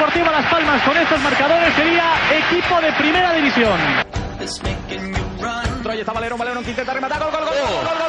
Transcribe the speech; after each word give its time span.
Deportiva 0.00 0.32
Las 0.32 0.50
Palmas 0.50 0.82
con 0.82 0.96
estos 0.96 1.20
marcadores 1.20 1.74
sería 1.74 2.04
equipo 2.32 2.80
de 2.80 2.90
primera 2.94 3.34
división. 3.34 3.78
Troy 5.82 6.00
está 6.00 6.14
Valero, 6.14 6.38
Valero 6.38 6.62
que 6.62 6.70
intenta 6.70 6.94
rematar, 6.94 7.20
gol, 7.20 7.30
gol, 7.30 7.42
gol, 7.42 7.50
gol, 7.50 7.58
gol, 7.60 8.08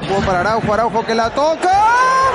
gol, 0.00 0.08
Jugó 0.08 0.20
para 0.22 0.40
Araujo, 0.40 0.72
Araujo 0.72 1.04
que 1.04 1.14
la 1.14 1.28
toca. 1.28 2.27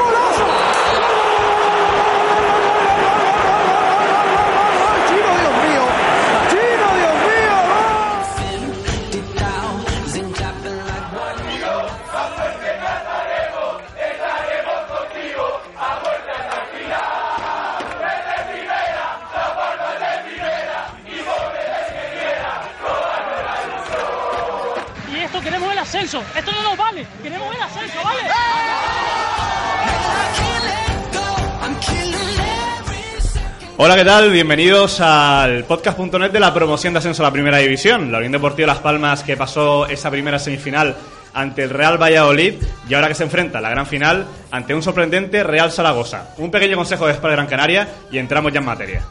Hola, 33.77 33.95
¿qué 33.95 34.05
tal? 34.05 34.31
Bienvenidos 34.31 34.99
al 35.01 35.65
podcast.net 35.65 36.31
de 36.31 36.39
la 36.39 36.53
promoción 36.53 36.93
de 36.93 36.99
ascenso 36.99 37.23
a 37.23 37.27
la 37.27 37.33
Primera 37.33 37.57
División. 37.57 38.11
La 38.11 38.19
Unión 38.19 38.31
Deportiva 38.31 38.67
Las 38.67 38.79
Palmas 38.79 39.23
que 39.23 39.35
pasó 39.35 39.87
esa 39.87 40.11
primera 40.11 40.37
semifinal 40.37 40.95
ante 41.33 41.63
el 41.63 41.71
Real 41.71 41.99
Valladolid 42.01 42.53
y 42.87 42.93
ahora 42.93 43.07
que 43.07 43.15
se 43.15 43.23
enfrenta 43.23 43.57
a 43.57 43.61
la 43.61 43.71
gran 43.71 43.87
final 43.87 44.27
ante 44.51 44.75
un 44.75 44.83
sorprendente 44.83 45.43
Real 45.43 45.71
Zaragoza. 45.71 46.29
Un 46.37 46.51
pequeño 46.51 46.77
consejo 46.77 47.07
de 47.07 47.13
Spar 47.13 47.31
de 47.31 47.37
Gran 47.37 47.47
Canaria 47.47 47.87
y 48.11 48.19
entramos 48.19 48.53
ya 48.53 48.59
en 48.59 48.65
materia. 48.65 49.01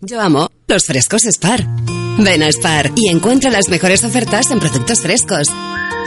Yo 0.00 0.20
amo 0.20 0.50
los 0.66 0.84
frescos 0.86 1.22
Spar. 1.24 1.64
Ven 2.18 2.42
a 2.42 2.50
Spar 2.50 2.92
y 2.94 3.10
encuentra 3.10 3.50
las 3.50 3.68
mejores 3.68 4.02
ofertas 4.02 4.50
en 4.50 4.58
productos 4.58 5.02
frescos. 5.02 5.48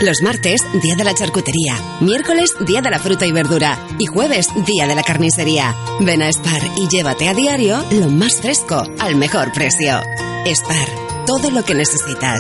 Los 0.02 0.22
martes, 0.24 0.62
día 0.82 0.96
de 0.96 1.04
la 1.04 1.14
charcutería. 1.14 1.76
Miércoles, 2.00 2.52
día 2.66 2.82
de 2.82 2.90
la 2.90 3.00
fruta 3.00 3.28
y 3.28 3.32
verdura. 3.32 3.78
Y 4.00 4.08
jueves, 4.08 4.48
día 4.66 4.88
de 4.88 4.96
la 4.96 5.04
carnicería. 5.04 5.76
Ven 6.00 6.24
a 6.24 6.30
Spar 6.32 6.62
y 6.78 6.88
llévate 6.88 7.28
a 7.28 7.34
diario 7.34 7.86
lo 7.92 8.10
más 8.10 8.38
fresco 8.42 8.84
al 9.00 9.16
mejor 9.18 9.52
precio. 9.52 10.02
Spar, 10.46 11.26
todo 11.28 11.52
lo 11.52 11.64
que 11.64 11.76
necesitas. 11.76 12.40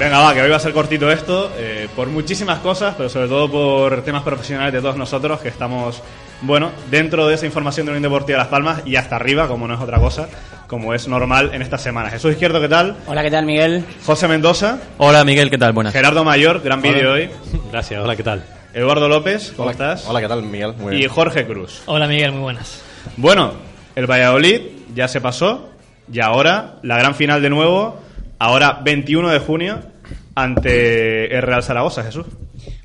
Venga, 0.00 0.18
va, 0.18 0.32
que 0.32 0.40
hoy 0.40 0.48
va 0.48 0.56
a 0.56 0.60
ser 0.60 0.72
cortito 0.72 1.10
esto, 1.10 1.52
eh, 1.58 1.86
por 1.94 2.08
muchísimas 2.08 2.60
cosas, 2.60 2.94
pero 2.96 3.10
sobre 3.10 3.28
todo 3.28 3.50
por 3.50 4.02
temas 4.02 4.22
profesionales 4.22 4.72
de 4.72 4.80
todos 4.80 4.96
nosotros, 4.96 5.40
que 5.40 5.48
estamos, 5.48 6.02
bueno, 6.40 6.70
dentro 6.90 7.28
de 7.28 7.34
esa 7.34 7.44
información 7.44 7.84
de 7.84 7.92
Unión 7.92 8.04
Deportiva 8.04 8.38
de 8.38 8.44
Las 8.44 8.48
Palmas 8.50 8.80
y 8.86 8.96
hasta 8.96 9.16
arriba, 9.16 9.46
como 9.46 9.68
no 9.68 9.74
es 9.74 9.80
otra 9.80 9.98
cosa, 9.98 10.30
como 10.68 10.94
es 10.94 11.06
normal 11.06 11.50
en 11.52 11.60
estas 11.60 11.82
semanas. 11.82 12.14
Jesús 12.14 12.32
Izquierdo, 12.32 12.62
¿qué 12.62 12.68
tal? 12.70 12.96
Hola, 13.06 13.22
¿qué 13.22 13.30
tal, 13.30 13.44
Miguel? 13.44 13.84
José 14.06 14.26
Mendoza, 14.26 14.78
Hola 14.96 15.22
Miguel, 15.22 15.50
¿qué 15.50 15.58
tal? 15.58 15.74
Buenas. 15.74 15.92
Gerardo 15.92 16.24
Mayor, 16.24 16.62
gran 16.62 16.80
vídeo 16.80 17.12
hoy, 17.12 17.28
Gracias, 17.70 18.02
hola, 18.02 18.16
¿qué 18.16 18.22
tal? 18.22 18.42
Eduardo 18.72 19.06
López, 19.06 19.52
¿cómo 19.54 19.70
estás? 19.70 20.06
Hola, 20.08 20.22
¿qué 20.22 20.28
tal, 20.28 20.42
Miguel? 20.44 20.72
Muy 20.78 20.94
Y 20.94 20.98
bien. 21.00 21.10
Jorge 21.10 21.46
Cruz. 21.46 21.82
Hola, 21.84 22.06
Miguel, 22.06 22.32
muy 22.32 22.40
buenas. 22.40 22.82
Bueno, 23.18 23.52
el 23.94 24.06
Valladolid 24.10 24.62
ya 24.94 25.08
se 25.08 25.20
pasó 25.20 25.68
y 26.10 26.20
ahora 26.20 26.76
la 26.82 26.96
gran 26.96 27.14
final 27.14 27.42
de 27.42 27.50
nuevo, 27.50 28.00
ahora 28.40 28.80
21 28.82 29.28
de 29.28 29.38
junio, 29.38 29.80
ante 30.34 31.32
el 31.34 31.42
Real 31.42 31.62
Zaragoza, 31.62 32.02
Jesús. 32.02 32.26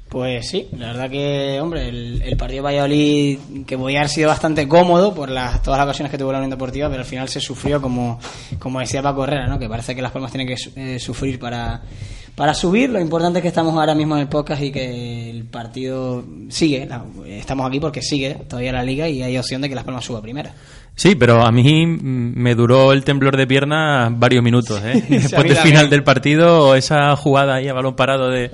Pues 0.09 0.47
sí, 0.47 0.67
la 0.77 0.87
verdad 0.93 1.09
que, 1.09 1.59
hombre, 1.59 1.89
el, 1.89 2.37
partido 2.37 2.63
Valladolid, 2.63 3.37
que 3.67 3.77
podía 3.77 3.99
haber 3.99 4.09
sido 4.09 4.29
bastante 4.29 4.65
cómodo 4.65 5.13
por 5.13 5.29
las, 5.29 5.61
todas 5.61 5.77
las 5.77 5.85
ocasiones 5.85 6.09
que 6.11 6.17
tuvo 6.17 6.31
la 6.31 6.37
Unión 6.37 6.51
Deportiva, 6.51 6.87
pero 6.87 7.01
al 7.01 7.07
final 7.07 7.27
se 7.27 7.41
sufrió, 7.41 7.81
como, 7.81 8.19
como 8.59 8.79
decía 8.79 9.01
Paco 9.01 9.25
Herrera, 9.25 9.47
¿no? 9.47 9.59
que 9.59 9.67
parece 9.67 9.93
que 9.93 10.01
Las 10.01 10.13
Palmas 10.13 10.31
tienen 10.31 10.47
que 10.47 10.55
eh, 10.77 10.99
sufrir 10.99 11.37
para, 11.37 11.81
para 12.33 12.53
subir. 12.53 12.89
Lo 12.91 13.01
importante 13.01 13.39
es 13.39 13.41
que 13.41 13.49
estamos 13.49 13.73
ahora 13.75 13.93
mismo 13.93 14.15
en 14.15 14.21
el 14.21 14.27
podcast 14.29 14.61
y 14.61 14.71
que 14.71 15.29
el 15.31 15.45
partido 15.45 16.23
sigue. 16.47 16.85
La- 16.85 17.03
estamos 17.27 17.67
aquí 17.67 17.81
porque 17.81 18.01
sigue 18.01 18.35
todavía 18.47 18.71
la 18.71 18.83
liga 18.83 19.09
y 19.09 19.21
hay 19.21 19.37
opción 19.37 19.61
de 19.61 19.67
que 19.67 19.75
Las 19.75 19.83
Palmas 19.83 20.05
suba 20.05 20.21
primera. 20.21 20.53
Sí, 20.95 21.15
pero 21.15 21.41
a 21.45 21.51
mí 21.51 21.85
mm, 21.85 22.33
me 22.35 22.55
duró 22.55 22.93
el 22.93 23.03
temblor 23.03 23.35
de 23.37 23.45
pierna 23.47 24.09
varios 24.11 24.43
minutos. 24.43 24.81
¿eh? 24.83 25.03
Después 25.09 25.43
del 25.43 25.57
final 25.57 25.89
del 25.89 26.03
partido, 26.03 26.75
esa 26.75 27.15
jugada 27.15 27.55
ahí 27.55 27.67
a 27.67 27.73
balón 27.73 27.95
parado 27.95 28.29
de, 28.29 28.49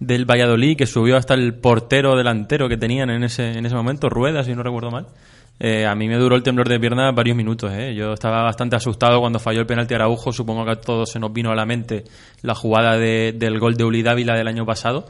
del 0.00 0.24
Valladolid, 0.28 0.76
que 0.76 0.86
subió 0.86 1.16
hasta 1.16 1.34
el 1.34 1.54
portero 1.54 2.16
delantero 2.16 2.68
que 2.68 2.76
tenían 2.76 3.10
en 3.10 3.22
ese, 3.24 3.52
en 3.52 3.64
ese 3.64 3.74
momento, 3.76 4.08
Ruedas, 4.10 4.46
si 4.46 4.54
no 4.54 4.62
recuerdo 4.62 4.90
mal. 4.90 5.06
Eh, 5.60 5.86
a 5.86 5.94
mí 5.94 6.08
me 6.08 6.16
duró 6.16 6.34
el 6.34 6.42
temblor 6.42 6.68
de 6.68 6.80
pierna 6.80 7.12
varios 7.12 7.36
minutos. 7.36 7.70
¿eh? 7.72 7.94
Yo 7.94 8.12
estaba 8.14 8.42
bastante 8.42 8.74
asustado 8.74 9.20
cuando 9.20 9.38
falló 9.38 9.60
el 9.60 9.66
penalti 9.66 9.94
Araujo. 9.94 10.32
Supongo 10.32 10.64
que 10.64 10.72
a 10.72 10.80
todos 10.80 11.10
se 11.12 11.20
nos 11.20 11.32
vino 11.32 11.52
a 11.52 11.54
la 11.54 11.64
mente 11.64 12.02
la 12.42 12.56
jugada 12.56 12.98
de- 12.98 13.32
del 13.38 13.60
gol 13.60 13.76
de 13.76 13.84
Uli 13.84 14.02
Dávila 14.02 14.34
del 14.34 14.48
año 14.48 14.66
pasado. 14.66 15.06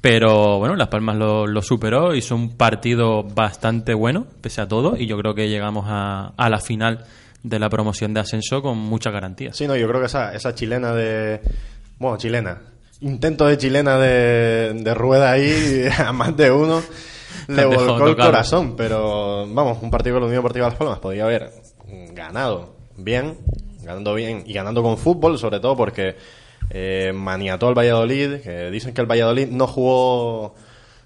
Pero 0.00 0.58
bueno, 0.58 0.76
Las 0.76 0.88
Palmas 0.88 1.16
lo, 1.16 1.46
lo 1.46 1.60
superó, 1.60 2.14
hizo 2.14 2.34
un 2.36 2.56
partido 2.56 3.24
bastante 3.24 3.94
bueno, 3.94 4.26
pese 4.40 4.60
a 4.60 4.68
todo, 4.68 4.96
y 4.96 5.06
yo 5.06 5.18
creo 5.18 5.34
que 5.34 5.48
llegamos 5.48 5.86
a, 5.88 6.32
a 6.36 6.48
la 6.48 6.58
final 6.60 7.04
de 7.42 7.58
la 7.58 7.68
promoción 7.68 8.14
de 8.14 8.20
ascenso 8.20 8.62
con 8.62 8.78
muchas 8.78 9.12
garantías. 9.12 9.56
Sí, 9.56 9.66
no, 9.66 9.76
yo 9.76 9.88
creo 9.88 10.00
que 10.00 10.06
esa, 10.06 10.34
esa 10.34 10.54
chilena 10.54 10.92
de. 10.92 11.40
Bueno, 11.98 12.16
chilena. 12.16 12.60
Intento 13.00 13.46
de 13.46 13.58
chilena 13.58 13.96
de, 13.98 14.72
de 14.74 14.94
rueda 14.94 15.32
ahí, 15.32 15.88
a 15.98 16.12
más 16.12 16.36
de 16.36 16.50
uno, 16.50 16.82
le 17.48 17.64
volcó 17.64 18.06
el 18.06 18.16
corazón. 18.16 18.76
Pero 18.76 19.46
vamos, 19.48 19.78
un 19.82 19.90
partido 19.90 20.16
con 20.16 20.22
la 20.22 20.26
Unión 20.28 20.42
Deportiva 20.42 20.68
Las 20.68 20.78
Palmas 20.78 20.98
podía 20.98 21.24
haber 21.24 21.50
ganado 22.12 22.76
bien, 22.96 23.38
ganando 23.82 24.14
bien 24.14 24.42
y 24.46 24.52
ganando 24.52 24.82
con 24.82 24.98
fútbol, 24.98 25.38
sobre 25.38 25.60
todo 25.60 25.76
porque 25.76 26.16
eh, 26.70 27.12
maniató 27.14 27.68
al 27.68 27.74
Valladolid. 27.76 28.40
Que 28.42 28.70
dicen 28.70 28.94
que 28.94 29.00
el 29.00 29.06
Valladolid 29.06 29.48
no 29.48 29.66
jugó 29.66 30.54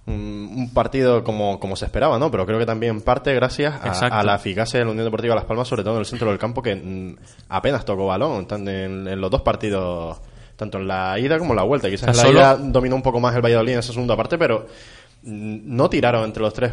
un, 0.06 0.50
un 0.56 0.70
partido 0.74 1.22
como, 1.22 1.60
como 1.60 1.76
se 1.76 1.84
esperaba, 1.84 2.18
¿no? 2.18 2.30
Pero 2.30 2.44
creo 2.46 2.58
que 2.58 2.66
también 2.66 3.00
parte 3.02 3.32
gracias 3.34 3.74
a, 3.82 4.22
la 4.24 4.34
eficacia 4.36 4.78
de 4.80 4.84
la 4.84 4.90
Unión 4.90 5.04
Deportiva 5.06 5.34
Las 5.34 5.44
Palmas, 5.44 5.68
sobre 5.68 5.84
todo 5.84 5.94
en 5.94 6.00
el 6.00 6.06
centro 6.06 6.28
del 6.28 6.38
campo, 6.38 6.60
que 6.62 6.74
mm, 6.74 7.16
apenas 7.50 7.84
tocó 7.84 8.06
balón 8.06 8.46
en, 8.50 8.68
en 9.06 9.20
los 9.20 9.30
dos 9.30 9.42
partidos, 9.42 10.18
tanto 10.56 10.78
en 10.78 10.88
la 10.88 11.18
ida 11.18 11.38
como 11.38 11.52
en 11.52 11.56
la 11.56 11.62
vuelta. 11.62 11.88
Quizás 11.88 12.08
en 12.08 12.16
la 12.16 12.22
solo- 12.22 12.38
ida 12.40 12.56
dominó 12.56 12.96
un 12.96 13.02
poco 13.02 13.20
más 13.20 13.34
el 13.36 13.42
Valladolid 13.42 13.74
en 13.74 13.78
esa 13.78 13.92
segunda 13.92 14.16
parte, 14.16 14.36
pero 14.38 14.66
mm, 15.22 15.58
no 15.76 15.88
tiraron 15.88 16.24
entre 16.24 16.42
los 16.42 16.52
tres 16.52 16.72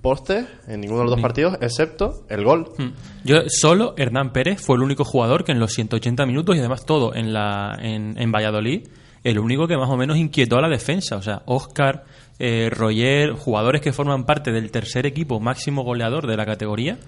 postes 0.00 0.46
en 0.66 0.80
ninguno 0.80 1.00
de 1.00 1.04
los 1.04 1.12
dos 1.12 1.20
partidos, 1.20 1.58
excepto 1.60 2.24
el 2.28 2.44
gol. 2.44 2.70
Mm. 2.78 2.88
Yo 3.24 3.36
solo 3.48 3.94
Hernán 3.96 4.32
Pérez 4.32 4.60
fue 4.60 4.76
el 4.76 4.82
único 4.82 5.04
jugador 5.04 5.44
que 5.44 5.52
en 5.52 5.60
los 5.60 5.72
180 5.72 6.24
minutos 6.26 6.56
y 6.56 6.60
además 6.60 6.86
todo 6.86 7.14
en 7.14 7.32
la 7.32 7.78
en, 7.80 8.16
en 8.18 8.32
Valladolid 8.32 8.88
el 9.24 9.38
único 9.38 9.66
que 9.66 9.78
más 9.78 9.88
o 9.88 9.96
menos 9.96 10.18
inquietó 10.18 10.58
a 10.58 10.60
la 10.60 10.68
defensa, 10.68 11.16
o 11.16 11.22
sea, 11.22 11.42
Oscar, 11.46 12.04
eh, 12.38 12.68
Roger, 12.70 13.32
jugadores 13.32 13.80
que 13.80 13.92
forman 13.92 14.24
parte 14.24 14.52
del 14.52 14.70
tercer 14.70 15.06
equipo 15.06 15.40
máximo 15.40 15.82
goleador 15.82 16.26
de 16.26 16.36
la 16.36 16.44
categoría, 16.44 16.98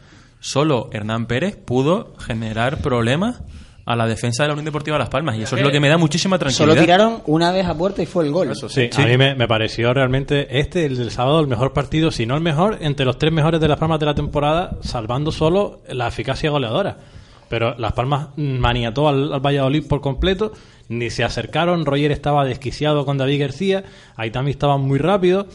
solo 0.41 0.89
Hernán 0.93 1.27
Pérez 1.27 1.57
pudo 1.57 2.15
generar 2.19 2.79
problemas 2.79 3.43
a 3.87 3.95
la 3.95 4.07
defensa 4.07 4.43
de 4.43 4.49
la 4.49 4.55
Unión 4.55 4.65
Deportiva 4.65 4.99
Las 4.99 5.09
Palmas 5.09 5.37
y 5.37 5.43
eso 5.43 5.57
es 5.57 5.63
lo 5.63 5.71
que 5.71 5.79
me 5.79 5.89
da 5.89 5.97
muchísima 5.97 6.39
tranquilidad. 6.39 6.75
Solo 6.75 6.81
tiraron 6.81 7.23
una 7.27 7.53
vez 7.53 7.67
a 7.67 7.75
puerta 7.75 8.03
y 8.03 8.07
fue 8.07 8.25
el 8.25 8.33
gol. 8.33 8.51
Eso 8.51 8.69
sí. 8.69 8.91
Sí, 8.93 9.01
a 9.01 9.07
mí 9.07 9.17
me, 9.17 9.37
me 9.37 9.47
pareció 9.47 9.95
realmente 9.95 10.59
este, 10.59 10.85
el 10.85 10.97
del 10.97 11.13
sábado, 11.13 11.41
el 11.41 11.47
mejor 11.47 11.73
partido, 11.73 12.11
si 12.11 12.27
no 12.27 12.35
el 12.35 12.43
mejor, 12.43 12.79
entre 12.81 13.07
los 13.07 13.17
tres 13.17 13.33
mejores 13.33 13.61
de 13.61 13.69
Las 13.69 13.79
Palmas 13.79 14.01
de 14.01 14.07
la 14.07 14.15
temporada, 14.15 14.77
salvando 14.83 15.31
solo 15.31 15.81
la 15.89 16.09
eficacia 16.09 16.51
goleadora. 16.51 16.99
Pero 17.49 17.79
Las 17.79 17.93
Palmas 17.93 18.31
maniató 18.37 19.09
al, 19.09 19.33
al 19.33 19.41
Valladolid 19.41 19.87
por 19.87 20.01
completo, 20.01 20.53
ni 20.89 21.11
se 21.11 21.23
acercaron, 21.23 21.87
Roger 21.87 22.11
estaba 22.11 22.45
desquiciado 22.45 23.07
con 23.07 23.19
David 23.19 23.41
García, 23.41 23.85
Aitami 24.17 24.51
estaban 24.51 24.81
muy 24.81 24.99
rápido, 24.99 25.47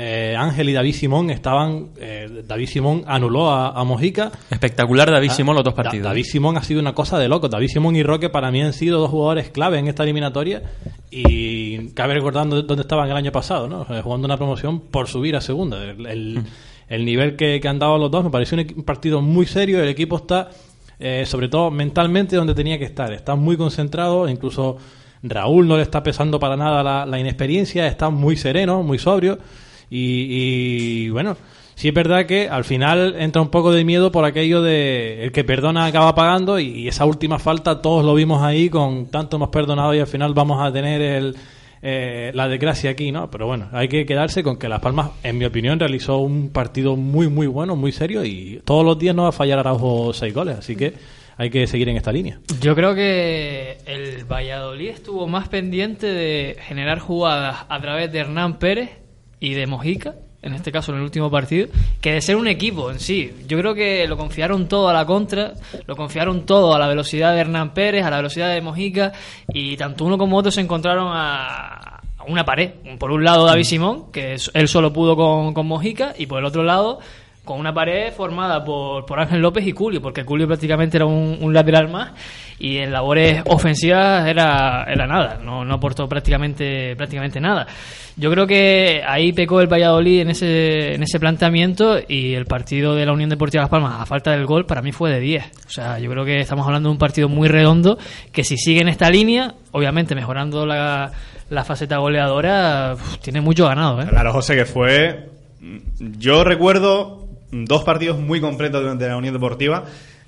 eh, 0.00 0.36
Ángel 0.38 0.68
y 0.68 0.72
David 0.72 0.92
Simón 0.94 1.28
estaban, 1.28 1.88
eh, 1.98 2.44
David 2.46 2.68
Simón 2.68 3.02
anuló 3.08 3.50
a, 3.50 3.70
a 3.70 3.82
Mojica, 3.82 4.30
Espectacular 4.48 5.10
David 5.10 5.30
Ah, 5.32 5.34
Simón 5.34 5.56
los 5.56 5.64
dos 5.64 5.74
Da- 5.74 5.82
partidos. 5.82 6.04
David 6.04 6.22
Simón 6.24 6.56
ha 6.56 6.62
sido 6.62 6.78
una 6.80 6.94
cosa 6.94 7.18
de 7.18 7.28
loco. 7.28 7.48
David 7.48 7.66
Simón 7.66 7.96
y 7.96 8.04
Roque 8.04 8.28
para 8.30 8.52
mí 8.52 8.62
han 8.62 8.72
sido 8.72 9.00
dos 9.00 9.10
jugadores 9.10 9.50
clave 9.50 9.78
en 9.80 9.88
esta 9.88 10.04
eliminatoria 10.04 10.62
y 11.10 11.88
cabe 11.94 12.14
recordando 12.14 12.62
dónde 12.62 12.82
estaban 12.82 13.10
el 13.10 13.16
año 13.16 13.32
pasado, 13.32 13.68
¿no? 13.68 13.84
Sea, 13.86 14.02
jugando 14.02 14.26
una 14.26 14.36
promoción 14.36 14.80
por 14.80 15.08
subir 15.08 15.34
a 15.36 15.40
segunda. 15.40 15.82
El, 15.82 16.06
el- 16.06 16.42
el 16.88 17.04
nivel 17.04 17.36
que, 17.36 17.58
que 17.60 17.68
han 17.68 17.78
dado 17.78 17.98
los 17.98 18.10
dos 18.10 18.24
me 18.24 18.30
pareció 18.30 18.56
un, 18.56 18.82
partido 18.84 19.20
muy 19.20 19.44
serio. 19.46 19.82
El 19.82 19.88
equipo 19.90 20.16
está, 20.16 20.48
eh, 20.98 21.24
sobre 21.26 21.48
todo 21.48 21.70
mentalmente, 21.70 22.34
donde 22.36 22.54
tenía 22.54 22.78
que 22.78 22.84
estar. 22.86 23.12
Está 23.12 23.34
muy 23.34 23.58
concentrado, 23.58 24.26
incluso 24.28 24.78
Raúl 25.22 25.68
no 25.68 25.76
le 25.76 25.82
está 25.82 26.02
pesando 26.02 26.38
para 26.38 26.56
nada 26.56 26.82
la, 26.82 27.04
la 27.04 27.18
inexperiencia, 27.18 27.86
está 27.86 28.08
muy 28.08 28.36
sereno, 28.38 28.82
muy 28.82 28.98
sobrio 28.98 29.38
y, 29.90 31.06
y, 31.06 31.10
bueno, 31.10 31.36
Sí 31.78 31.86
es 31.86 31.94
verdad 31.94 32.26
que 32.26 32.48
al 32.48 32.64
final 32.64 33.14
entra 33.20 33.40
un 33.40 33.50
poco 33.50 33.70
de 33.70 33.84
miedo 33.84 34.10
por 34.10 34.24
aquello 34.24 34.62
de 34.62 35.22
el 35.22 35.30
que 35.30 35.44
perdona 35.44 35.86
acaba 35.86 36.12
pagando 36.12 36.58
y, 36.58 36.88
esa 36.88 37.04
última 37.04 37.38
falta 37.38 37.80
todos 37.80 38.04
lo 38.04 38.14
vimos 38.14 38.42
ahí 38.42 38.68
con 38.68 39.06
tanto 39.12 39.36
hemos 39.36 39.50
perdonado 39.50 39.94
y 39.94 40.00
al 40.00 40.08
final 40.08 40.34
vamos 40.34 40.60
a 40.60 40.72
tener 40.72 41.00
el, 41.00 41.36
eh, 41.80 42.32
la 42.34 42.48
desgracia 42.48 42.90
aquí, 42.90 43.12
¿no? 43.12 43.30
Pero 43.30 43.46
bueno, 43.46 43.68
hay 43.70 43.86
que 43.86 44.04
quedarse 44.06 44.42
con 44.42 44.56
que 44.56 44.68
Las 44.68 44.80
Palmas, 44.80 45.10
en 45.22 45.38
mi 45.38 45.44
opinión, 45.44 45.78
realizó 45.78 46.18
un 46.18 46.50
partido 46.50 46.96
muy, 46.96 47.28
muy 47.28 47.46
bueno, 47.46 47.76
muy 47.76 47.92
serio 47.92 48.24
y 48.24 48.60
todos 48.64 48.84
los 48.84 48.98
días 48.98 49.14
no 49.14 49.22
va 49.22 49.28
a 49.28 49.32
fallar 49.32 49.60
Araujo 49.60 50.12
seis 50.12 50.34
goles, 50.34 50.58
así 50.58 50.74
que 50.74 50.94
hay 51.36 51.48
que 51.48 51.68
seguir 51.68 51.88
en 51.90 51.96
esta 51.96 52.10
línea. 52.10 52.40
Yo 52.60 52.74
creo 52.74 52.96
que 52.96 53.78
el 53.86 54.24
Valladolid 54.24 54.88
estuvo 54.88 55.28
más 55.28 55.48
pendiente 55.48 56.08
de 56.08 56.56
generar 56.58 56.98
jugadas 56.98 57.66
a 57.68 57.80
través 57.80 58.10
de 58.10 58.18
Hernán 58.18 58.58
Pérez 58.58 58.90
y 59.40 59.54
de 59.54 59.66
Mojica, 59.66 60.14
en 60.42 60.54
este 60.54 60.70
caso 60.70 60.92
en 60.92 60.98
el 60.98 61.04
último 61.04 61.30
partido, 61.30 61.68
que 62.00 62.12
de 62.12 62.20
ser 62.20 62.36
un 62.36 62.48
equipo 62.48 62.90
en 62.90 63.00
sí. 63.00 63.32
Yo 63.46 63.58
creo 63.58 63.74
que 63.74 64.06
lo 64.06 64.16
confiaron 64.16 64.68
todo 64.68 64.88
a 64.88 64.92
la 64.92 65.04
contra, 65.04 65.54
lo 65.86 65.96
confiaron 65.96 66.46
todo 66.46 66.74
a 66.74 66.78
la 66.78 66.86
velocidad 66.86 67.34
de 67.34 67.40
Hernán 67.40 67.74
Pérez, 67.74 68.04
a 68.04 68.10
la 68.10 68.18
velocidad 68.18 68.52
de 68.52 68.60
Mojica, 68.60 69.12
y 69.52 69.76
tanto 69.76 70.04
uno 70.04 70.16
como 70.18 70.36
otro 70.36 70.50
se 70.50 70.60
encontraron 70.60 71.08
a 71.12 71.98
a 72.18 72.24
una 72.24 72.44
pared. 72.44 72.72
Por 72.98 73.12
un 73.12 73.24
lado 73.24 73.46
David 73.46 73.64
Simón, 73.64 74.10
que 74.12 74.36
él 74.54 74.68
solo 74.68 74.92
pudo 74.92 75.16
con, 75.16 75.54
con 75.54 75.66
Mojica, 75.66 76.14
y 76.18 76.26
por 76.26 76.40
el 76.40 76.44
otro 76.44 76.62
lado 76.62 76.98
con 77.48 77.58
una 77.58 77.72
pared 77.72 78.12
formada 78.12 78.62
por, 78.62 79.06
por 79.06 79.18
Ángel 79.18 79.40
López 79.40 79.66
y 79.66 79.72
Julio, 79.72 80.02
porque 80.02 80.22
Julio 80.22 80.46
prácticamente 80.46 80.98
era 80.98 81.06
un, 81.06 81.38
un 81.40 81.54
lateral 81.54 81.88
más 81.88 82.12
y 82.58 82.76
en 82.76 82.92
labores 82.92 83.40
ofensivas 83.46 84.28
era, 84.28 84.84
era 84.86 85.06
nada, 85.06 85.40
no, 85.42 85.64
no 85.64 85.74
aportó 85.74 86.06
prácticamente, 86.06 86.94
prácticamente 86.94 87.40
nada. 87.40 87.66
Yo 88.16 88.30
creo 88.30 88.46
que 88.46 89.00
ahí 89.06 89.32
pecó 89.32 89.62
el 89.62 89.66
Valladolid 89.66 90.20
en 90.20 90.30
ese, 90.30 90.94
en 90.94 91.02
ese 91.02 91.18
planteamiento 91.18 91.96
y 92.06 92.34
el 92.34 92.44
partido 92.44 92.94
de 92.94 93.06
la 93.06 93.14
Unión 93.14 93.30
Deportiva 93.30 93.62
Las 93.62 93.70
Palmas, 93.70 93.98
a 93.98 94.04
falta 94.04 94.32
del 94.32 94.44
gol, 94.44 94.66
para 94.66 94.82
mí 94.82 94.92
fue 94.92 95.10
de 95.10 95.18
10. 95.18 95.44
O 95.68 95.70
sea, 95.70 95.98
yo 95.98 96.10
creo 96.10 96.26
que 96.26 96.40
estamos 96.40 96.66
hablando 96.66 96.90
de 96.90 96.92
un 96.92 96.98
partido 96.98 97.30
muy 97.30 97.48
redondo 97.48 97.96
que 98.30 98.44
si 98.44 98.58
sigue 98.58 98.82
en 98.82 98.88
esta 98.88 99.08
línea, 99.08 99.54
obviamente 99.70 100.14
mejorando 100.14 100.66
la, 100.66 101.12
la 101.48 101.64
faceta 101.64 101.96
goleadora, 101.96 102.94
tiene 103.22 103.40
mucho 103.40 103.66
ganado. 103.68 104.02
¿eh? 104.02 104.06
Claro, 104.06 104.34
José, 104.34 104.54
que 104.54 104.66
fue. 104.66 105.30
Yo 105.98 106.44
recuerdo 106.44 107.27
dos 107.50 107.84
partidos 107.84 108.18
muy 108.18 108.40
completos 108.40 108.98
de- 108.98 109.08
la 109.08 109.16
Unión 109.16 109.34
Deportiva. 109.34 109.84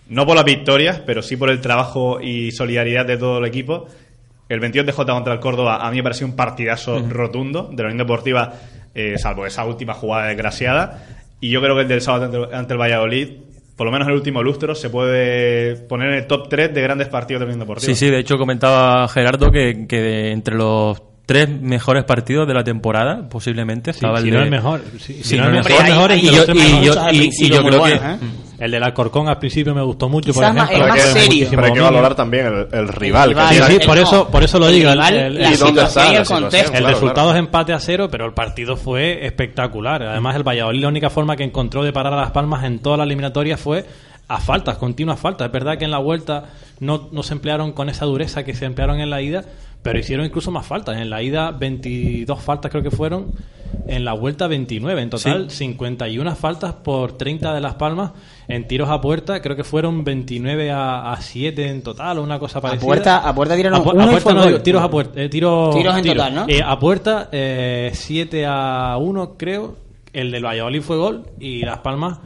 No 0.08 0.26
por 0.26 0.34
las 0.36 0.44
victorias, 0.44 1.00
pero 1.06 1.22
sí 1.22 1.36
por 1.36 1.50
el 1.50 1.60
trabajo 1.60 2.20
y 2.20 2.50
solidaridad 2.50 3.06
de 3.06 3.16
todo 3.16 3.38
el 3.38 3.44
equipo. 3.44 3.86
El 4.48 4.58
22 4.58 4.84
de 4.86 4.92
J 4.92 5.12
contra 5.12 5.32
el 5.34 5.38
Córdoba 5.40 5.86
a 5.86 5.90
mí 5.90 5.98
me 5.98 6.02
pareció 6.02 6.26
un 6.26 6.34
partidazo 6.34 6.98
rotundo 7.08 7.70
de 7.72 7.82
la 7.82 7.88
Unión 7.90 7.98
Deportiva, 7.98 8.52
eh, 8.94 9.16
salvo 9.18 9.46
esa 9.46 9.64
última 9.64 9.94
jugada 9.94 10.26
desgraciada. 10.26 11.06
Y 11.40 11.50
yo 11.50 11.60
creo 11.62 11.76
que 11.76 11.82
el 11.82 11.88
del 11.88 12.00
sábado 12.00 12.24
ante, 12.24 12.56
ante 12.56 12.72
el 12.74 12.80
Valladolid, 12.80 13.28
por 13.76 13.86
lo 13.86 13.92
menos 13.92 14.08
el 14.08 14.14
último 14.14 14.42
lustro, 14.42 14.74
se 14.74 14.90
puede 14.90 15.76
poner 15.76 16.08
en 16.08 16.14
el 16.16 16.26
top 16.26 16.48
3 16.48 16.74
de 16.74 16.82
grandes 16.82 17.06
partidos 17.08 17.40
de 17.40 17.46
la 17.46 17.52
Unión 17.52 17.60
Deportiva. 17.60 17.86
Sí, 17.86 17.94
sí, 17.94 18.10
de 18.10 18.18
hecho 18.18 18.36
comentaba 18.36 19.06
Gerardo 19.06 19.52
que, 19.52 19.86
que 19.88 20.32
entre 20.32 20.56
los 20.56 21.00
tres 21.30 21.48
mejores 21.48 22.02
partidos 22.04 22.48
de 22.48 22.54
la 22.54 22.64
temporada, 22.64 23.28
posiblemente, 23.28 23.92
estaba 23.92 24.20
si 24.20 24.26
el 24.28 24.34
no 24.34 24.38
de... 24.40 24.44
el 24.46 24.50
mejor. 24.50 24.82
Si- 24.98 25.14
si 25.14 25.22
Sí, 25.22 25.36
no 25.36 25.44
el 25.44 25.52
mejor, 25.52 25.70
hombre, 25.72 25.90
mejor 25.92 26.10
hay- 26.10 26.20
y 26.20 26.26
los 26.26 26.34
yo- 26.34 26.44
tres 26.46 26.56
y 26.58 26.84
yo- 26.84 26.94
y- 27.12 27.30
y 27.38 27.48
yo 27.50 27.62
creo 27.64 27.84
que... 27.84 27.92
¿eh? 27.94 28.16
El 28.58 28.72
del 28.72 28.82
Alcorcón 28.82 29.26
al 29.28 29.38
principio 29.38 29.74
me 29.74 29.80
gustó 29.82 30.08
mucho, 30.10 30.34
por 30.34 30.42
Quizás 30.42 30.54
más- 30.54 30.70
ejemplo. 30.70 30.94
el 30.94 31.00
serio. 31.00 31.46
Pero 31.48 31.64
hay 31.64 31.72
que 31.72 31.80
valorar 31.80 32.14
también 32.14 32.46
el, 32.46 32.52
el 32.78 32.88
rival. 32.88 33.28
rival, 33.30 33.48
que 33.48 33.54
Sí, 33.54 33.60
tiene. 33.66 33.80
sí, 33.80 33.86
por 33.86 33.96
no, 33.96 34.02
eso, 34.02 34.28
por 34.28 34.42
eso 34.42 34.58
lo 34.58 34.68
el 34.68 34.74
digo. 34.74 34.90
el- 34.90 34.96
rival, 34.98 35.14
el- 35.16 35.34
la 35.34 35.40
¿Y 35.40 35.56
dónde 35.56 35.56
situación 35.56 35.86
está 35.86 36.00
y 36.00 36.04
la 36.12 36.18
el 36.18 36.26
situación? 36.26 36.42
contexto. 36.42 36.72
El 36.72 36.78
Claro, 36.80 36.94
resultado 36.94 37.26
claro. 37.28 37.38
es 37.38 37.44
empate 37.46 37.72
a 37.72 37.78
cero, 37.80 38.08
pero 38.10 38.26
el 38.26 38.34
partido 38.34 38.76
fue 38.76 39.24
espectacular. 39.24 40.02
Además, 40.02 40.36
el 40.36 40.42
Valladolid 40.46 40.82
la 40.82 40.88
única 40.88 41.08
forma 41.08 41.36
que 41.36 41.44
encontró 41.44 41.82
de 41.84 41.92
parar 41.94 42.12
a 42.12 42.16
Las 42.16 42.32
Palmas 42.32 42.64
en 42.64 42.80
toda 42.80 42.98
la 42.98 43.04
eliminatoria 43.04 43.56
fue 43.56 43.86
a 44.30 44.38
faltas, 44.40 44.78
continuas 44.78 45.18
faltas. 45.20 45.46
Es 45.46 45.52
verdad 45.52 45.76
que 45.78 45.84
en 45.84 45.90
la 45.90 45.98
vuelta 45.98 46.44
no, 46.80 47.08
no 47.12 47.22
se 47.22 47.34
emplearon 47.34 47.72
con 47.72 47.88
esa 47.88 48.04
dureza 48.06 48.44
que 48.44 48.54
se 48.54 48.64
emplearon 48.64 49.00
en 49.00 49.10
la 49.10 49.20
ida, 49.20 49.44
pero 49.82 49.98
hicieron 49.98 50.24
incluso 50.26 50.50
más 50.50 50.66
faltas. 50.66 50.98
En 50.98 51.10
la 51.10 51.22
ida 51.22 51.50
22 51.50 52.40
faltas 52.40 52.70
creo 52.70 52.82
que 52.82 52.90
fueron, 52.90 53.32
en 53.86 54.04
la 54.04 54.12
vuelta 54.12 54.46
29. 54.46 55.00
En 55.02 55.10
total 55.10 55.50
51 55.50 56.34
faltas 56.36 56.72
por 56.74 57.12
30 57.16 57.54
de 57.54 57.60
Las 57.60 57.74
Palmas. 57.74 58.12
En 58.48 58.66
tiros 58.68 58.88
a 58.90 59.00
puerta 59.00 59.40
creo 59.42 59.56
que 59.56 59.64
fueron 59.64 60.04
29 60.04 60.70
a, 60.70 61.12
a 61.12 61.20
7 61.20 61.68
en 61.68 61.82
total 61.82 62.18
o 62.18 62.22
una 62.22 62.38
cosa 62.38 62.60
parecida. 62.60 62.86
puerta- 62.86 63.18
a 63.28 63.34
puerta 63.34 63.56
tiraron 63.56 63.80
A 63.80 63.84
pu- 63.84 63.92
uno 63.94 64.02
a 64.02 64.06
y 64.06 64.10
puerta 64.10 64.32
no, 64.34 64.40
gol. 64.40 64.48
digo, 64.48 64.60
tiros 64.62 64.82
a 64.82 64.90
puerta. 64.90 65.20
eh, 65.22 65.28
tiro- 65.28 65.70
Tiros 65.72 65.96
en 65.96 66.02
tiro. 66.02 66.14
total, 66.14 66.34
¿no? 66.34 66.44
Eh, 66.48 66.62
a 66.64 66.78
puerta, 66.78 67.28
eh, 67.32 67.90
7 67.94 68.44
a 68.46 68.96
1, 69.00 69.34
creo. 69.36 69.76
El 70.12 70.32
del 70.32 70.44
Valladolid 70.44 70.82
fue 70.82 70.96
gol. 70.96 71.26
Y 71.38 71.62
Las 71.62 71.78
Palmas, 71.78 72.18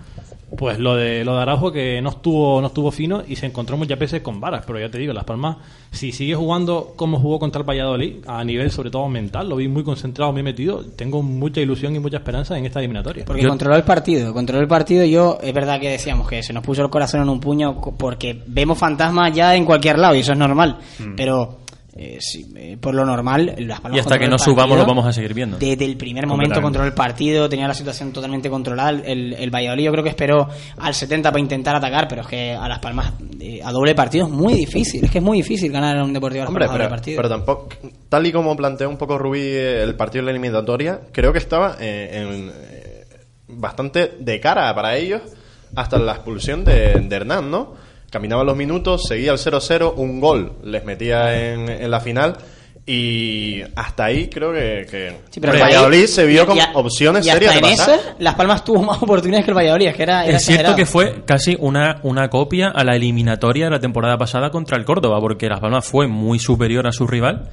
pues 0.57 0.79
lo 0.79 0.97
de, 0.97 1.25
lo 1.25 1.37
de 1.37 1.43
Araujo, 1.43 1.73
que 1.73 2.01
no 2.03 2.11
estuvo, 2.11 2.61
no 2.61 2.69
estuvo 2.69 2.91
fino 2.91 3.23
y 3.27 3.37
se 3.37 3.47
encontró 3.47 3.77
muchas 3.77 3.99
veces 3.99 4.23
con 4.23 4.41
varas. 4.41 4.65
Pero 4.67 4.79
ya 4.79 4.89
te 4.89 4.99
digo, 4.99 5.13
Las 5.13 5.25
Palmas, 5.25 5.57
si 5.91 6.13
sigue 6.13 6.35
jugando 6.35 6.95
como 6.97 7.19
jugó 7.19 7.39
contra 7.39 7.61
el 7.61 7.69
Valladolid, 7.69 8.17
a 8.27 8.45
nivel 8.45 8.71
sobre 8.71 8.91
todo 8.91 9.09
mental, 9.09 9.49
lo 9.49 9.57
vi 9.57 9.69
muy 9.69 9.85
concentrado, 9.85 10.33
muy 10.33 10.43
metido. 10.43 10.85
Tengo 10.85 11.23
mucha 11.23 11.61
ilusión 11.61 11.95
y 11.97 11.99
mucha 11.99 12.19
esperanza 12.19 12.57
en 12.59 12.67
esta 12.67 12.81
eliminatoria. 12.81 13.25
Porque 13.25 13.47
controló 13.47 13.77
el 13.77 13.85
partido, 13.85 14.33
controló 14.33 14.63
el 14.63 14.69
partido. 14.69 15.05
Yo, 15.05 15.39
es 15.43 15.53
verdad 15.53 15.81
que 15.81 15.91
decíamos 15.91 16.29
que 16.29 16.43
se 16.43 16.53
nos 16.53 16.63
puso 16.63 16.83
el 16.83 16.91
corazón 16.91 17.23
en 17.23 17.29
un 17.29 17.41
puño 17.41 17.81
porque 17.81 18.43
vemos 18.47 18.79
fantasmas 18.79 19.35
ya 19.35 19.55
en 19.55 19.65
cualquier 19.65 19.99
lado 19.99 20.15
y 20.15 20.21
eso 20.21 20.33
es 20.33 20.39
normal. 20.39 20.79
Mm. 20.99 21.15
Pero 21.17 21.64
eh, 21.97 22.19
sí, 22.21 22.53
eh, 22.57 22.77
por 22.81 22.93
lo 22.93 23.05
normal, 23.05 23.55
Las 23.59 23.81
Palmas 23.81 23.99
Y 23.99 24.01
hasta 24.01 24.19
que 24.19 24.27
no 24.27 24.37
subamos 24.37 24.77
lo 24.77 24.85
vamos 24.85 25.07
a 25.07 25.13
seguir 25.13 25.33
viendo. 25.33 25.59
Desde 25.59 25.85
el 25.85 25.97
primer 25.97 26.27
momento 26.27 26.61
controló 26.61 26.89
el 26.89 26.95
partido, 26.95 27.49
tenía 27.49 27.69
la 27.69 27.75
situación 27.75 28.13
totalmente 28.13 28.51
controlada. 28.51 28.91
El, 28.91 29.33
el 29.35 29.51
Valladolid 29.51 29.85
yo 29.85 29.93
creo 29.93 30.03
que 30.03 30.11
esperó 30.11 30.49
al 30.77 30.93
70 30.93 31.31
para 31.31 31.41
intentar 31.41 31.77
atacar, 31.77 32.09
pero 32.09 32.23
es 32.23 32.27
que 32.27 32.53
a 32.53 32.67
Las 32.67 32.81
Palmas 32.81 33.13
eh, 33.39 33.61
a 33.65 33.71
doble 33.71 33.95
partido 33.95 34.27
es 34.27 34.33
muy 34.33 34.55
difícil. 34.55 35.05
Es 35.05 35.11
que 35.11 35.19
es 35.19 35.25
muy 35.25 35.39
difícil 35.39 35.71
ganar 35.71 35.97
a 35.99 36.05
un 36.05 36.13
Deportivo 36.13 36.43
Las 36.43 36.49
Hombre, 36.49 36.67
Palmas 36.67 36.71
a 36.71 36.79
doble 36.79 36.85
pero, 36.85 36.97
partido. 36.97 37.17
pero 37.17 37.29
tampoco, 37.29 37.69
tal 38.09 38.27
y 38.27 38.33
como 38.33 38.57
planteó 38.57 38.89
un 38.89 38.97
poco 38.97 39.17
Rubí 39.17 39.43
eh, 39.43 39.85
el 39.85 39.95
partido 39.95 40.23
de 40.23 40.27
la 40.27 40.31
eliminatoria, 40.33 41.01
creo 41.13 41.33
que 41.33 41.39
estaba 41.39 41.77
eh, 41.79 42.11
en, 42.13 42.51
eh, 42.53 43.05
bastante 43.47 44.17
de 44.19 44.41
cara 44.41 44.75
para 44.75 44.97
ellos 44.97 45.23
hasta 45.77 45.97
la 45.99 46.15
expulsión 46.15 46.65
de, 46.65 46.99
de 46.99 47.17
Hernán, 47.17 47.53
¿no? 47.53 47.84
Caminaban 48.15 48.47
los 48.47 48.57
minutos, 48.57 49.03
seguía 49.09 49.33
el 49.33 49.39
0-0, 49.39 49.95
un 49.97 50.21
gol 50.21 50.53
les 50.63 50.85
metía 50.85 51.37
en, 51.53 51.69
en 51.69 51.91
la 51.91 51.99
final 51.99 52.37
y 52.87 53.63
hasta 53.75 54.05
ahí 54.05 54.29
creo 54.29 54.53
que, 54.53 54.87
que 54.89 55.17
Sí, 55.31 55.41
pero 55.41 55.53
el 55.55 55.59
el 55.59 55.65
Valladolid 55.65 56.05
se 56.07 56.25
vio 56.27 56.47
con 56.47 56.57
y 56.57 56.61
a- 56.61 56.71
opciones 56.75 57.27
y 57.27 57.31
hasta 57.31 57.41
serias 57.41 57.61
de 57.61 57.71
en 57.71 57.77
pasar. 57.77 57.99
esa, 57.99 58.17
Las 58.21 58.35
Palmas 58.37 58.63
tuvo 58.65 58.83
más 58.83 59.03
oportunidades 59.03 59.45
que 59.45 59.51
el 59.51 59.57
Valladolid, 59.57 59.87
es 59.89 59.97
que 59.97 60.03
era, 60.05 60.25
era 60.27 60.37
Es 60.37 60.45
cierto 60.45 60.77
que 60.77 60.87
fue 60.87 61.25
casi 61.25 61.57
una, 61.59 61.99
una 62.05 62.29
copia 62.31 62.69
a 62.69 62.85
la 62.85 62.95
eliminatoria 62.95 63.65
de 63.65 63.71
la 63.73 63.81
temporada 63.81 64.17
pasada 64.17 64.51
contra 64.51 64.77
el 64.77 64.85
Córdoba, 64.85 65.19
porque 65.21 65.49
Las 65.49 65.59
Palmas 65.61 65.85
fue 65.87 66.07
muy 66.07 66.39
superior 66.39 66.87
a 66.87 66.93
su 66.93 67.07
rival, 67.09 67.49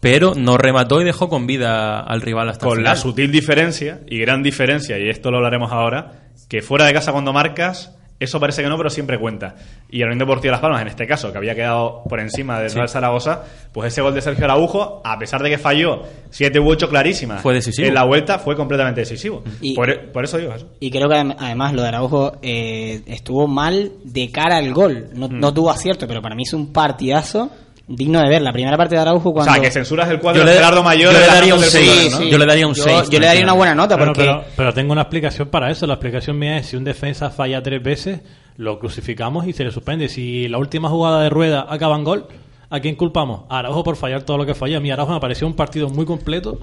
pero 0.00 0.34
no 0.34 0.58
remató 0.58 1.00
y 1.00 1.04
dejó 1.04 1.28
con 1.30 1.46
vida 1.46 2.00
al 2.00 2.20
rival 2.20 2.48
hasta 2.50 2.66
el 2.66 2.68
con 2.70 2.82
la 2.84 2.90
final. 2.90 3.02
sutil 3.02 3.32
diferencia 3.32 4.00
y 4.06 4.18
gran 4.18 4.42
diferencia, 4.42 4.98
y 4.98 5.08
esto 5.08 5.30
lo 5.30 5.38
hablaremos 5.38 5.72
ahora, 5.72 6.24
que 6.50 6.60
fuera 6.60 6.84
de 6.86 6.92
casa 6.92 7.12
cuando 7.12 7.32
marcas, 7.32 7.96
eso 8.18 8.40
parece 8.40 8.62
que 8.62 8.68
no, 8.68 8.76
pero 8.78 8.88
siempre 8.90 9.18
cuenta. 9.18 9.56
Y 9.90 9.98
el 10.00 10.04
Unión 10.06 10.20
Deportiva 10.20 10.52
Las 10.52 10.60
Palmas, 10.60 10.80
en 10.82 10.88
este 10.88 11.06
caso, 11.06 11.30
que 11.32 11.38
había 11.38 11.54
quedado 11.54 12.02
por 12.08 12.18
encima 12.20 12.58
del 12.60 12.70
Real 12.72 12.88
Zaragoza, 12.88 13.42
pues 13.72 13.92
ese 13.92 14.00
gol 14.02 14.14
de 14.14 14.22
Sergio 14.22 14.44
Araujo, 14.44 15.02
a 15.04 15.18
pesar 15.18 15.42
de 15.42 15.50
que 15.50 15.58
falló 15.58 16.02
siete 16.30 16.58
u 16.58 16.68
ocho 16.68 16.88
clarísimas 16.88 17.42
Fue 17.42 17.52
decisivo. 17.54 17.88
en 17.88 17.94
la 17.94 18.04
vuelta, 18.04 18.38
fue 18.38 18.56
completamente 18.56 19.00
decisivo. 19.00 19.42
Y- 19.60 19.74
por, 19.74 20.12
por 20.12 20.24
eso 20.24 20.38
digo 20.38 20.54
eso. 20.54 20.66
Y 20.80 20.90
creo 20.90 21.08
que 21.08 21.14
adem- 21.14 21.36
además 21.38 21.74
lo 21.74 21.82
de 21.82 21.88
Araujo 21.88 22.38
eh, 22.42 23.02
estuvo 23.06 23.46
mal 23.46 23.92
de 24.04 24.30
cara 24.30 24.56
al 24.56 24.72
gol. 24.72 25.08
No, 25.14 25.28
Mm. 25.28 25.38
no 25.38 25.52
tuvo 25.52 25.70
acierto, 25.70 26.06
pero 26.08 26.22
para 26.22 26.34
mí 26.34 26.44
es 26.44 26.52
un 26.54 26.72
partidazo 26.72 27.50
digno 27.88 28.20
de 28.20 28.28
ver. 28.28 28.42
La 28.42 28.52
primera 28.52 28.76
parte 28.76 28.94
de 28.94 29.00
Araujo 29.00 29.32
cuando... 29.32 29.50
O 29.50 29.54
sea, 29.54 29.62
que 29.62 29.70
censuras 29.70 30.08
el 30.10 30.18
cuadro 30.18 30.44
de 30.44 30.52
Gerardo 30.52 30.82
Mayor 30.82 31.12
yo 31.12 31.20
le 31.20 31.26
daría 31.26 31.54
un 31.54 31.60
del 31.60 31.70
seis, 31.70 31.90
fútbol, 31.90 32.10
¿no? 32.10 32.18
¿no? 32.24 32.30
Yo 32.30 32.38
le 32.38 32.46
daría 32.46 32.66
un 32.66 32.74
yo, 32.74 32.82
seis, 32.82 33.10
yo 33.10 33.20
le 33.20 33.26
daría 33.26 33.42
una 33.44 33.52
buena 33.52 33.74
nota 33.74 33.96
porque... 33.96 34.20
pero, 34.20 34.44
pero 34.56 34.74
tengo 34.74 34.92
una 34.92 35.02
explicación 35.02 35.48
para 35.48 35.70
eso. 35.70 35.86
La 35.86 35.94
explicación 35.94 36.38
mía 36.38 36.58
es 36.58 36.66
si 36.66 36.76
un 36.76 36.84
defensa 36.84 37.30
falla 37.30 37.62
tres 37.62 37.82
veces, 37.82 38.20
lo 38.56 38.78
crucificamos 38.78 39.46
y 39.46 39.52
se 39.52 39.64
le 39.64 39.70
suspende. 39.70 40.08
Si 40.08 40.48
la 40.48 40.58
última 40.58 40.88
jugada 40.88 41.22
de 41.22 41.30
rueda 41.30 41.66
acaba 41.68 41.96
en 41.96 42.04
gol, 42.04 42.26
¿a 42.70 42.80
quién 42.80 42.96
culpamos? 42.96 43.42
A 43.48 43.60
Araujo 43.60 43.84
por 43.84 43.96
fallar 43.96 44.22
todo 44.22 44.38
lo 44.38 44.46
que 44.46 44.54
falla. 44.54 44.78
A 44.78 44.80
mí 44.80 44.90
Araujo 44.90 45.12
me 45.12 45.20
pareció 45.20 45.46
un 45.46 45.54
partido 45.54 45.88
muy 45.88 46.06
completo, 46.06 46.58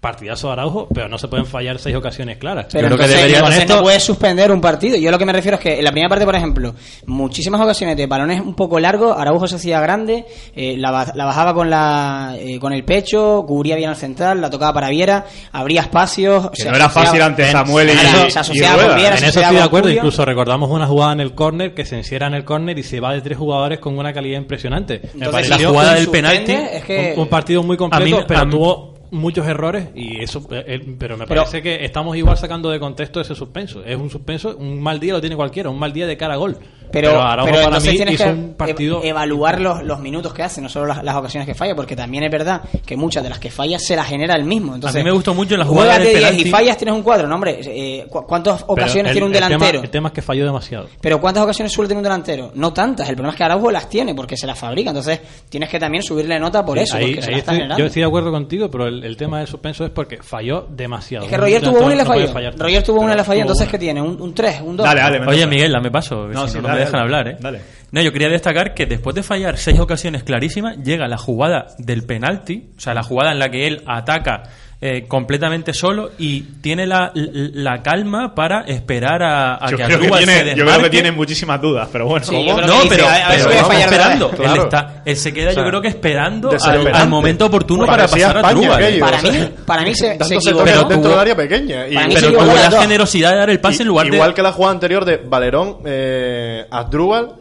partidazo 0.00 0.46
de 0.46 0.52
Araujo, 0.52 0.86
pero 0.94 1.08
no 1.08 1.18
se 1.18 1.26
pueden 1.26 1.44
fallar 1.44 1.78
seis 1.80 1.96
ocasiones 1.96 2.38
claras. 2.38 2.66
Pero 2.70 2.86
creo 2.86 2.98
que 2.98 3.04
entonces, 3.04 3.16
debería- 3.16 3.38
entonces 3.38 3.58
con 3.58 3.62
esto- 3.64 3.76
no 3.76 3.82
puedes 3.82 4.02
suspender 4.04 4.52
un 4.52 4.60
partido. 4.60 4.96
Yo 4.96 5.10
lo 5.10 5.18
que 5.18 5.26
me 5.26 5.32
refiero 5.32 5.56
es 5.56 5.60
que 5.62 5.78
en 5.78 5.84
la 5.84 5.90
primera 5.90 6.08
parte, 6.08 6.24
por 6.24 6.36
ejemplo, 6.36 6.74
muchísimas 7.06 7.60
ocasiones 7.60 7.96
de 7.96 8.06
balones 8.06 8.40
un 8.40 8.54
poco 8.54 8.78
largos, 8.78 9.16
Araujo 9.18 9.48
se 9.48 9.56
hacía 9.56 9.80
grande, 9.80 10.24
eh, 10.54 10.76
la, 10.78 11.10
la 11.14 11.24
bajaba 11.24 11.52
con 11.54 11.68
la 11.68 12.36
eh, 12.38 12.58
con 12.60 12.72
el 12.72 12.84
pecho, 12.84 13.44
cubría 13.46 13.74
bien 13.76 13.90
al 13.90 13.96
central, 13.96 14.40
la 14.40 14.50
tocaba 14.50 14.72
para 14.72 14.88
Viera, 14.90 15.26
abría 15.52 15.80
espacios. 15.80 16.50
Que 16.50 16.64
no 16.66 16.76
era 16.76 16.88
fácil 16.88 17.20
ante 17.20 17.50
Samuel 17.50 17.88
y- 17.88 17.92
y 18.26 18.30
se 18.30 18.38
asociaba 18.38 18.86
con 18.86 18.94
Viera, 18.96 19.14
En 19.14 19.18
se 19.20 19.26
eso 19.28 19.40
estoy 19.40 19.56
de 19.56 19.62
acuerdo. 19.62 19.86
Julio. 19.88 19.96
Incluso 19.98 20.24
recordamos 20.24 20.70
una 20.70 20.86
jugada 20.86 21.12
en 21.14 21.20
el 21.20 21.34
córner 21.34 21.74
que 21.74 21.84
se 21.84 21.96
encierra 21.96 22.28
en 22.28 22.34
el 22.34 22.44
córner 22.44 22.78
y 22.78 22.82
se 22.84 23.00
va 23.00 23.14
de 23.14 23.20
tres 23.20 23.36
jugadores 23.36 23.80
con 23.80 23.98
una 23.98 24.12
calidad 24.12 24.38
impresionante. 24.38 25.00
Me 25.14 25.26
la 25.26 25.58
jugada 25.58 25.90
un 25.92 25.96
del 25.96 26.08
penalti, 26.08 26.52
es 26.52 26.84
que... 26.84 27.14
un, 27.16 27.22
un 27.22 27.28
partido 27.28 27.62
muy 27.64 27.76
completo, 27.76 28.16
A 28.16 28.18
mí- 28.20 28.24
pero 28.28 28.40
a 28.40 28.44
mí- 28.44 28.50
tuvo 28.52 28.97
muchos 29.10 29.46
errores 29.46 29.88
y 29.94 30.20
eso 30.22 30.46
eh, 30.50 30.64
eh, 30.66 30.96
pero 30.98 31.16
me 31.16 31.26
Pero- 31.26 31.42
parece 31.42 31.62
que 31.62 31.84
estamos 31.84 32.16
igual 32.16 32.36
sacando 32.36 32.70
de 32.70 32.78
contexto 32.80 33.20
ese 33.20 33.34
suspenso. 33.34 33.84
Es 33.84 33.96
un 33.96 34.10
suspenso 34.10 34.56
un 34.56 34.80
mal 34.80 35.00
día 35.00 35.12
lo 35.12 35.20
tiene 35.20 35.36
cualquiera 35.36 35.70
un 35.70 35.78
mal 35.78 35.92
día 35.92 36.06
de 36.06 36.16
cara 36.16 36.34
a 36.34 36.36
gol 36.36 36.58
Pero, 36.90 37.10
pero 37.10 37.20
para 37.22 37.64
entonces 37.64 37.90
mí 37.92 37.96
tienes 37.96 38.20
que 38.20 38.34
partido 38.56 39.02
evaluar 39.04 39.60
los, 39.60 39.82
los 39.82 40.00
minutos 40.00 40.32
que 40.32 40.42
hace, 40.42 40.60
no 40.60 40.68
solo 40.68 40.86
las, 40.86 41.02
las 41.04 41.16
ocasiones 41.16 41.46
que 41.46 41.54
falla, 41.54 41.74
porque 41.74 41.94
también 41.96 42.24
es 42.24 42.30
verdad 42.30 42.62
que 42.86 42.96
muchas 42.96 43.22
de 43.22 43.28
las 43.30 43.38
que 43.38 43.50
falla 43.50 43.78
se 43.78 43.94
las 43.96 44.06
genera 44.06 44.34
el 44.36 44.44
mismo. 44.44 44.74
Entonces, 44.74 44.96
a 45.00 45.04
mí 45.04 45.04
me 45.04 45.12
gustó 45.14 45.34
mucho 45.34 45.54
en 45.54 45.60
la 45.60 45.66
jugada 45.66 45.94
juegas 45.96 46.04
del 46.12 46.22
de 46.22 46.30
10 46.32 46.46
y 46.46 46.50
fallas 46.50 46.76
tienes 46.76 46.94
un 46.94 47.02
cuadro, 47.02 47.28
no 47.28 47.34
hombre. 47.34 47.60
eh, 47.62 48.06
¿cu- 48.08 48.24
¿Cuántas 48.26 48.62
Pero 48.62 48.72
ocasiones 48.72 49.10
el- 49.10 49.14
tiene 49.14 49.26
un 49.26 49.32
el 49.34 49.38
tema- 49.40 49.48
delantero? 49.58 49.82
el 49.82 49.90
tema 49.90 50.08
es 50.08 50.14
que 50.14 50.22
falló 50.22 50.44
demasiado 50.44 50.88
Pero 51.00 51.20
¿cuántas 51.20 51.42
ocasiones 51.44 51.72
suele 51.72 51.88
tener 51.88 51.98
un 51.98 52.04
delantero? 52.04 52.50
No 52.54 52.72
tantas. 52.72 53.08
El 53.08 53.14
problema 53.14 53.32
es 53.32 53.36
que 53.36 53.44
Araujo 53.44 53.70
las 53.70 53.88
tiene 53.88 54.14
porque 54.14 54.36
se 54.36 54.46
las 54.46 54.58
fabrica. 54.58 54.90
Entonces 54.90 55.20
tienes 55.48 55.68
que 55.68 55.78
también 55.78 56.02
subirle 56.02 56.38
nota 56.40 56.64
por 56.64 56.78
Sí, 56.78 56.84
eso, 56.84 56.96
ahí- 56.96 57.06
porque 57.06 57.22
se 57.22 57.28
ahí 57.28 57.32
las 57.32 57.38
está 57.40 57.52
estoy- 57.52 57.54
generando. 57.56 57.78
yo 57.78 57.86
estoy 57.86 58.02
de 58.02 58.08
acuerdo 58.08 58.30
contigo 58.30 58.70
pero 58.70 58.86
el, 58.86 59.04
el 59.04 59.16
tema 59.16 59.38
del 59.38 59.46
suspenso 59.46 59.84
es 59.84 59.90
porque 59.90 60.18
falló 60.22 60.66
demasiado 60.70 61.24
Es 61.26 61.30
que 61.30 61.36
Roger 61.36 61.60
tuvo 61.62 61.78
delantero 61.78 61.86
una 61.86 62.02
y 62.02 62.06
puede 62.06 62.28
falló. 62.28 62.50
Roger 62.58 62.82
tuvo 62.82 63.00
una 63.00 63.14
y 63.14 63.16
le 63.16 63.24
falló. 63.24 63.40
Entonces. 63.42 63.68
¿qué 63.68 63.78
tiene? 63.78 64.00
¿Un, 64.00 64.20
un 64.20 64.34
3? 64.34 64.60
¿Un 64.62 64.76
2? 64.76 64.86
Dale, 64.86 65.00
dale, 65.00 65.20
me 65.20 65.26
Oye. 65.28 65.46
Miguel, 65.46 65.72
dame 65.72 65.90
paso, 65.90 66.26
No, 66.28 66.46
me 66.78 66.84
dejan 66.86 67.00
dale. 67.00 67.02
hablar, 67.02 67.28
¿eh? 67.28 67.36
Dale. 67.40 67.60
No, 67.90 68.02
yo 68.02 68.12
quería 68.12 68.28
destacar 68.28 68.74
que 68.74 68.86
después 68.86 69.14
de 69.16 69.22
fallar 69.22 69.56
seis 69.56 69.78
ocasiones 69.80 70.22
clarísimas, 70.22 70.76
llega 70.78 71.08
la 71.08 71.16
jugada 71.16 71.68
del 71.78 72.04
penalti, 72.04 72.70
o 72.76 72.80
sea, 72.80 72.92
la 72.94 73.02
jugada 73.02 73.32
en 73.32 73.38
la 73.38 73.50
que 73.50 73.66
él 73.66 73.82
ataca 73.86 74.42
eh, 74.80 75.06
completamente 75.08 75.74
solo 75.74 76.12
y 76.18 76.40
tiene 76.60 76.86
la, 76.86 77.10
la 77.14 77.82
calma 77.82 78.32
para 78.36 78.60
esperar 78.60 79.22
a, 79.24 79.56
a 79.56 79.70
Yo 79.70 79.76
que 79.76 79.82
creo 79.84 79.88
que, 79.88 79.94
Asdrúbal 80.06 80.20
se 80.20 80.26
tiene, 80.26 80.38
yo 80.38 80.44
creo 80.44 80.54
que 80.54 80.62
desmarque. 80.72 80.90
tiene 80.90 81.12
muchísimas 81.12 81.60
dudas, 81.60 81.88
pero 81.90 82.06
bueno. 82.06 82.24
Sí, 82.24 82.46
No, 82.46 82.56
dice, 82.82 82.86
pero, 82.88 83.08
a- 83.08 83.14
a 83.14 83.28
pero 83.30 83.44
a 83.64 83.68
vez. 83.68 83.80
esperando. 83.80 84.30
Él, 84.30 84.36
Claro. 84.36 84.62
está, 84.62 85.02
él 85.04 85.16
se 85.16 85.32
queda, 85.34 85.50
O 85.50 85.52
sea, 85.54 85.62
yo 85.64 85.68
creo 85.68 85.82
que 85.82 85.88
esperando 85.88 86.50
al, 86.62 86.94
al 86.94 87.08
momento 87.08 87.46
oportuno 87.46 87.86
para 87.86 88.06
pasar 88.06 88.36
a 88.36 88.40
España 88.40 88.48
Asdrúbal. 88.48 88.84
aquello, 88.84 89.00
Para 89.04 89.16
o 89.16 89.20
sea, 89.20 89.32
mí, 89.32 89.50
para 89.66 89.82
mí 89.82 89.94
se, 89.96 90.24
se 90.24 90.34
equivocó. 90.36 90.64
Pero 90.64 90.78
dentro 90.80 90.96
tuvo- 91.00 91.08
del 91.08 91.18
área 91.18 91.36
pequeña 91.36 91.88
y, 91.88 91.94
Para 91.94 92.06
mí 92.06 92.14
Pero 92.14 92.28
tuvo 92.32 92.42
igual 92.44 92.70
la 92.70 92.80
generosidad 92.80 93.30
de 93.32 93.36
dar 93.36 93.50
el 93.50 93.60
pase 93.60 93.78
y- 93.78 93.82
en 93.82 93.88
lugar 93.88 94.06
de... 94.08 94.14
igual 94.16 94.34
que 94.34 94.42
la 94.42 94.52
jugada 94.52 94.74
anterior 94.74 95.04
de 95.04 95.16
Valerón 95.16 95.78
eh, 95.86 96.66
Asdrúbal 96.70 97.32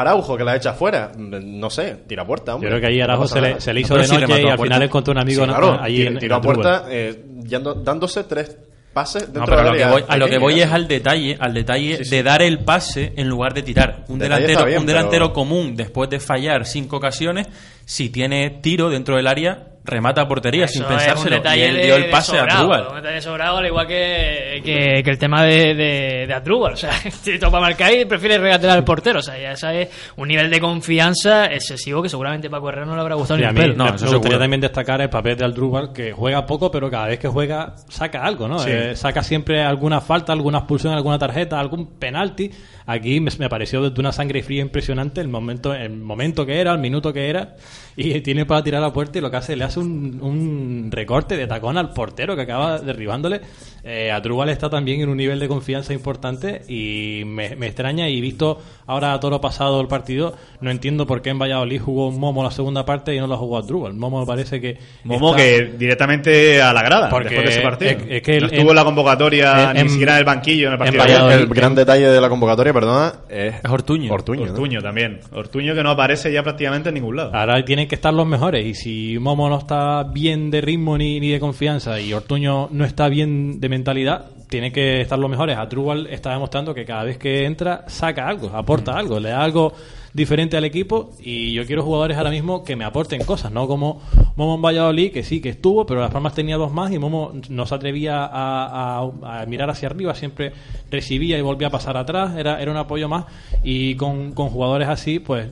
Araujo 0.00 0.36
que 0.36 0.44
la 0.44 0.56
echa 0.56 0.72
fuera 0.74 1.12
no 1.16 1.70
sé 1.70 1.96
tira 2.06 2.22
a 2.22 2.26
puerta 2.26 2.52
yo 2.52 2.56
hombre. 2.56 2.70
creo 2.70 2.80
que 2.80 2.86
ahí 2.88 3.00
Araujo 3.00 3.26
se 3.26 3.40
le, 3.40 3.48
nada. 3.50 3.60
se 3.60 3.72
le 3.74 3.80
hizo 3.80 3.94
de 3.94 4.06
noche 4.08 4.42
y 4.42 4.48
al 4.48 4.58
final 4.58 4.82
encontró 4.82 5.12
un 5.12 5.18
amigo 5.18 5.42
Sí, 5.44 5.48
claro, 5.48 5.80
en, 5.86 6.06
en 6.08 6.18
tiró 6.18 6.34
a 6.34 6.38
la 6.38 6.42
puerta 6.42 6.84
eh, 6.90 7.24
yendo- 7.44 7.74
dándose 7.74 8.24
tres 8.24 8.56
pases 8.92 9.22
dentro 9.32 9.42
No, 9.42 9.46
pero 9.46 9.60
a 9.60 9.64
lo 9.64 9.72
que 9.76 9.84
área 9.84 9.92
voy, 9.92 10.04
a 10.08 10.16
lo 10.16 10.24
que 10.26 10.30
pequeña, 10.32 10.40
voy 10.52 10.60
es 10.62 10.72
al 10.72 10.88
detalle, 10.88 11.36
al 11.38 11.54
detalle 11.54 11.96
Sí, 11.98 12.04
sí. 12.04 12.10
de 12.16 12.22
dar 12.22 12.42
el 12.42 12.58
pase 12.60 13.12
en 13.16 13.28
lugar 13.28 13.54
de 13.54 13.62
tirar. 13.62 14.04
Un 14.08 14.18
Detalle 14.18 14.40
delantero, 14.42 14.66
bien, 14.66 14.80
un 14.80 14.86
delantero 14.86 15.24
pero- 15.26 15.34
común 15.34 15.76
después 15.76 16.08
de 16.10 16.18
fallar 16.20 16.66
cinco 16.66 16.96
ocasiones, 16.96 17.46
si 17.88 18.10
tiene 18.10 18.50
tiro 18.50 18.90
dentro 18.90 19.16
del 19.16 19.26
área, 19.26 19.68
remata 19.82 20.20
a 20.20 20.28
portería 20.28 20.68
sin 20.68 20.82
Eso 20.82 20.90
es 20.90 20.98
un 20.98 21.06
pensárselo. 21.06 21.56
Y 21.56 21.60
él 21.60 21.82
dio 21.82 21.96
el 21.96 22.02
de 22.02 22.08
pase 22.10 22.36
a 22.36 22.40
sobrado, 22.40 22.60
Drubal. 22.60 22.86
Un 22.88 22.94
detalle 22.96 23.20
sobrado, 23.22 23.56
al 23.56 23.66
igual 23.66 23.86
que, 23.86 24.60
que, 24.62 25.02
que 25.02 25.10
el 25.10 25.16
tema 25.16 25.42
de, 25.42 25.74
de, 25.74 26.24
de 26.26 26.34
Adrúbal. 26.34 26.74
O 26.74 26.76
sea, 26.76 26.92
si 27.22 27.38
topa 27.38 27.60
marcar 27.60 27.94
y 27.94 28.04
prefiere 28.04 28.36
regatear 28.36 28.76
al 28.76 28.84
portero. 28.84 29.20
O 29.20 29.22
sea, 29.22 29.38
ya 29.38 29.52
esa 29.52 29.72
es 29.72 29.88
un 30.18 30.28
nivel 30.28 30.50
de 30.50 30.60
confianza 30.60 31.46
excesivo 31.46 32.02
que 32.02 32.10
seguramente 32.10 32.50
Paco 32.50 32.68
Herrera 32.68 32.84
no 32.84 32.94
le 32.94 33.00
habrá 33.00 33.14
gustado 33.14 33.38
Sí, 33.38 33.42
ni 33.44 33.48
a 33.48 33.52
mí 33.52 33.60
pelo. 33.60 33.74
No, 33.74 33.84
me, 33.84 33.90
eso 33.96 34.04
me 34.04 34.10
gustaría 34.10 34.20
seguro. 34.22 34.38
también 34.38 34.60
destacar 34.60 35.00
el 35.00 35.08
papel 35.08 35.38
de 35.38 35.44
Aldrúbal, 35.46 35.94
que 35.94 36.12
juega 36.12 36.44
poco, 36.44 36.70
pero 36.70 36.90
cada 36.90 37.06
vez 37.06 37.18
que 37.18 37.28
juega 37.28 37.74
saca 37.88 38.22
algo, 38.22 38.48
¿no? 38.48 38.58
Sí. 38.58 38.68
Eh, 38.70 38.94
saca 38.96 39.22
siempre 39.22 39.62
alguna 39.62 40.02
falta, 40.02 40.34
alguna 40.34 40.58
expulsión, 40.58 40.92
alguna 40.92 41.18
tarjeta, 41.18 41.58
algún 41.58 41.98
penalti. 41.98 42.50
Aquí 42.84 43.20
me, 43.20 43.30
me 43.38 43.48
pareció 43.48 43.88
de 43.88 43.98
una 43.98 44.12
sangre 44.12 44.42
fría 44.42 44.60
impresionante 44.60 45.22
el 45.22 45.28
momento, 45.28 45.72
el 45.72 45.96
momento 45.96 46.44
que 46.44 46.60
era, 46.60 46.72
el 46.72 46.78
minuto 46.78 47.12
que 47.12 47.28
era, 47.30 47.56
y 47.96 48.20
tiene 48.20 48.46
para 48.46 48.62
tirar 48.62 48.82
a 48.82 48.86
la 48.86 48.92
puerta 48.92 49.18
y 49.18 49.20
lo 49.20 49.30
que 49.30 49.36
hace, 49.38 49.56
le 49.56 49.64
hace 49.64 49.80
un, 49.80 50.18
un 50.22 50.88
recorte 50.90 51.36
de 51.36 51.46
tacón 51.46 51.76
al 51.78 51.90
portero 51.92 52.36
que 52.36 52.42
acaba 52.42 52.78
derribándole. 52.78 53.40
Eh, 53.84 54.10
Adrúbal 54.10 54.48
está 54.50 54.68
también 54.68 55.00
en 55.00 55.08
un 55.08 55.16
nivel 55.16 55.38
de 55.38 55.48
confianza 55.48 55.94
importante 55.94 56.62
y 56.68 57.22
me, 57.24 57.56
me 57.56 57.66
extraña 57.66 58.08
y 58.08 58.20
visto 58.20 58.60
ahora 58.86 59.12
a 59.14 59.20
todo 59.20 59.30
lo 59.30 59.40
pasado 59.40 59.80
el 59.80 59.86
partido, 59.86 60.34
no 60.60 60.70
entiendo 60.70 61.06
por 61.06 61.22
qué 61.22 61.30
en 61.30 61.38
Valladolid 61.38 61.80
jugó 61.80 62.10
Momo 62.10 62.42
la 62.42 62.50
segunda 62.50 62.84
parte 62.84 63.14
y 63.14 63.18
no 63.18 63.26
la 63.26 63.36
jugó 63.36 63.56
Adrúbal. 63.58 63.94
Momo 63.94 64.20
me 64.20 64.26
parece 64.26 64.60
que... 64.60 64.78
Momo 65.04 65.30
está- 65.30 65.42
que 65.42 65.64
directamente 65.78 66.60
a 66.60 66.72
la 66.72 66.82
grada 66.82 67.08
Porque 67.08 67.28
después 67.30 67.46
de 67.46 67.52
ese 67.52 67.62
partido. 67.62 67.90
es- 67.92 67.96
es 68.08 68.22
que 68.22 68.40
no 68.40 68.46
estuvo 68.46 68.70
en 68.70 68.76
la 68.76 68.84
convocatoria 68.84 69.70
en- 69.72 69.84
ni 69.84 69.88
siquiera 69.90 70.12
en 70.14 70.18
el 70.18 70.24
banquillo 70.24 70.66
en 70.68 70.72
el 70.72 70.78
partido. 70.78 71.30
el 71.30 71.46
gran 71.46 71.74
detalle 71.74 72.08
de 72.08 72.20
la 72.20 72.28
convocatoria 72.28 72.72
perdona 72.72 73.14
es, 73.28 73.54
Es 73.64 73.70
Ortuño. 73.70 74.12
Ortuño, 74.12 74.46
¿no? 74.46 74.52
Ortuño 74.52 74.82
también. 74.82 75.20
Ortuño 75.32 75.74
que 75.74 75.82
no 75.82 75.90
aparece 75.90 76.32
ya 76.32 76.42
prácticamente 76.42 76.88
en 76.90 76.94
ningún 76.96 77.16
lado. 77.16 77.34
Ahora 77.34 77.62
tienen 77.68 77.86
que 77.86 77.94
estar 77.94 78.12
los 78.12 78.26
mejores. 78.26 78.66
Y 78.66 78.74
si 78.74 79.18
Momo 79.20 79.48
no 79.48 79.58
está 79.58 80.02
bien 80.02 80.50
de 80.50 80.60
ritmo 80.60 80.98
ni, 80.98 81.20
ni 81.20 81.28
de 81.28 81.38
confianza 81.38 82.00
y 82.00 82.12
Ortuño 82.12 82.68
no 82.72 82.84
está 82.84 83.08
bien 83.08 83.60
de 83.60 83.68
mentalidad, 83.68 84.26
tienen 84.48 84.72
que 84.72 85.00
estar 85.02 85.18
los 85.18 85.30
mejores. 85.30 85.56
Adrúbal 85.56 86.08
está 86.08 86.32
demostrando 86.32 86.74
que 86.74 86.84
cada 86.84 87.04
vez 87.04 87.18
que 87.18 87.44
entra 87.44 87.84
saca 87.86 88.26
algo, 88.26 88.48
aporta 88.48 88.98
algo, 88.98 89.20
le 89.20 89.28
da 89.28 89.44
algo 89.44 89.72
diferente 90.14 90.56
al 90.56 90.64
equipo. 90.64 91.10
Y 91.20 91.52
yo 91.52 91.64
quiero 91.66 91.84
jugadores 91.84 92.16
ahora 92.16 92.30
mismo 92.30 92.64
que 92.64 92.74
me 92.74 92.84
aporten 92.84 93.22
cosas, 93.24 93.52
no 93.52 93.68
como 93.68 94.00
Momo 94.36 94.54
en 94.56 94.62
Valladolid, 94.62 95.12
que 95.12 95.22
sí, 95.22 95.40
que 95.40 95.50
estuvo, 95.50 95.84
pero 95.86 96.00
Las 96.00 96.10
Palmas 96.10 96.34
tenía 96.34 96.56
dos 96.56 96.72
más 96.72 96.90
y 96.92 96.98
Momo 96.98 97.34
no 97.50 97.66
se 97.66 97.74
atrevía 97.74 98.24
a, 98.24 99.00
a- 99.00 99.42
a 99.42 99.46
mirar 99.46 99.68
hacia 99.70 99.88
arriba, 99.88 100.14
siempre 100.14 100.52
recibía 100.90 101.38
y 101.38 101.42
volvía 101.42 101.68
a 101.68 101.70
pasar 101.70 101.96
atrás, 101.98 102.34
era, 102.36 102.60
era 102.60 102.70
un 102.70 102.78
apoyo 102.78 103.08
más. 103.08 103.26
Y 103.62 103.94
con, 103.96 104.32
con 104.32 104.48
jugadores 104.48 104.88
así, 104.88 105.18
pues 105.18 105.48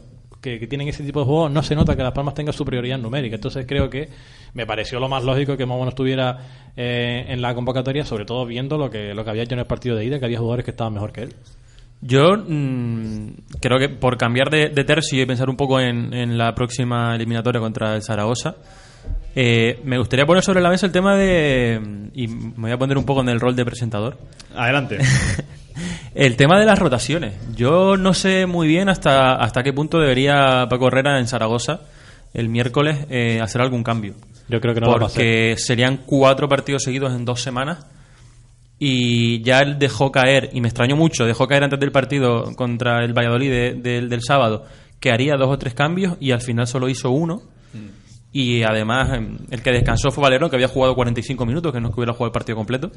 que, 0.59 0.67
tienen 0.67 0.89
ese 0.89 1.03
tipo 1.03 1.21
de 1.21 1.27
juegos, 1.27 1.51
no 1.51 1.63
se 1.63 1.75
nota 1.75 1.97
que 1.97 2.03
Las 2.03 2.13
Palmas 2.13 2.35
tenga 2.35 2.53
superioridad 2.53 2.99
numérica. 2.99 3.35
Entonces 3.35 3.67
creo 3.67 3.91
que 3.91 4.09
me 4.55 4.67
pareció 4.67 5.01
lo 5.01 5.09
más 5.09 5.25
lógico 5.25 5.57
que 5.57 5.67
Momo 5.67 5.85
no 5.85 5.91
estuviera 5.91 6.39
eh, 6.77 7.25
en 7.29 7.43
la 7.43 7.55
convocatoria, 7.55 8.05
sobre 8.05 8.25
todo 8.25 8.47
viendo 8.47 8.79
lo 8.79 8.91
que, 8.91 9.15
lo 9.15 9.25
que 9.25 9.31
había 9.31 9.43
hecho 9.43 9.55
en 9.55 9.61
el 9.61 9.67
partido 9.67 9.97
de 9.97 10.05
ida, 10.05 10.19
que 10.19 10.27
había 10.27 10.39
jugadores 10.39 10.65
que 10.65 10.71
estaban 10.71 10.95
mejor 10.95 11.13
que 11.13 11.23
él. 11.23 11.35
Yo 12.01 12.37
mm, 12.37 13.29
creo 13.61 13.79
que 13.79 13.89
por 13.89 14.17
cambiar 14.17 14.51
de, 14.51 14.69
de 14.69 14.85
tercio 14.85 15.23
y 15.23 15.27
pensar 15.27 15.49
un 15.49 15.57
poco 15.57 15.81
en, 15.81 16.13
en 16.13 16.39
la 16.39 16.55
próxima 16.55 17.15
eliminatoria 17.17 17.61
contra 17.61 17.97
el 17.97 18.03
Zaragoza, 18.03 18.57
eh, 19.37 19.79
me 19.85 19.99
gustaría 19.99 20.25
poner 20.27 20.43
sobre 20.43 20.61
la 20.61 20.71
mesa 20.71 20.87
el 20.87 20.93
tema 20.93 21.15
de. 21.15 21.81
Y 22.15 22.27
me 22.27 22.53
voy 22.57 22.73
a 22.73 22.79
poner 22.79 22.97
un 22.99 23.05
poco 23.05 23.21
en 23.21 23.29
el 23.29 23.39
rol 23.39 23.55
de 23.55 23.65
presentador. 23.65 24.17
Adelante. 24.57 24.99
El 26.15 26.37
tema 26.37 26.59
de 26.59 26.65
las 26.65 26.79
rotaciones. 26.79 27.35
Yo 27.55 27.99
no 27.99 28.15
sé 28.15 28.47
muy 28.47 28.67
bien 28.67 28.89
hasta, 28.89 29.35
hasta 29.35 29.63
qué 29.63 29.75
punto 29.75 29.99
debería 29.99 30.67
Paco 30.71 30.89
Herrera 30.89 31.19
en 31.19 31.27
Zaragoza 31.29 31.81
el 32.33 32.49
miércoles 32.49 33.07
eh, 33.11 33.39
hacer 33.43 33.61
algún 33.61 33.83
cambio. 33.85 34.15
Yo 34.49 34.59
creo 34.59 34.73
que 34.73 34.81
no 34.81 34.87
lo 34.87 34.93
va 34.99 35.03
a 35.03 35.07
hacer. 35.09 35.17
Porque 35.23 35.55
serían 35.59 35.99
cuatro 36.07 36.49
partidos 36.49 36.83
seguidos 36.83 37.13
en 37.15 37.27
dos 37.27 37.43
semanas. 37.43 37.87
Y 38.79 39.43
ya 39.43 39.61
él 39.61 39.79
dejó 39.79 40.11
caer, 40.13 40.51
y 40.55 40.61
me 40.63 40.69
extrañó 40.69 40.97
mucho, 40.97 41.25
dejó 41.27 41.47
caer 41.47 41.65
antes 41.65 41.81
del 41.81 41.93
partido 41.93 42.55
contra 42.57 43.05
el 43.05 43.13
Valladolid 43.13 43.51
de- 43.51 43.75
del- 43.75 44.09
del 44.09 44.23
sábado, 44.23 44.65
que 45.01 45.11
haría 45.11 45.37
dos 45.37 45.49
o 45.51 45.59
tres 45.59 45.75
cambios 45.75 46.17
y 46.21 46.31
al 46.33 46.41
final 46.41 46.67
solo 46.67 46.89
hizo 46.89 47.11
uno. 47.11 47.43
Y 48.39 48.63
además, 48.65 49.15
em, 49.15 49.39
el 49.51 49.63
que 49.63 49.71
descansó 49.73 50.11
fue 50.11 50.21
Valerón, 50.23 50.51
que 50.51 50.57
había 50.57 50.69
jugado 50.69 50.95
45 50.95 51.47
minutos, 51.47 51.73
que 51.73 51.81
no 51.81 51.89
es 51.89 51.95
que 51.95 52.01
hubiera 52.01 52.13
jugado 52.13 52.27
el 52.27 52.33
partido 52.33 52.55
completo. 52.57 52.91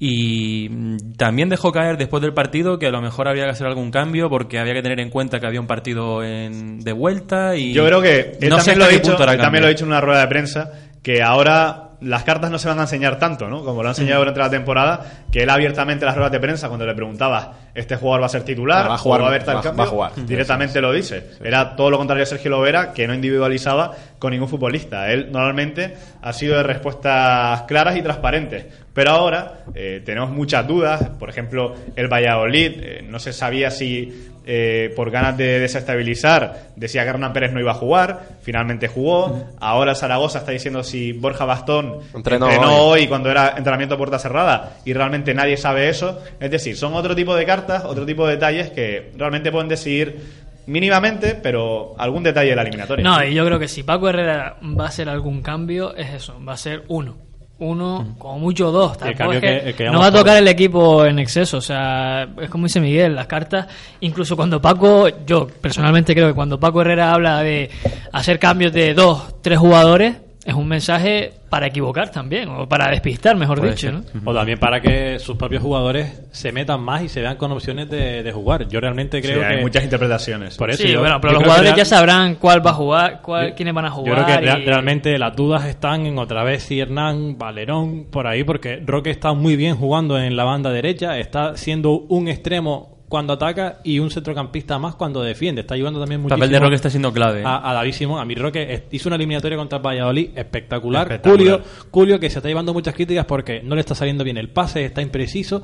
Y 0.00 0.68
mm, 0.68 1.12
también 1.16 1.48
dejó 1.48 1.70
caer 1.70 1.96
después 1.96 2.20
del 2.22 2.34
partido 2.34 2.78
que 2.78 2.86
a 2.86 2.90
lo 2.90 3.00
mejor 3.00 3.28
había 3.28 3.44
que 3.44 3.50
hacer 3.50 3.68
algún 3.68 3.92
cambio 3.92 4.28
porque 4.28 4.58
había 4.58 4.74
que 4.74 4.82
tener 4.82 4.98
en 4.98 5.10
cuenta 5.10 5.38
que 5.38 5.46
había 5.46 5.60
un 5.60 5.68
partido 5.68 6.24
en- 6.24 6.80
de 6.80 6.92
vuelta. 6.92 7.54
y 7.56 7.72
Yo 7.72 7.86
creo 7.86 8.02
que 8.02 8.36
él 8.40 8.48
no 8.48 8.58
sé 8.58 8.72
también, 8.72 8.78
lo 8.80 8.84
ha 8.84 8.88
dicho, 8.88 9.10
él 9.12 9.38
también 9.44 9.62
lo 9.62 9.66
ha 9.68 9.70
dicho 9.70 9.84
en 9.84 9.90
una 9.92 10.00
rueda 10.00 10.20
de 10.22 10.26
prensa, 10.26 10.72
que 11.02 11.22
ahora 11.22 11.90
las 12.04 12.22
cartas 12.24 12.50
no 12.50 12.58
se 12.58 12.68
van 12.68 12.78
a 12.78 12.82
enseñar 12.82 13.18
tanto, 13.18 13.48
¿no? 13.48 13.64
Como 13.64 13.82
lo 13.82 13.88
ha 13.88 13.92
enseñado 13.92 14.20
durante 14.20 14.40
la 14.40 14.50
temporada, 14.50 15.00
que 15.32 15.42
él 15.42 15.50
abiertamente 15.50 16.04
en 16.04 16.06
las 16.06 16.14
ruedas 16.16 16.32
de 16.32 16.40
prensa, 16.40 16.68
cuando 16.68 16.86
le 16.86 16.94
preguntaba, 16.94 17.54
¿este 17.74 17.96
jugador 17.96 18.22
va 18.22 18.26
a 18.26 18.28
ser 18.30 18.42
titular? 18.42 18.88
Va 18.88 18.94
a 18.94 18.98
jugar, 18.98 19.20
¿O 19.20 19.24
va 19.24 19.28
a 19.28 19.32
haber 19.32 19.44
tal 19.44 19.56
va- 19.56 19.62
cambio? 19.62 19.78
va 19.78 19.84
a 19.84 19.90
jugar. 19.90 20.12
Directamente 20.26 20.80
lo 20.80 20.92
dice. 20.92 21.30
Era 21.42 21.74
todo 21.76 21.90
lo 21.90 21.98
contrario 21.98 22.22
a 22.22 22.26
Sergio 22.26 22.50
Lovera, 22.50 22.92
que 22.92 23.06
no 23.08 23.14
individualizaba 23.14 23.92
con 24.18 24.30
ningún 24.32 24.48
futbolista. 24.48 25.10
Él 25.10 25.28
normalmente 25.32 25.94
ha 26.22 26.32
sido 26.32 26.56
de 26.56 26.62
respuestas 26.62 27.62
claras 27.62 27.96
y 27.96 28.02
transparentes. 28.02 28.66
Pero 28.92 29.10
ahora 29.10 29.64
eh, 29.74 30.02
tenemos 30.04 30.30
muchas 30.30 30.66
dudas. 30.66 31.02
Por 31.18 31.28
ejemplo, 31.30 31.74
el 31.96 32.08
Valladolid, 32.08 32.72
eh, 32.80 33.04
no 33.08 33.18
se 33.18 33.32
sabía 33.32 33.70
si 33.70 34.30
eh, 34.46 34.92
por 34.94 35.10
ganas 35.10 35.36
de 35.36 35.58
desestabilizar 35.58 36.68
decía 36.76 37.02
que 37.02 37.08
Hernán 37.08 37.32
Pérez 37.32 37.52
no 37.52 37.60
iba 37.60 37.70
a 37.72 37.74
jugar, 37.74 38.36
finalmente 38.42 38.88
jugó. 38.88 39.44
Ahora 39.60 39.94
Zaragoza 39.94 40.40
está 40.40 40.52
diciendo 40.52 40.82
si 40.82 41.12
Borja 41.12 41.44
Bastón 41.44 42.00
Entrenó 42.14 42.46
hoy. 42.46 43.02
hoy. 43.02 43.06
cuando 43.06 43.30
era 43.30 43.54
entrenamiento 43.56 43.94
a 43.94 43.98
puerta 43.98 44.18
cerrada 44.18 44.76
y 44.84 44.92
realmente 44.92 45.34
nadie 45.34 45.56
sabe 45.56 45.88
eso. 45.88 46.20
Es 46.40 46.50
decir, 46.50 46.76
son 46.76 46.94
otro 46.94 47.14
tipo 47.14 47.34
de 47.34 47.44
cartas, 47.44 47.84
otro 47.84 48.04
tipo 48.04 48.26
de 48.26 48.34
detalles 48.34 48.70
que 48.70 49.12
realmente 49.16 49.50
pueden 49.50 49.68
decidir 49.68 50.44
mínimamente, 50.66 51.34
pero 51.34 51.94
algún 51.98 52.22
detalle 52.22 52.50
de 52.50 52.56
la 52.56 52.62
eliminatoria. 52.62 53.04
No, 53.04 53.22
y 53.24 53.34
yo 53.34 53.44
creo 53.44 53.58
que 53.58 53.68
si 53.68 53.82
Paco 53.82 54.08
Herrera 54.08 54.56
va 54.62 54.84
a 54.84 54.88
hacer 54.88 55.08
algún 55.08 55.42
cambio, 55.42 55.94
es 55.94 56.12
eso, 56.12 56.42
va 56.46 56.54
a 56.54 56.58
ser 56.58 56.84
uno. 56.88 57.16
Uno, 57.64 58.14
como 58.18 58.38
mucho 58.38 58.70
dos. 58.70 58.96
Tampoco 58.98 59.32
es 59.32 59.40
que 59.40 59.64
que- 59.64 59.74
que 59.74 59.84
no 59.90 59.98
va 60.00 60.06
a 60.06 60.12
tocar 60.12 60.36
el 60.36 60.48
equipo 60.48 61.04
en 61.04 61.18
exceso. 61.18 61.58
O 61.58 61.60
sea, 61.60 62.28
es 62.40 62.48
como 62.50 62.64
dice 62.66 62.80
Miguel, 62.80 63.14
las 63.14 63.26
cartas, 63.26 63.66
incluso 64.00 64.36
cuando 64.36 64.60
Paco, 64.60 65.08
yo 65.26 65.46
personalmente 65.46 66.14
creo 66.14 66.28
que 66.28 66.34
cuando 66.34 66.58
Paco 66.60 66.80
Herrera 66.82 67.12
habla 67.12 67.42
de 67.42 67.70
hacer 68.12 68.38
cambios 68.38 68.72
de 68.72 68.94
dos, 68.94 69.40
tres 69.42 69.58
jugadores, 69.58 70.16
es 70.44 70.54
un 70.54 70.68
mensaje 70.68 71.32
para 71.54 71.68
equivocar 71.68 72.10
también, 72.10 72.48
o 72.48 72.68
para 72.68 72.90
despistar, 72.90 73.36
mejor 73.36 73.60
Puede 73.60 73.70
dicho. 73.74 73.92
O 74.24 74.34
también 74.34 74.58
para 74.58 74.80
que 74.80 75.20
sus 75.20 75.36
propios 75.36 75.62
jugadores 75.62 76.20
se 76.32 76.50
metan 76.50 76.80
más 76.80 77.02
y 77.04 77.08
se 77.08 77.20
vean 77.20 77.36
con 77.36 77.52
opciones 77.52 77.88
de, 77.88 78.24
de 78.24 78.32
jugar. 78.32 78.66
Yo 78.66 78.80
realmente 78.80 79.22
Sí, 79.22 79.28
creo 79.28 79.38
que 79.38 79.46
hay 79.46 79.62
muchas 79.62 79.84
interpretaciones. 79.84 80.56
Por 80.56 80.70
eso 80.70 80.82
Sí, 80.82 80.88
yo- 80.90 80.98
bueno, 80.98 81.20
pero 81.20 81.34
yo 81.34 81.38
los 81.38 81.44
jugadores 81.44 81.70
real- 81.70 81.78
ya 81.78 81.84
sabrán 81.84 82.34
cuál 82.34 82.66
va 82.66 82.70
a 82.70 82.74
jugar, 82.74 83.20
cuál, 83.22 83.54
quiénes 83.54 83.72
van 83.72 83.84
a 83.84 83.88
Yo 83.90 83.94
jugar. 83.94 84.24
creo 84.24 84.40
que 84.40 84.62
y- 84.62 84.64
realmente 84.66 85.16
las 85.16 85.36
dudas 85.36 85.64
están 85.66 86.06
en 86.06 86.18
otra 86.18 86.42
vez 86.42 86.64
si 86.64 86.80
Hernán, 86.80 87.38
Valerón, 87.38 88.06
por 88.10 88.26
ahí, 88.26 88.42
porque 88.42 88.82
Roque 88.84 89.10
está 89.10 89.32
muy 89.32 89.54
bien 89.54 89.76
jugando 89.76 90.18
en 90.18 90.34
la 90.34 90.42
banda 90.42 90.72
derecha, 90.72 91.18
está 91.20 91.56
siendo 91.56 91.92
un 92.08 92.26
extremo 92.26 92.93
cuando 93.08 93.34
ataca 93.34 93.80
y 93.84 93.98
un 93.98 94.10
centrocampista 94.10 94.78
más 94.78 94.94
cuando 94.94 95.22
defiende. 95.22 95.60
Está 95.60 95.74
ayudando 95.74 96.00
también 96.00 96.20
El 96.20 96.22
muchísimo 96.22 96.38
papel 96.38 96.50
de 96.52 96.58
Roque 96.60 96.74
está 96.74 96.90
siendo 96.90 97.12
clave. 97.12 97.42
a, 97.44 97.70
a 97.70 97.74
David 97.74 97.92
Simón. 97.92 98.20
A 98.20 98.24
mi 98.24 98.34
Roque 98.34 98.84
hizo 98.90 99.08
una 99.08 99.16
eliminatoria 99.16 99.56
contra 99.58 99.78
el 99.78 99.84
Valladolid 99.84 100.30
espectacular. 100.34 101.02
Espectacular. 101.10 101.60
Julio, 101.60 101.62
Julio 101.90 102.20
que 102.20 102.30
se 102.30 102.38
está 102.38 102.48
llevando 102.48 102.72
muchas 102.72 102.94
críticas 102.94 103.26
porque 103.26 103.62
no 103.62 103.74
le 103.74 103.80
está 103.80 103.94
saliendo 103.94 104.24
bien 104.24 104.36
el 104.36 104.48
pase, 104.48 104.84
está 104.84 105.02
impreciso. 105.02 105.62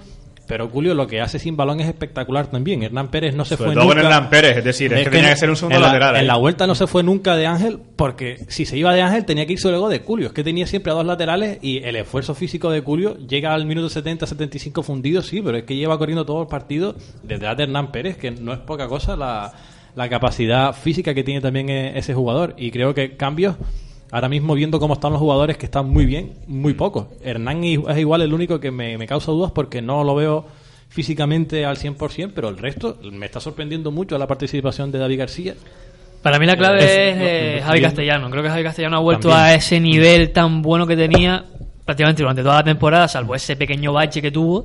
Pero 0.50 0.69
Julio 0.69 0.95
lo 0.95 1.07
que 1.07 1.21
hace 1.21 1.38
sin 1.38 1.57
balón 1.57 1.78
es 1.78 1.87
espectacular 1.87 2.49
también. 2.49 2.83
Hernán 2.83 3.09
Pérez 3.09 3.37
no 3.37 3.45
se 3.45 3.57
Sobre 3.57 3.69
fue 3.69 3.75
todo 3.76 3.87
con 3.87 3.97
nunca. 3.99 4.09
Hernán 4.09 4.30
Pérez, 4.30 4.57
es 4.59 4.64
decir, 4.64 4.92
es 4.92 5.04
que 5.04 5.11
tenía 5.11 5.30
que 5.30 5.37
ser 5.37 5.49
un 5.49 5.54
segundo 5.54 5.76
en 5.76 5.83
la- 5.83 5.88
lateral, 5.88 6.16
En 6.16 6.23
¿eh? 6.25 6.26
la 6.26 6.35
vuelta 6.37 6.66
no 6.66 6.75
se 6.75 6.88
fue 6.88 7.04
nunca 7.04 7.37
de 7.37 7.47
Ángel 7.47 7.78
porque 7.95 8.38
si 8.49 8.64
se 8.66 8.76
iba 8.76 8.92
de 8.92 9.00
Ángel 9.00 9.25
tenía 9.25 9.47
que 9.47 9.52
irse 9.52 9.69
luego 9.71 9.88
de 9.88 10.00
Julio. 10.00 10.26
Es 10.26 10.33
que 10.33 10.42
tenía 10.42 10.66
siempre 10.66 10.90
a 10.90 10.97
dos 10.97 11.07
laterales 11.07 11.59
y 11.62 11.78
el 11.85 11.95
esfuerzo 11.95 12.35
físico 12.35 12.69
de 12.73 12.80
Julio 12.80 13.16
llega 13.16 13.54
al 13.54 13.64
minuto 13.64 13.88
70-75 13.88 14.83
fundido, 14.83 15.23
sí, 15.23 15.40
pero 15.40 15.57
es 15.59 15.62
que 15.62 15.76
lleva 15.76 15.97
corriendo 15.99 16.26
todo 16.26 16.42
el 16.42 16.49
partido 16.49 16.97
detrás 17.23 17.57
de 17.57 17.62
Hernán 17.62 17.92
Pérez, 17.92 18.16
que 18.16 18.33
no 18.33 18.52
es 18.52 18.59
poca 18.59 18.88
cosa 18.88 19.14
la, 19.16 19.52
la 19.95 20.09
capacidad 20.09 20.73
física 20.75 21.14
que 21.14 21.23
tiene 21.23 21.40
también 21.40 21.69
e- 21.71 21.97
ese 21.97 22.12
jugador. 22.12 22.54
Y 22.59 22.73
creo 22.73 22.92
que 22.92 23.16
cambios, 23.16 23.54
ahora 24.11 24.29
mismo 24.29 24.55
viendo 24.55 24.79
cómo 24.81 24.95
están 24.95 25.12
los 25.12 25.21
jugadores, 25.21 25.57
que 25.57 25.67
están 25.67 25.88
muy 25.88 26.05
bien, 26.07 26.33
muy 26.47 26.75
pocos. 26.75 27.07
Hernán 27.23 27.62
es 27.64 27.99
igual 27.99 28.23
el 28.23 28.33
único 28.33 28.59
que 28.61 28.71
me, 28.71 28.97
me 28.99 29.07
causa 29.07 29.31
dudas 29.33 29.52
porque 29.52 29.81
no 29.83 30.02
lo 30.05 30.14
veo 30.14 30.47
físicamente 30.88 31.64
al 31.64 31.76
100%, 31.76 32.33
pero 32.35 32.49
el 32.49 32.59
resto 32.59 32.99
me 33.12 33.26
está 33.26 33.40
sorprendiendo 33.40 33.90
mucho 33.90 34.19
la 34.19 34.26
participación 34.26 34.90
de 34.90 34.99
David 34.99 35.19
García. 35.19 35.55
Para 36.23 36.38
mí 36.38 36.47
la 36.47 36.57
clave 36.57 36.79
Es- 36.81 36.85
es, 36.90 37.17
no, 37.17 37.25
eh, 37.25 37.62
Javi. 37.64 37.81
Castellano. 37.81 38.29
Creo 38.31 38.43
que 38.43 38.49
Javi 38.50 38.62
Castellano 38.64 38.97
ha 38.97 39.00
vuelto 39.00 39.29
También. 39.29 39.47
a 39.47 39.55
ese 39.55 39.81
nivel 39.81 40.33
tan 40.33 40.61
bueno 40.62 40.87
que 40.87 40.97
tenía 40.97 41.45
prácticamente 41.85 42.23
durante 42.23 42.43
toda 42.43 42.57
la 42.57 42.64
temporada, 42.64 43.09
salvo 43.09 43.35
ese 43.35 43.57
pequeño 43.57 43.93
bache 43.93 44.21
que 44.21 44.31
tuvo. 44.31 44.64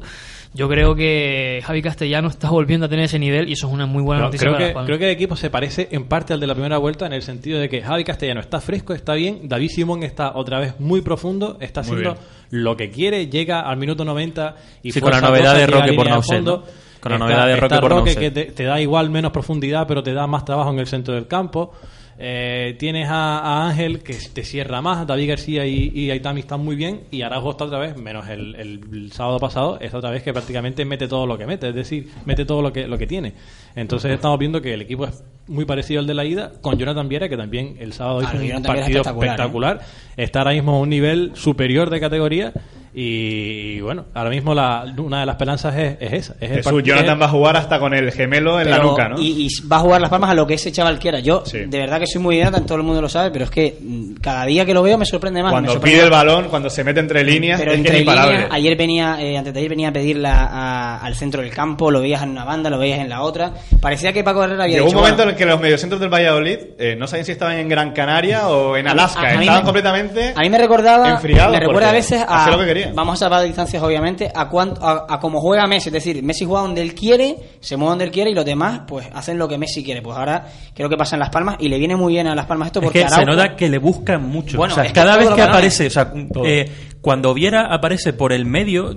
Yo 0.56 0.70
creo 0.70 0.96
que 0.96 1.62
Javi 1.66 1.82
Castellano 1.82 2.30
está 2.30 2.50
volviendo 2.50 2.86
a 2.86 2.90
tener 2.90 3.06
ese 3.06 3.20
nivel 3.20 3.50
y 3.50 3.54
eso 3.54 3.68
es 3.68 3.74
una 3.74 3.86
muy 3.86 4.02
buena 4.02 4.20
Pero 4.22 4.28
noticia 4.28 4.48
creo, 4.48 4.74
para 4.74 4.86
que, 4.86 4.94
creo 4.94 5.10
el 5.10 5.14
equipo 5.16 5.36
se 5.36 5.50
parece 5.50 5.90
en 5.92 6.06
parte 6.06 6.34
al 6.34 6.40
de 6.40 6.48
la 6.48 6.54
primera 6.54 6.78
vuelta 6.78 7.06
en 7.06 7.14
el 7.14 7.22
sentido 7.22 7.60
de 7.60 7.68
que 7.68 7.82
Javi 7.82 8.04
Castellano 8.06 8.40
está 8.40 8.62
fresco, 8.62 8.94
está 8.94 9.14
bien, 9.16 9.50
David 9.50 9.70
Simón 9.70 10.04
está 10.04 10.32
otra 10.36 10.60
vez 10.60 10.80
muy 10.80 11.02
profundo, 11.02 11.58
está 11.60 11.82
Muy 11.82 11.90
haciendo 11.92 12.14
bien. 12.14 12.26
lo 12.64 12.78
que 12.78 12.90
quiere, 12.90 13.28
llega 13.28 13.62
al 13.62 13.78
minuto 13.78 14.06
90 14.06 14.56
y 14.84 14.92
Sí, 14.92 15.02
con 15.02 15.12
la 15.12 15.22
novedad 15.22 15.56
de 15.56 15.68
Roque 15.68 15.94
por 15.94 16.24
fondo. 16.24 16.58
¿no? 16.58 16.86
Con 17.02 17.12
la 17.12 17.18
novedad 17.18 17.48
de 17.48 17.56
Roque 17.58 17.78
por 17.80 17.92
Nauset. 17.94 18.18
que 18.18 18.32
te, 18.32 18.46
te 18.46 18.64
da 18.64 18.80
igual 18.82 19.10
menos 19.10 19.32
profundidad, 19.32 19.86
pero 19.88 20.02
te 20.02 20.14
da 20.14 20.26
más 20.26 20.46
trabajo 20.46 20.72
en 20.72 20.80
el 20.80 20.88
centro 20.88 21.14
del 21.14 21.28
campo. 21.28 21.74
Eh, 22.18 22.78
tienes 22.80 23.10
a, 23.10 23.40
a 23.40 23.68
Ángel 23.70 24.00
que 24.00 24.14
te 24.34 24.44
cierra 24.46 24.82
más, 24.82 25.06
David 25.06 25.28
García 25.30 25.66
y, 25.66 25.92
y 25.94 26.12
Aitami 26.12 26.40
están 26.40 26.62
muy 26.64 26.78
bien 26.78 27.02
y 27.12 27.24
Araujo 27.24 27.52
está 27.52 27.66
otra 27.66 27.78
vez, 27.80 27.98
menos 27.98 28.30
el, 28.30 28.56
el- 28.56 28.82
el 28.94 29.12
sábado 29.12 29.38
pasado, 29.40 29.78
es 29.82 29.94
otra 29.94 30.12
vez 30.12 30.24
que 30.24 30.32
prácticamente 30.32 30.86
mete 30.86 31.10
todo 31.10 31.28
lo 31.28 31.38
que 31.38 31.46
mete, 31.46 31.68
es 31.70 31.76
decir, 31.76 32.10
mete 32.26 32.46
todo 32.46 32.62
lo 32.62 32.72
que, 32.72 32.88
lo 32.88 32.98
que 32.98 33.06
tiene. 33.06 33.34
Entonces 33.76 34.12
estamos 34.14 34.40
viendo 34.40 34.62
que 34.62 34.74
el 34.74 34.82
equipo 34.82 35.04
es 35.06 35.24
muy 35.48 35.66
parecido 35.66 36.00
al 36.00 36.08
de 36.08 36.14
la 36.14 36.24
ida, 36.24 36.54
con 36.62 36.78
Jonathan 36.78 37.10
Viera, 37.10 37.28
que 37.28 37.36
también 37.36 37.76
el 37.80 37.92
sábado 37.92 38.20
Ah, 38.20 38.32
hizo 38.34 38.38
un 38.58 38.64
partido 38.64 39.02
espectacular, 39.02 39.76
espectacular, 39.76 39.82
está 40.16 40.40
ahora 40.40 40.52
mismo 40.52 40.76
a 40.78 40.80
un 40.80 40.90
nivel 40.90 41.32
superior 41.36 41.90
de 41.90 42.00
categoría 42.00 42.54
y, 42.98 43.82
bueno, 43.82 44.06
ahora 44.14 44.30
mismo 44.30 44.54
la, 44.56 44.86
una 44.98 45.20
de 45.20 45.26
las 45.26 45.34
esperanzas 45.36 45.76
es, 45.76 45.98
es 46.00 46.14
esa. 46.14 46.36
Es 46.40 46.50
Jesús, 46.52 46.82
Jonathan 46.82 47.20
va 47.20 47.26
a 47.26 47.30
jugar 47.30 47.58
hasta 47.58 47.78
con 47.78 47.94
el 47.94 48.10
gemelo 48.14 48.60
en 48.62 48.70
la 48.70 48.78
nuca, 48.80 49.10
¿no? 49.10 49.20
Y, 49.20 49.46
y 49.48 49.68
va 49.68 49.78
a 49.78 49.80
jugar 49.80 50.00
las 50.00 50.10
palmas 50.10 50.30
a 50.30 50.34
lo 50.34 50.48
que 50.48 50.54
ese 50.54 50.72
chaval 50.72 50.98
quiera. 50.98 51.20
Yo, 51.20 51.44
Sí. 51.46 51.60
de 51.68 51.78
verdad 51.78 52.00
que 52.00 52.08
soy 52.08 52.22
muy 52.22 52.38
Jonathan, 52.38 52.66
todo 52.66 52.78
el 52.78 52.84
mundo 52.84 53.02
lo 53.02 53.10
sabe, 53.10 53.32
pero 53.32 53.46
es 53.46 53.52
que 53.52 53.78
mm, 53.82 54.14
cada 54.22 54.46
día 54.46 54.66
que 54.66 54.74
lo 54.74 54.82
veo 54.82 54.98
me 54.98 55.06
sorprende 55.06 55.44
más. 55.44 55.52
Cuando 55.52 55.74
sorprende 55.74 55.98
pide 55.98 56.06
el 56.06 56.12
balón, 56.12 56.46
cuando 56.50 56.70
se 56.70 56.84
mete 56.86 57.02
entre 57.02 57.24
líneas, 57.26 57.60
Pero 57.60 57.74
es 57.74 57.78
entre 57.80 58.00
líneas, 58.00 58.48
ayer 58.52 58.78
venía, 58.78 59.18
eh, 59.20 59.38
antes 59.38 59.54
de 59.54 59.60
ayer 59.60 59.70
venía 59.70 59.90
a 59.90 59.94
pedirla 59.94 60.46
a- 60.46 60.98
al 61.06 61.16
centro 61.16 61.42
del 61.42 61.52
campo, 61.52 61.92
lo 61.92 62.00
veías 62.02 62.24
en 62.24 62.30
una 62.30 62.46
banda, 62.46 62.70
lo 62.70 62.78
veías 62.80 63.00
en 63.00 63.10
la 63.10 63.22
otra. 63.24 63.52
Parecía 63.82 64.14
que 64.14 64.24
Paco 64.24 64.44
Herrera 64.44 64.64
había 64.64 64.76
Llegó 64.78 64.86
un 64.86 64.90
dicho, 64.92 65.00
momento 65.00 65.18
bueno, 65.18 65.32
en 65.32 65.36
el 65.36 65.38
que 65.38 65.46
los 65.46 65.60
mediocentros 65.60 66.00
del 66.00 66.10
Valladolid 66.14 66.58
eh, 66.80 66.96
no 66.98 67.08
sabían 67.08 67.26
si 67.26 67.34
estaban 67.34 67.58
en 67.58 67.68
Gran 67.68 67.92
Canaria 67.92 68.48
o 68.48 68.78
en 68.78 68.88
Alaska. 68.88 69.20
a- 69.22 69.32
a 69.34 69.34
mí 69.36 69.40
estaban 69.42 69.62
me- 69.62 69.66
completamente. 69.66 70.34
A 70.36 70.40
mí 70.42 70.50
me 70.50 70.58
recordaba, 70.58 71.10
enfriados 71.10 71.52
me 71.54 71.60
recuerda 71.60 71.90
a 71.90 71.94
veces 71.94 72.22
a, 72.22 72.44
hacía 72.44 72.54
lo 72.54 72.60
que 72.60 72.66
quería. 72.68 72.85
Vamos 72.94 73.16
a 73.16 73.26
salvar 73.26 73.44
distancias 73.44 73.82
obviamente, 73.82 74.32
a, 74.34 74.50
cuánto, 74.50 74.84
a, 74.86 75.06
a 75.10 75.20
cómo 75.20 75.40
juega 75.42 75.68
Messi, 75.68 75.90
es 75.90 75.94
decir, 75.94 76.22
Messi 76.24 76.46
juega 76.46 76.62
donde 76.62 76.82
él 76.82 76.94
quiere, 76.94 77.38
se 77.60 77.78
mueve 77.78 77.90
donde 77.92 78.06
él 78.06 78.12
quiere 78.12 78.32
y 78.32 78.34
los 78.34 78.46
demás 78.46 78.82
pues 78.88 79.08
hacen 79.14 79.38
lo 79.38 79.48
que 79.48 79.58
Messi 79.58 79.84
quiere. 79.84 80.02
Pues 80.02 80.18
ahora 80.18 80.46
creo 80.74 80.90
que 80.90 80.98
pasa 80.98 81.16
en 81.16 81.22
Las 81.22 81.30
Palmas 81.30 81.58
y 81.60 81.70
le 81.70 81.78
viene 81.78 81.96
muy 81.96 82.14
bien 82.14 82.28
a 82.28 82.36
Las 82.36 82.46
Palmas 82.46 82.68
esto 82.68 82.80
Es 82.80 82.86
porque 82.86 83.04
que 83.04 83.10
se 83.10 83.26
nota 83.26 83.56
que 83.56 83.70
le 83.70 83.78
buscan 83.78 84.24
mucho. 84.24 84.58
Bueno, 84.58 84.74
o 84.74 84.76
sea, 84.76 84.86
es 84.86 84.90
que 84.90 84.96
cada 84.96 85.18
vez 85.18 85.30
que 85.30 85.42
aparece, 85.42 85.88
o 85.88 85.90
sea, 85.90 86.12
eh, 86.46 86.72
cuando 87.02 87.34
Viera 87.34 87.74
aparece 87.74 88.14
por 88.14 88.34
el 88.34 88.46
medio, 88.46 88.94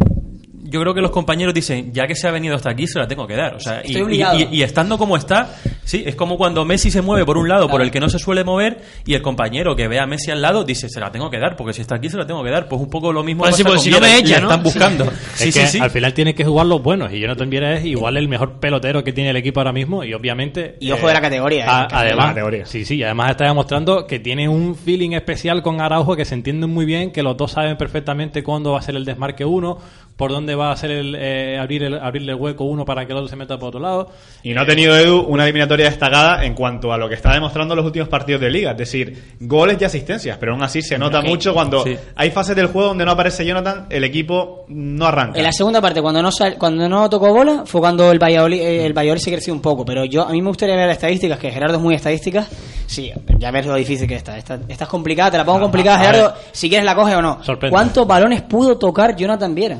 yo 0.68 0.80
creo 0.80 0.94
que 0.94 1.00
los 1.00 1.10
compañeros 1.10 1.54
dicen, 1.54 1.92
ya 1.92 2.06
que 2.06 2.14
se 2.14 2.28
ha 2.28 2.30
venido 2.30 2.54
hasta 2.54 2.70
aquí, 2.70 2.86
se 2.86 2.98
la 2.98 3.08
tengo 3.08 3.26
que 3.26 3.34
dar. 3.36 3.54
O 3.54 3.60
sea, 3.60 3.80
y, 3.84 3.88
Estoy 3.88 4.02
obligado. 4.02 4.38
y- 4.38 4.42
y- 4.42 4.48
y 4.58 4.62
estando 4.62 4.98
como 4.98 5.16
está, 5.16 5.54
sí, 5.84 6.02
es 6.06 6.14
como 6.14 6.36
cuando 6.36 6.64
Messi 6.64 6.90
se 6.90 7.02
mueve 7.02 7.24
por 7.24 7.38
un 7.38 7.48
lado, 7.48 7.68
por 7.68 7.80
el 7.82 7.90
que 7.90 8.00
no 8.00 8.08
se 8.08 8.18
suele 8.18 8.44
mover, 8.44 8.80
y 9.06 9.14
el 9.14 9.22
compañero 9.22 9.74
que 9.76 9.88
ve 9.88 9.98
a 9.98 10.06
Messi 10.06 10.30
al 10.30 10.42
lado 10.42 10.64
dice, 10.64 10.88
se 10.88 11.00
la 11.00 11.10
tengo 11.10 11.30
que 11.30 11.38
dar, 11.38 11.56
porque 11.56 11.72
si 11.72 11.80
está 11.80 11.96
aquí, 11.96 12.08
se 12.10 12.16
la 12.16 12.26
tengo 12.26 12.42
que 12.44 12.50
dar. 12.50 12.68
Pues 12.68 12.80
un 12.80 12.90
poco 12.90 13.12
lo 13.12 13.22
mismo 13.22 13.44
Pues 13.44 13.56
sí, 13.56 13.62
pasa 13.62 13.72
pues 13.74 13.78
con 13.80 13.84
si 13.84 13.90
no 13.90 14.00
me 14.00 14.18
echa, 14.18 14.40
¿no? 14.40 14.48
están 14.48 14.62
buscando. 14.62 15.04
Es 15.04 15.10
sí, 15.34 15.44
que 15.52 15.66
sí, 15.66 15.66
sí. 15.66 15.78
al 15.80 15.90
final 15.90 16.12
tienes 16.14 16.34
que 16.34 16.44
jugar 16.44 16.66
los 16.66 16.82
buenos 16.82 17.12
y 17.12 17.20
Jonathan 17.20 17.48
Viera 17.50 17.74
es 17.78 17.84
igual 17.84 18.16
el 18.16 18.28
mejor 18.28 18.60
pelotero 18.60 19.02
que 19.04 19.12
tiene 19.12 19.30
el 19.30 19.36
equipo 19.36 19.60
ahora 19.60 19.72
mismo 19.72 20.04
y 20.04 20.12
obviamente 20.14 20.76
Y 20.80 20.90
ojo 20.92 21.06
de 21.08 21.14
la 21.14 21.20
categoría, 21.20 21.64
a- 21.66 21.84
eh, 21.84 21.86
que- 21.88 21.94
además 21.96 22.18
la 22.26 22.28
categoría. 22.34 22.66
sí 22.66 22.84
sí 22.84 22.96
y 22.96 23.02
además 23.04 23.30
está 23.30 23.44
demostrando 23.44 24.06
que 24.06 24.18
tiene 24.18 24.48
un 24.48 24.74
feeling 24.74 25.12
especial 25.12 25.62
con 25.62 25.80
Araujo 25.80 26.16
que 26.16 26.24
se 26.24 26.34
entienden 26.34 26.70
muy 26.70 26.84
bien 26.84 27.10
que 27.12 27.22
los 27.22 27.36
dos 27.36 27.52
saben 27.52 27.76
perfectamente 27.76 28.42
cuándo 28.42 28.72
va 28.72 28.80
a 28.80 28.82
ser 28.82 28.96
el 28.96 29.04
desmarque 29.04 29.44
uno 29.44 29.78
por 30.18 30.30
dónde 30.32 30.54
va 30.54 30.72
a 30.72 30.76
ser 30.76 30.90
el 30.90 31.14
eh, 31.18 31.56
abrir 31.58 31.84
el 31.84 31.94
abrirle 31.98 32.32
el 32.32 32.38
hueco 32.38 32.64
uno 32.64 32.84
para 32.84 33.06
que 33.06 33.12
el 33.12 33.18
otro 33.18 33.28
se 33.28 33.36
meta 33.36 33.56
por 33.58 33.68
otro 33.68 33.80
lado 33.80 34.10
Y 34.42 34.52
no 34.52 34.60
ha 34.62 34.66
tenido 34.66 34.94
Edu 34.94 35.20
una 35.22 35.44
eliminatoria 35.44 35.86
destacada 35.86 36.44
en 36.44 36.54
cuanto 36.54 36.92
a 36.92 36.98
lo 36.98 37.08
que 37.08 37.14
está 37.14 37.32
demostrando 37.32 37.72
en 37.74 37.76
los 37.76 37.86
últimos 37.86 38.08
partidos 38.08 38.40
de 38.42 38.50
liga, 38.50 38.72
es 38.72 38.76
decir, 38.76 39.36
goles 39.40 39.78
y 39.80 39.84
asistencias, 39.84 40.36
pero 40.38 40.52
aún 40.52 40.62
así 40.62 40.82
se 40.82 40.98
nota 40.98 41.22
mucho 41.22 41.54
cuando 41.54 41.84
sí. 41.84 41.96
hay 42.16 42.30
fases 42.32 42.54
del 42.56 42.66
juego 42.66 42.88
donde 42.88 43.04
no 43.04 43.12
aparece 43.12 43.46
Jonathan, 43.46 43.86
el 43.88 44.04
equipo 44.04 44.64
no 44.68 45.06
arranca. 45.06 45.38
En 45.38 45.44
la 45.44 45.52
segunda 45.52 45.80
parte, 45.80 46.02
cuando 46.02 46.20
no 46.20 46.32
sal- 46.32 46.56
cuando 46.58 46.88
no 46.88 47.08
tocó 47.08 47.32
bola, 47.32 47.62
fue 47.64 47.80
cuando 47.80 48.10
el 48.10 48.18
Valladolid, 48.18 48.60
eh, 48.60 48.84
el 48.86 48.92
Valladolid 48.92 49.20
se 49.22 49.30
creció 49.30 49.54
un 49.54 49.60
poco. 49.62 49.84
Pero 49.84 50.04
yo 50.04 50.22
a 50.26 50.32
mí 50.32 50.42
me 50.42 50.48
gustaría 50.48 50.74
ver 50.74 50.88
las 50.88 50.96
estadísticas, 50.96 51.38
que 51.38 51.50
Gerardo 51.52 51.76
es 51.76 51.82
muy 51.82 51.94
estadísticas. 51.94 52.48
Sí, 52.86 53.12
ya 53.38 53.50
ves 53.52 53.66
lo 53.66 53.74
difícil 53.76 54.08
que 54.08 54.16
está. 54.16 54.36
Esta, 54.36 54.58
esta 54.68 54.84
es 54.84 54.90
complicada, 54.90 55.30
te 55.30 55.38
la 55.38 55.44
pongo 55.44 55.60
complicada, 55.60 56.00
a 56.00 56.04
Gerardo. 56.04 56.34
Si 56.52 56.68
quieres 56.68 56.84
la 56.84 56.94
coge 56.96 57.14
o 57.14 57.22
no. 57.22 57.42
Sorprende. 57.44 57.72
¿Cuántos 57.72 58.06
balones 58.06 58.42
pudo 58.42 58.76
tocar 58.78 59.14
Jonathan 59.14 59.54
Viera? 59.54 59.78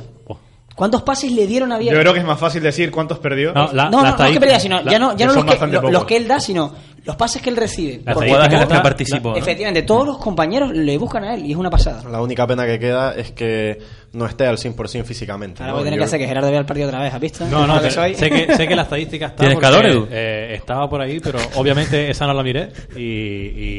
¿Cuántos 0.79 1.03
pases 1.03 1.33
le 1.33 1.45
dieron 1.49 1.73
a 1.73 1.75
Yo 1.75 1.81
Viera? 1.81 1.99
creo 2.01 2.13
que 2.15 2.21
es 2.21 2.25
más 2.25 2.39
fácil 2.39 2.63
decir 2.63 2.93
cuántos 2.93 3.19
perdió. 3.19 3.53
No, 3.53 3.69
la- 3.73 3.91
no, 3.91 4.01
no, 4.05 4.17
no 4.17 4.25
es 4.25 4.31
que 4.33 4.39
perdía, 4.39 4.61
sino 4.61 4.81
la- 4.81 4.93
ya 4.93 4.99
no, 5.01 5.11
ya 5.17 5.17
que 5.17 5.25
no 5.27 5.35
los, 5.43 5.45
que, 5.57 5.67
lo- 5.67 5.91
los 5.91 6.05
que 6.05 6.17
él 6.17 6.29
da, 6.29 6.39
sino 6.39 6.73
los 7.05 7.17
pases 7.17 7.43
que 7.43 7.51
él 7.51 7.57
recibe. 7.57 8.01
La 8.05 8.15
Porque 8.15 8.29
jugadas 8.31 8.53
en 8.53 8.61
las 8.61 8.69
que 8.69 8.79
participó. 8.79 9.31
¿no? 9.31 9.37
Efectivamente, 9.37 9.83
todos 9.83 10.07
los 10.07 10.19
compañeros 10.19 10.71
le 10.73 10.97
buscan 10.97 11.25
a 11.25 11.35
él 11.35 11.47
y 11.47 11.51
es 11.51 11.57
una 11.57 11.69
pasada. 11.69 12.09
La 12.09 12.23
única 12.23 12.47
pena 12.47 12.65
que 12.65 12.79
queda 12.79 13.13
es 13.17 13.33
que 13.33 13.79
no 14.13 14.25
esté 14.27 14.47
al 14.47 14.57
100% 14.57 15.05
físicamente. 15.05 15.63
Ahora 15.65 15.73
¿no? 15.73 15.79
voy 15.79 15.83
a 15.83 15.85
tener 15.87 15.99
Yo- 15.99 16.03
que 16.03 16.05
hacer 16.07 16.21
que 16.21 16.29
Gerardo 16.29 16.51
vea 16.51 16.61
el 16.61 16.67
partido 16.67 16.87
otra 16.87 17.01
vez, 17.03 17.13
¿has 17.13 17.21
visto? 17.21 17.45
No, 17.47 17.67
no, 17.67 17.81
te- 17.81 17.91
soy. 17.91 18.15
sé, 18.15 18.31
que, 18.31 18.55
sé 18.57 18.69
que 18.69 18.77
la 18.77 18.83
estadística 18.89 19.27
está. 19.27 19.39
¿Tienes 19.39 19.57
porque, 19.57 19.67
calor, 19.67 19.85
Edu? 19.87 20.07
eh, 20.13 20.53
estaba 20.55 20.89
por 20.89 21.01
ahí, 21.01 21.19
pero 21.19 21.41
obviamente 21.57 22.09
esa 22.09 22.25
no 22.27 22.35
la 22.35 22.43
miré. 22.45 22.69
Y, 22.95 23.01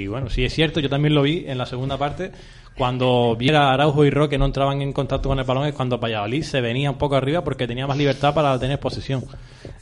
y, 0.03 0.07
bueno, 0.07 0.29
sí 0.29 0.43
es 0.43 0.53
cierto, 0.53 0.81
yo 0.81 0.89
también 0.89 1.15
lo 1.15 1.21
vi 1.21 1.45
en 1.47 1.57
la 1.57 1.65
segunda 1.65 1.97
parte. 1.97 2.31
Cuando 2.79 3.35
viera 3.35 3.73
Araujo 3.73 4.05
y 4.05 4.09
Roque 4.09 4.37
no 4.37 4.45
entraban 4.45 4.81
en 4.81 4.93
contacto 4.93 5.27
con 5.27 5.37
el 5.37 5.43
balón, 5.43 5.65
es 5.65 5.73
cuando 5.73 5.97
Valladolid 5.97 6.43
se 6.43 6.61
venía 6.61 6.89
un 6.89 6.97
poco 6.97 7.17
arriba 7.17 7.43
porque 7.43 7.67
tenía 7.67 7.85
más 7.85 7.97
libertad 7.97 8.33
para 8.33 8.57
tener 8.57 8.79
posesión. 8.79 9.25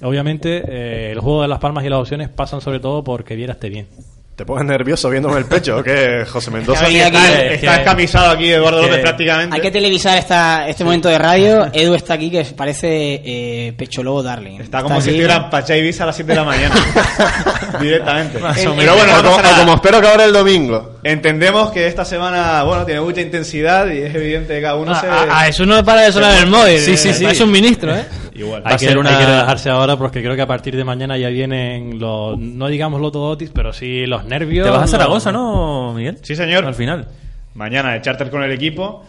Obviamente, 0.02 0.64
eh, 0.68 1.12
el 1.12 1.20
juego 1.20 1.44
de 1.44 1.48
las 1.48 1.60
palmas 1.60 1.86
y 1.86 1.90
las 1.90 2.00
opciones 2.00 2.28
pasan 2.28 2.60
sobre 2.60 2.80
todo 2.80 3.04
porque 3.04 3.36
Viera 3.36 3.54
esté 3.54 3.70
bien. 3.70 3.88
¿Te 4.38 4.46
pones 4.46 4.66
nervioso 4.68 5.10
viéndome 5.10 5.40
el 5.40 5.46
pecho 5.46 5.78
o 5.78 5.84
qué, 5.84 6.24
José 6.30 6.52
Mendoza? 6.52 6.88
Está, 6.88 7.44
Es 7.44 7.54
está 7.56 7.74
que- 7.74 7.82
escamisado 7.82 8.30
aquí 8.30 8.52
Eduardo 8.52 8.82
que- 8.82 8.86
López 8.88 9.02
prácticamente. 9.02 9.56
Hay 9.56 9.62
que 9.64 9.72
televisar 9.72 10.16
esta, 10.16 10.68
este 10.70 10.84
momento 10.84 11.10
de 11.10 11.18
radio. 11.18 11.66
Edu 11.74 11.96
está 11.96 12.14
aquí 12.14 12.30
que 12.30 12.44
parece 12.56 12.88
eh, 13.26 13.74
Pecho 13.76 14.04
Lobo 14.04 14.22
Darling. 14.22 14.60
Está 14.62 14.84
como 14.84 15.02
si 15.02 15.10
aquí. 15.10 15.18
estuviera 15.22 15.44
en 15.46 15.50
Pachá 15.50 15.76
Ibiza 15.76 16.04
a 16.04 16.06
las 16.06 16.16
7 16.18 16.32
de 16.32 16.36
la 16.36 16.44
mañana. 16.44 16.76
Directamente. 17.82 18.38
Pero 18.40 18.54
Pero 18.54 18.74
bueno, 18.96 19.14
bueno, 19.14 19.24
no 19.24 19.58
como, 19.60 19.74
espero 19.74 20.02
que 20.02 20.08
ahora 20.08 20.26
el 20.26 20.34
domingo. 20.34 20.98
Entendemos 21.04 21.72
que 21.72 21.88
esta 21.88 22.06
semana, 22.06 22.62
bueno, 22.62 22.86
tiene 22.86 23.02
mucha 23.02 23.22
intensidad 23.22 23.88
y 23.90 24.04
es 24.04 24.14
evidente 24.14 24.54
que 24.54 24.62
cada 24.62 24.76
uno 24.76 24.92
A, 24.94 25.02
se... 25.02 25.08
a- 25.08 25.40
a 25.40 25.48
eso 25.48 25.66
no 25.66 25.84
para 25.84 26.02
de 26.02 26.12
sonar 26.12 26.36
el 26.38 26.48
móvil. 26.48 26.78
Sí, 26.80 26.96
sí, 26.96 27.12
sí. 27.12 27.26
Es 27.26 27.42
un 27.42 27.50
ministro, 27.52 27.96
¿eh? 27.96 28.06
Igual. 28.38 28.64
Va 28.64 28.70
Hay 28.70 28.76
a 28.76 28.78
que, 28.78 28.86
ser 28.88 28.98
una- 28.98 29.10
hay 29.10 29.18
que 29.18 29.26
relajarse 29.32 29.70
ahora 29.70 29.98
porque 29.98 30.22
creo 30.22 30.36
que 30.36 30.42
a 30.44 30.48
partir 30.48 30.76
de 30.78 30.84
mañana 30.84 31.18
ya 31.18 31.28
vienen 31.30 32.00
los, 32.00 32.38
no 32.38 32.68
digamos 32.68 33.02
los 33.02 33.12
todotis, 33.12 33.50
pero 33.54 33.74
sí 33.74 34.06
los 34.06 34.24
nervios. 34.26 34.64
Te 34.66 34.70
vas 34.70 34.80
a 34.80 34.82
los- 34.84 34.92
Zaragoza, 34.92 35.32
¿no, 35.32 35.94
Miguel? 35.96 36.20
Sí, 36.22 36.36
señor. 36.36 36.64
Al 36.66 36.76
final. 36.76 37.08
mañana 37.56 37.94
de 37.94 38.02
charter 38.04 38.30
con 38.30 38.44
el 38.44 38.52
equipo. 38.52 39.04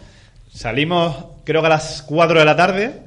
Salimos, 0.51 1.15
creo 1.43 1.61
que 1.61 1.67
a 1.67 1.69
las 1.69 2.01
4 2.01 2.39
de 2.39 2.45
la 2.45 2.55
tarde 2.55 3.01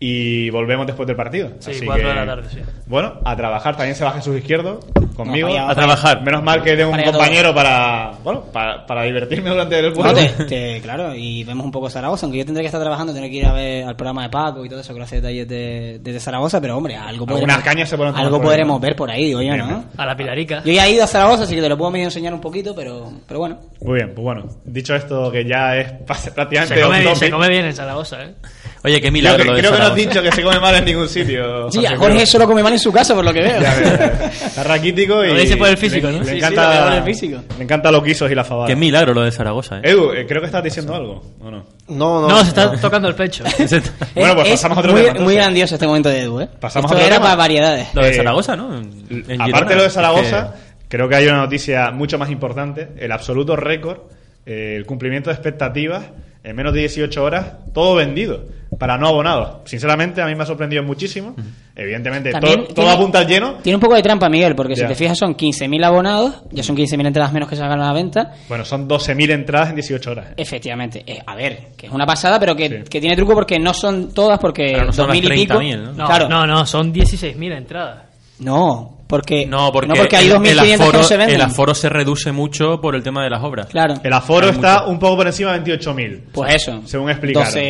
y 0.00 0.48
volvemos 0.50 0.86
después 0.86 1.06
del 1.08 1.16
partido. 1.16 1.50
Sí, 1.58 1.72
Así 1.72 1.84
cuatro 1.84 2.04
que, 2.04 2.08
de 2.10 2.14
la 2.14 2.26
tarde, 2.26 2.48
sí. 2.52 2.58
Bueno, 2.86 3.14
a 3.24 3.34
trabajar. 3.34 3.76
También 3.76 3.96
se 3.96 4.04
baja 4.04 4.18
Jesús 4.18 4.36
Izquierdo 4.38 4.78
conmigo. 5.16 5.48
No, 5.48 5.68
A 5.68 5.74
trabajar. 5.74 6.22
Menos 6.22 6.42
mal 6.44 6.62
que 6.62 6.76
tengo 6.76 6.92
un 6.92 7.02
compañero 7.02 7.52
para, 7.52 8.12
bueno, 8.22 8.42
para, 8.52 8.86
para 8.86 9.02
divertirme 9.02 9.50
durante 9.50 9.76
el 9.80 9.92
No, 9.92 9.96
juego. 10.02 10.14
te- 10.14 10.44
te- 10.44 10.80
claro, 10.82 11.14
y 11.16 11.42
vemos 11.42 11.64
un 11.66 11.72
poco 11.72 11.90
Zaragoza, 11.90 12.26
aunque 12.26 12.38
yo 12.38 12.44
tendré 12.44 12.62
que 12.62 12.66
estar 12.68 12.80
trabajando, 12.80 13.12
tendré 13.12 13.28
que 13.28 13.36
ir 13.38 13.46
a 13.46 13.52
ver 13.52 13.84
al 13.84 13.96
programa 13.96 14.22
de 14.22 14.28
Paco 14.28 14.64
y 14.64 14.68
todo 14.68 14.78
eso, 14.80 14.92
que 14.92 14.98
lo 15.00 15.04
hace 15.04 15.16
detalles 15.16 15.48
de, 15.48 15.98
desde 16.00 16.20
Zaragoza, 16.20 16.60
pero 16.60 16.76
hombre, 16.76 16.94
algo 16.96 17.26
podremos, 17.26 17.58
cañas 17.58 17.88
se 17.88 17.96
algo 17.96 18.40
podremos 18.40 18.76
¿no? 18.76 18.80
ver 18.80 18.94
por 18.94 19.10
ahí, 19.10 19.24
digo 19.24 19.42
yo, 19.42 19.56
¿no? 19.56 19.84
A 19.96 20.06
la 20.06 20.16
Pilarica. 20.16 20.62
Yo 20.64 20.72
ya 20.72 20.86
he 20.86 20.92
ido 20.92 21.02
a 21.02 21.08
Zaragoza, 21.08 21.42
así 21.42 21.56
que 21.56 21.60
te 21.62 21.68
lo 21.68 21.76
puedo 21.76 21.90
medio 21.90 22.04
enseñar 22.04 22.32
un 22.32 22.40
poquito, 22.40 22.72
pero, 22.76 23.10
pero 23.26 23.40
bueno. 23.40 23.58
Muy 23.80 23.96
bien, 23.96 24.12
pues 24.14 24.22
bueno, 24.22 24.44
dicho 24.64 24.94
esto 24.94 25.32
que 25.32 25.44
ya 25.44 25.76
es 25.76 25.90
prácticamente 26.34 26.76
Se 26.76 26.80
come, 26.82 27.00
bien, 27.00 27.16
se 27.16 27.30
come 27.30 27.48
bien 27.48 27.64
en 27.66 27.74
Zaragoza, 27.74 28.22
¿eh? 28.22 28.34
Oye, 28.84 28.94
qué 28.94 29.00
Creo 29.08 29.12
milagro 29.12 29.38
que, 29.42 29.44
lo 29.50 29.54
de 29.54 29.60
creo 29.60 29.72
que 29.72 29.78
no 29.78 29.84
has 29.86 29.94
dicho 29.94 30.22
que 30.22 30.30
se 30.32 30.42
come 30.42 30.60
mal 30.60 30.74
en 30.76 30.84
ningún 30.84 31.08
sitio. 31.08 31.70
Sí, 31.70 31.84
a 31.84 31.96
Jorge, 31.96 32.24
solo 32.26 32.46
come 32.46 32.62
mal 32.62 32.72
en 32.72 32.78
su 32.78 32.92
casa, 32.92 33.14
por 33.14 33.24
lo 33.24 33.32
que 33.32 33.40
veo. 33.42 33.60
Ya 33.60 33.74
Está 34.46 34.62
raquítico 34.62 35.24
y. 35.24 35.28
Lo 35.28 35.34
dice 35.40 35.56
por 35.56 35.68
el 35.68 35.76
físico, 35.76 36.06
le, 36.06 36.12
¿no? 36.12 36.18
Le 36.20 36.24
Sí, 36.24 36.30
sí, 36.30 36.36
encanta, 36.36 36.90
lo 36.90 36.96
el 36.96 37.02
físico. 37.02 37.40
Le 37.58 37.64
encanta 37.64 37.90
los 37.90 38.04
guisos 38.04 38.30
y 38.30 38.34
la 38.36 38.44
fabada. 38.44 38.68
Qué 38.68 38.76
milagro 38.76 39.12
lo 39.14 39.22
de 39.22 39.32
Zaragoza, 39.32 39.78
¿eh? 39.78 39.90
Edu, 39.90 40.12
eh, 40.12 40.26
creo 40.28 40.40
que 40.40 40.46
estás 40.46 40.62
diciendo 40.62 40.94
algo, 40.94 41.22
¿o 41.40 41.50
no? 41.50 41.64
No, 41.88 42.20
no. 42.20 42.28
No, 42.28 42.42
se 42.42 42.48
está 42.50 42.70
tocando 42.80 43.08
el 43.08 43.14
pecho. 43.14 43.44
Bueno, 44.14 44.34
pues 44.34 44.48
es 44.48 44.52
pasamos 44.54 44.78
a 44.78 44.80
otro 44.80 44.92
muy, 44.92 45.02
tema, 45.02 45.20
muy 45.20 45.34
grandioso 45.34 45.74
este 45.74 45.86
momento 45.86 46.08
de 46.08 46.20
Edu, 46.22 46.40
¿eh? 46.40 46.48
Pasamos 46.60 46.90
Esto 46.90 46.94
a 46.94 46.96
otro 46.98 47.06
era 47.06 47.16
tema. 47.16 47.26
para 47.26 47.36
variedades. 47.36 47.88
Lo 47.94 48.02
de 48.04 48.10
Eh, 48.10 48.14
Zaragoza, 48.14 48.56
¿no? 48.56 48.76
En- 48.76 49.24
en 49.28 49.40
Aparte 49.42 49.70
de 49.70 49.76
lo 49.76 49.82
de 49.82 49.90
Zaragoza, 49.90 50.54
creo 50.88 51.08
que 51.08 51.16
hay 51.16 51.26
una 51.26 51.38
noticia 51.38 51.90
mucho 51.90 52.18
más 52.18 52.30
importante: 52.30 52.88
el 52.98 53.12
absoluto 53.12 53.56
récord, 53.56 53.98
eh, 54.46 54.74
el 54.76 54.86
cumplimiento 54.86 55.30
de 55.30 55.34
expectativas 55.34 56.04
en 56.44 56.56
menos 56.56 56.72
de 56.72 56.80
18 56.80 57.22
horas, 57.24 57.46
todo 57.74 57.94
vendido 57.96 58.44
para 58.78 58.96
no 58.96 59.08
abonados. 59.08 59.58
Sinceramente, 59.64 60.22
a 60.22 60.26
mí 60.26 60.34
me 60.34 60.44
ha 60.44 60.46
sorprendido 60.46 60.82
muchísimo. 60.84 61.34
Evidentemente, 61.74 62.30
También 62.32 62.56
todo, 62.56 62.66
todo 62.66 62.74
tiene- 62.76 62.90
apunta 62.92 63.18
al 63.20 63.26
lleno. 63.26 63.54
Tiene 63.62 63.76
un 63.76 63.80
poco 63.80 63.94
de 63.94 64.02
trampa, 64.02 64.28
Miguel, 64.28 64.54
porque 64.54 64.74
Ya. 64.74 64.82
si 64.82 64.88
te 64.88 64.94
fijas 64.94 65.16
son 65.18 65.34
15.000 65.34 65.84
abonados, 65.84 66.42
ya 66.50 66.62
son 66.62 66.74
15.000 66.76 67.06
entradas 67.06 67.32
menos 67.32 67.48
que 67.48 67.56
se 67.56 67.62
hagan 67.62 67.80
a 67.80 67.86
la 67.86 67.92
venta. 67.92 68.32
Bueno, 68.48 68.64
son 68.64 68.88
12.000 68.88 69.30
entradas 69.30 69.70
en 69.70 69.76
18 69.76 70.10
horas. 70.10 70.30
¿eh? 70.30 70.34
Efectivamente, 70.38 71.02
eh, 71.06 71.18
a 71.24 71.34
ver, 71.36 71.68
que 71.76 71.86
es 71.86 71.92
una 71.92 72.06
pasada, 72.06 72.38
pero 72.40 72.56
que, 72.56 72.68
Sí. 72.68 72.74
que 72.90 73.00
tiene 73.00 73.14
truco 73.16 73.34
porque 73.34 73.58
no 73.58 73.74
son 73.74 74.12
todas, 74.14 74.38
porque 74.38 74.70
Pero 74.72 74.86
no 74.86 74.92
son 74.92 75.06
las 75.08 75.16
2.000 75.16 75.24
y 75.34 75.40
pico. 75.42 75.54
30.000, 75.58 75.82
¿no? 75.84 75.92
No, 75.92 76.06
Claro, 76.06 76.28
no, 76.28 76.46
no, 76.46 76.66
son 76.66 76.92
16.000 76.92 77.52
entradas. 77.52 78.02
no, 78.40 78.94
porque, 79.08 79.46
No, 79.46 79.72
porque, 79.72 80.16
hay 80.16 80.26
el- 80.26 80.32
2.500 80.34 80.50
el, 80.62 80.68
que 80.68 80.74
aforo, 80.82 80.98
no 80.98 81.04
se 81.04 81.16
venden. 81.16 81.36
el 81.36 81.40
aforo 81.42 81.74
se 81.74 81.88
reduce 81.88 82.30
mucho 82.30 82.78
por 82.80 82.94
el 82.94 83.02
tema 83.02 83.24
de 83.24 83.30
las 83.30 83.42
obras. 83.42 83.66
Claro, 83.68 83.94
El 84.02 84.12
aforo 84.12 84.46
Hay 84.48 84.52
está 84.52 84.80
mucho. 84.80 84.90
un 84.90 84.98
poco 84.98 85.16
por 85.16 85.26
encima 85.28 85.52
de 85.52 85.60
28.000. 85.60 86.24
pues 86.32 86.54
eso. 86.56 86.82
según 86.84 87.08
explicaron. 87.08 87.46
12, 87.48 87.60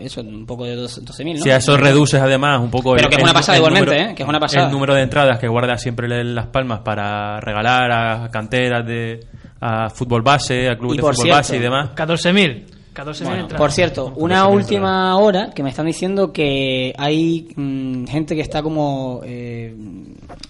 eso, 0.00 0.20
un 0.20 0.46
poco 0.46 0.64
de 0.64 0.74
12 0.76 1.00
12.000, 1.02 1.38
¿no? 1.38 1.42
Si 1.42 1.50
a 1.50 1.56
eso 1.56 1.76
reduces 1.76 2.20
además 2.20 2.60
un 2.60 2.70
poco 2.70 2.94
Pero 2.94 3.08
que 3.08 3.16
es 3.16 3.22
una 3.22 3.32
pasada 3.32 3.58
igualmente, 3.58 3.90
número- 3.90 4.10
¿eh? 4.10 4.14
Que 4.14 4.22
es 4.22 4.28
una 4.28 4.40
pasada. 4.40 4.66
El 4.66 4.72
número 4.72 4.94
de 4.94 5.02
entradas 5.02 5.38
que 5.38 5.48
guarda 5.48 5.76
siempre 5.78 6.06
el- 6.06 6.34
Las 6.34 6.46
Palmas 6.46 6.80
para 6.80 7.40
regalar 7.40 7.90
a 7.92 8.30
canteras 8.30 8.86
de 8.86 9.20
a 9.60 9.90
fútbol 9.90 10.22
base, 10.22 10.68
a 10.68 10.76
clubes 10.78 10.96
de 10.96 11.02
fútbol 11.02 11.14
cierto, 11.16 11.36
base 11.36 11.56
y 11.56 11.60
demás. 11.60 11.90
14.000. 11.94 12.64
14.000 12.94 13.32
entradas. 13.40 13.58
Por 13.58 13.70
cierto, 13.72 14.12
una 14.16 14.46
última 14.48 15.16
hora 15.16 15.50
que 15.54 15.62
me 15.62 15.70
están 15.70 15.86
diciendo 15.86 16.32
que 16.32 16.92
hay 16.98 17.48
mm, 17.54 18.06
gente 18.06 18.34
que 18.34 18.40
está 18.40 18.60
como 18.62 19.20
eh, 19.24 19.72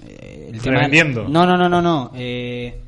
eh, 0.08 0.50
el 0.52 0.60
tema. 0.62 0.88
No, 1.28 1.44
no, 1.46 1.56
no, 1.56 1.68
no, 1.68 1.82
no. 1.82 2.10
Eh, 2.14 2.82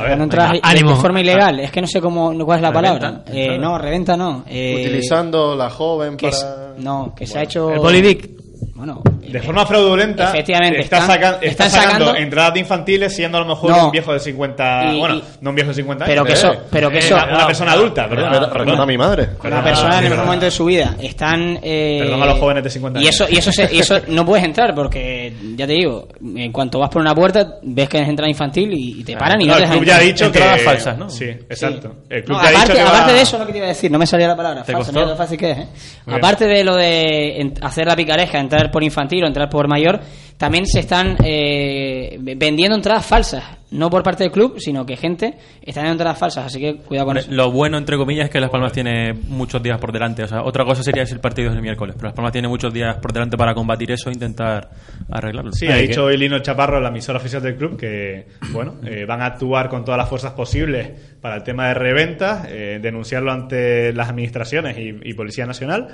A 0.00 0.04
ver, 0.04 0.20
entradas 0.20 0.52
venga, 0.52 0.68
de- 0.68 0.72
ánimo. 0.72 0.90
de 0.90 0.96
forma 1.00 1.20
ilegal. 1.20 1.60
Es 1.60 1.70
que 1.70 1.80
no 1.80 1.86
sé 1.86 2.00
cómo 2.00 2.32
cuál 2.44 2.58
es 2.58 2.62
la 2.62 2.70
¿Reventa? 2.70 3.00
palabra. 3.00 3.24
Eh, 3.32 3.58
no, 3.58 3.78
reventa 3.78 4.16
no. 4.16 4.44
Eh, 4.48 4.76
Utilizando 4.86 5.54
la 5.54 5.70
joven 5.70 6.16
que 6.16 6.28
es- 6.28 6.46
no, 6.78 7.12
que 7.14 7.26
se 7.26 7.38
ha 7.38 7.42
hecho 7.42 7.70
El 7.70 7.80
Polidic. 7.80 8.30
Bueno, 8.74 9.02
De 9.30 9.38
eh, 9.38 9.42
forma 9.42 9.64
fraudulenta, 9.66 10.30
Efectivamente, 10.30 10.80
está, 10.80 10.98
están- 10.98 11.10
saca- 11.20 11.38
está 11.40 11.46
están 11.46 11.70
sacando, 11.70 12.04
sacando- 12.06 12.16
entradas 12.20 12.54
de 12.54 12.60
infantiles 12.60 13.14
siendo 13.14 13.38
a 13.38 13.40
lo 13.42 13.46
mejor 13.46 13.70
No. 13.70 13.86
un 13.86 13.90
viejo 13.90 14.12
de 14.12 14.20
50... 14.20 14.84
Y- 14.94 14.98
bueno, 14.98 15.14
y- 15.16 15.22
no 15.40 15.50
un 15.50 15.56
viejo 15.56 15.68
de 15.70 15.74
50 15.74 16.04
pero 16.04 16.22
años. 16.22 16.26
que 16.40 16.46
eh, 16.46 16.50
eso, 16.50 16.62
pero 16.70 16.90
que 16.90 16.96
eh, 16.96 17.00
eso, 17.00 17.14
una, 17.14 17.24
una 17.34 17.46
persona 17.46 17.72
adulta, 17.72 18.08
perdón. 18.08 18.80
A 18.80 18.86
mi 18.86 18.98
madre. 18.98 19.28
una 19.44 19.62
persona 19.62 19.98
en 19.98 20.04
el 20.04 20.10
mejor 20.10 20.24
momento 20.26 20.44
de 20.46 20.50
su 20.50 20.64
vida 20.64 20.96
están 21.00 21.58
eh, 21.62 21.98
Perdón 22.02 22.22
a 22.22 22.26
los 22.26 22.38
jóvenes 22.38 22.64
de 22.64 22.70
50 22.70 22.98
y 22.98 23.02
años. 23.02 23.14
eso 23.14 23.26
y 23.30 23.36
eso 23.38 23.52
se- 23.52 23.74
y 23.74 23.78
eso 23.80 23.98
no 24.08 24.24
puedes 24.24 24.44
entrar 24.44 24.74
porque 24.74 25.32
ya 25.56 25.66
te 25.66 25.72
digo 25.74 26.08
en 26.36 26.50
cuanto 26.52 26.78
vas 26.78 26.88
por 26.90 27.02
una 27.02 27.14
puerta 27.14 27.56
ves 27.62 27.88
que 27.88 27.98
es 28.00 28.08
entrada 28.08 28.28
infantil 28.30 28.72
y, 28.72 29.00
y 29.00 29.04
te 29.04 29.16
paran 29.16 29.40
y 29.40 29.46
no, 29.46 29.52
No, 29.52 29.56
te 29.58 29.62
el 29.64 29.68
dejan 29.68 29.78
club 29.78 29.88
ya 29.88 29.96
ha 29.96 30.00
dicho 30.00 30.24
Entradas 30.26 30.58
que... 30.58 30.64
falsas, 30.64 30.98
¿no? 30.98 31.08
Sí, 31.10 31.24
exacto. 31.26 31.88
Sí. 31.92 32.06
El 32.10 32.24
club 32.24 32.36
No, 32.38 32.42
ya 32.42 32.48
ha 32.48 32.50
aparte, 32.50 32.72
dicho 32.72 32.74
que 32.82 32.88
aparte 32.88 33.10
va- 33.12 33.16
de 33.16 33.22
eso 33.22 33.38
lo 33.38 33.46
que 33.46 33.52
te 33.52 33.58
iba 33.58 33.66
a 33.66 33.70
decir 33.70 33.90
no 33.90 33.98
me 33.98 34.06
salía 34.06 34.28
la 34.28 34.36
palabra 34.36 34.62
¿Te 34.62 34.72
falsa, 34.72 34.92
mira 34.92 35.06
lo 35.06 35.16
fácil 35.16 35.38
que 35.38 35.50
es 35.50 35.58
¿eh? 35.58 35.66
Aparte 36.06 36.46
de 36.46 36.64
lo 36.64 36.76
de 36.76 37.52
hacer 37.62 37.86
la 37.86 37.96
picaresca 37.96 38.38
entrar 38.38 38.70
por 38.70 38.82
infantil 38.82 39.19
o 39.24 39.26
entrar 39.26 39.48
por 39.50 39.68
mayor 39.68 40.00
también 40.40 40.64
se 40.66 40.80
están 40.80 41.18
eh, 41.22 42.18
vendiendo 42.18 42.74
entradas 42.74 43.04
falsas 43.04 43.44
no 43.72 43.90
por 43.90 44.02
parte 44.02 44.24
del 44.24 44.32
club 44.32 44.58
sino 44.58 44.86
que 44.86 44.96
gente 44.96 45.34
está 45.60 45.80
vendiendo 45.80 46.02
entradas 46.02 46.18
falsas 46.18 46.46
así 46.46 46.58
que 46.58 46.76
cuidado 46.76 47.08
con 47.08 47.18
Hombre, 47.18 47.20
eso 47.20 47.30
Lo 47.30 47.52
bueno, 47.52 47.76
entre 47.76 47.98
comillas, 47.98 48.24
es 48.24 48.30
que 48.30 48.40
Las 48.40 48.48
Palmas 48.48 48.72
tiene 48.72 49.12
muchos 49.12 49.62
días 49.62 49.78
por 49.78 49.92
delante. 49.92 50.22
O 50.22 50.26
sea, 50.26 50.42
otra 50.42 50.64
cosa 50.64 50.82
sería 50.82 51.04
si 51.04 51.12
el 51.12 51.20
partido 51.20 51.50
es 51.50 51.56
el 51.56 51.62
miércoles, 51.62 51.94
pero 51.96 52.08
Las 52.08 52.14
Palmas 52.14 52.32
tiene 52.32 52.48
muchos 52.48 52.72
días 52.72 52.96
por 52.96 53.12
delante 53.12 53.36
para 53.36 53.54
combatir 53.54 53.90
eso 53.92 54.08
e 54.08 54.14
intentar 54.14 54.70
arreglarlo. 55.10 55.52
Sí, 55.52 55.66
ha 55.68 55.76
dicho 55.76 56.04
hoy 56.04 56.16
Lino 56.16 56.38
Chaparro, 56.38 56.80
la 56.80 56.88
emisora 56.88 57.18
oficial 57.18 57.42
del 57.42 57.56
club, 57.56 57.76
que 57.76 58.26
bueno, 58.50 58.76
eh, 58.84 59.04
van 59.04 59.20
a 59.20 59.26
actuar 59.26 59.68
con 59.68 59.84
todas 59.84 59.98
las 59.98 60.08
fuerzas 60.08 60.32
posibles 60.32 60.88
para 61.20 61.36
el 61.36 61.42
tema 61.42 61.68
de 61.68 61.74
reventas, 61.74 62.46
eh, 62.48 62.78
denunciarlo 62.80 63.30
ante 63.30 63.92
las 63.92 64.08
administraciones 64.08 64.78
y, 64.78 64.96
y 65.02 65.14
Policía 65.14 65.44
Nacional, 65.44 65.88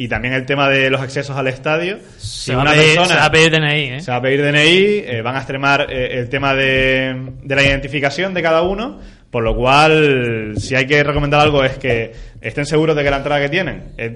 y 0.00 0.06
también 0.06 0.32
el 0.32 0.46
tema 0.46 0.68
de 0.68 0.90
los 0.90 1.00
accesos 1.00 1.36
al 1.36 1.48
estadio. 1.48 1.98
Si 2.18 2.52
va, 2.52 2.62
una 2.62 2.70
a 2.70 2.74
pedir, 2.74 2.86
persona 2.94 3.08
se 3.08 3.14
va 3.16 3.24
a 3.24 3.30
pedir 3.32 3.50
DNI, 3.50 3.87
¿eh? 3.88 4.00
se 4.00 4.10
va 4.10 4.18
a 4.18 4.22
pedir 4.22 4.42
DNI, 4.42 5.04
eh, 5.06 5.22
van 5.22 5.36
a 5.36 5.38
extremar 5.38 5.86
eh, 5.90 6.18
el 6.18 6.28
tema 6.28 6.54
de, 6.54 7.32
de 7.42 7.54
la 7.54 7.62
identificación 7.62 8.34
de 8.34 8.42
cada 8.42 8.62
uno, 8.62 8.98
por 9.30 9.42
lo 9.42 9.54
cual, 9.54 10.54
si 10.56 10.74
hay 10.74 10.86
que 10.86 11.02
recomendar 11.02 11.40
algo 11.40 11.62
es 11.64 11.78
que 11.78 12.12
estén 12.40 12.66
seguros 12.66 12.96
de 12.96 13.04
que 13.04 13.10
la 13.10 13.18
entrada 13.18 13.40
que 13.40 13.48
tienen 13.48 13.92
es 13.96 14.12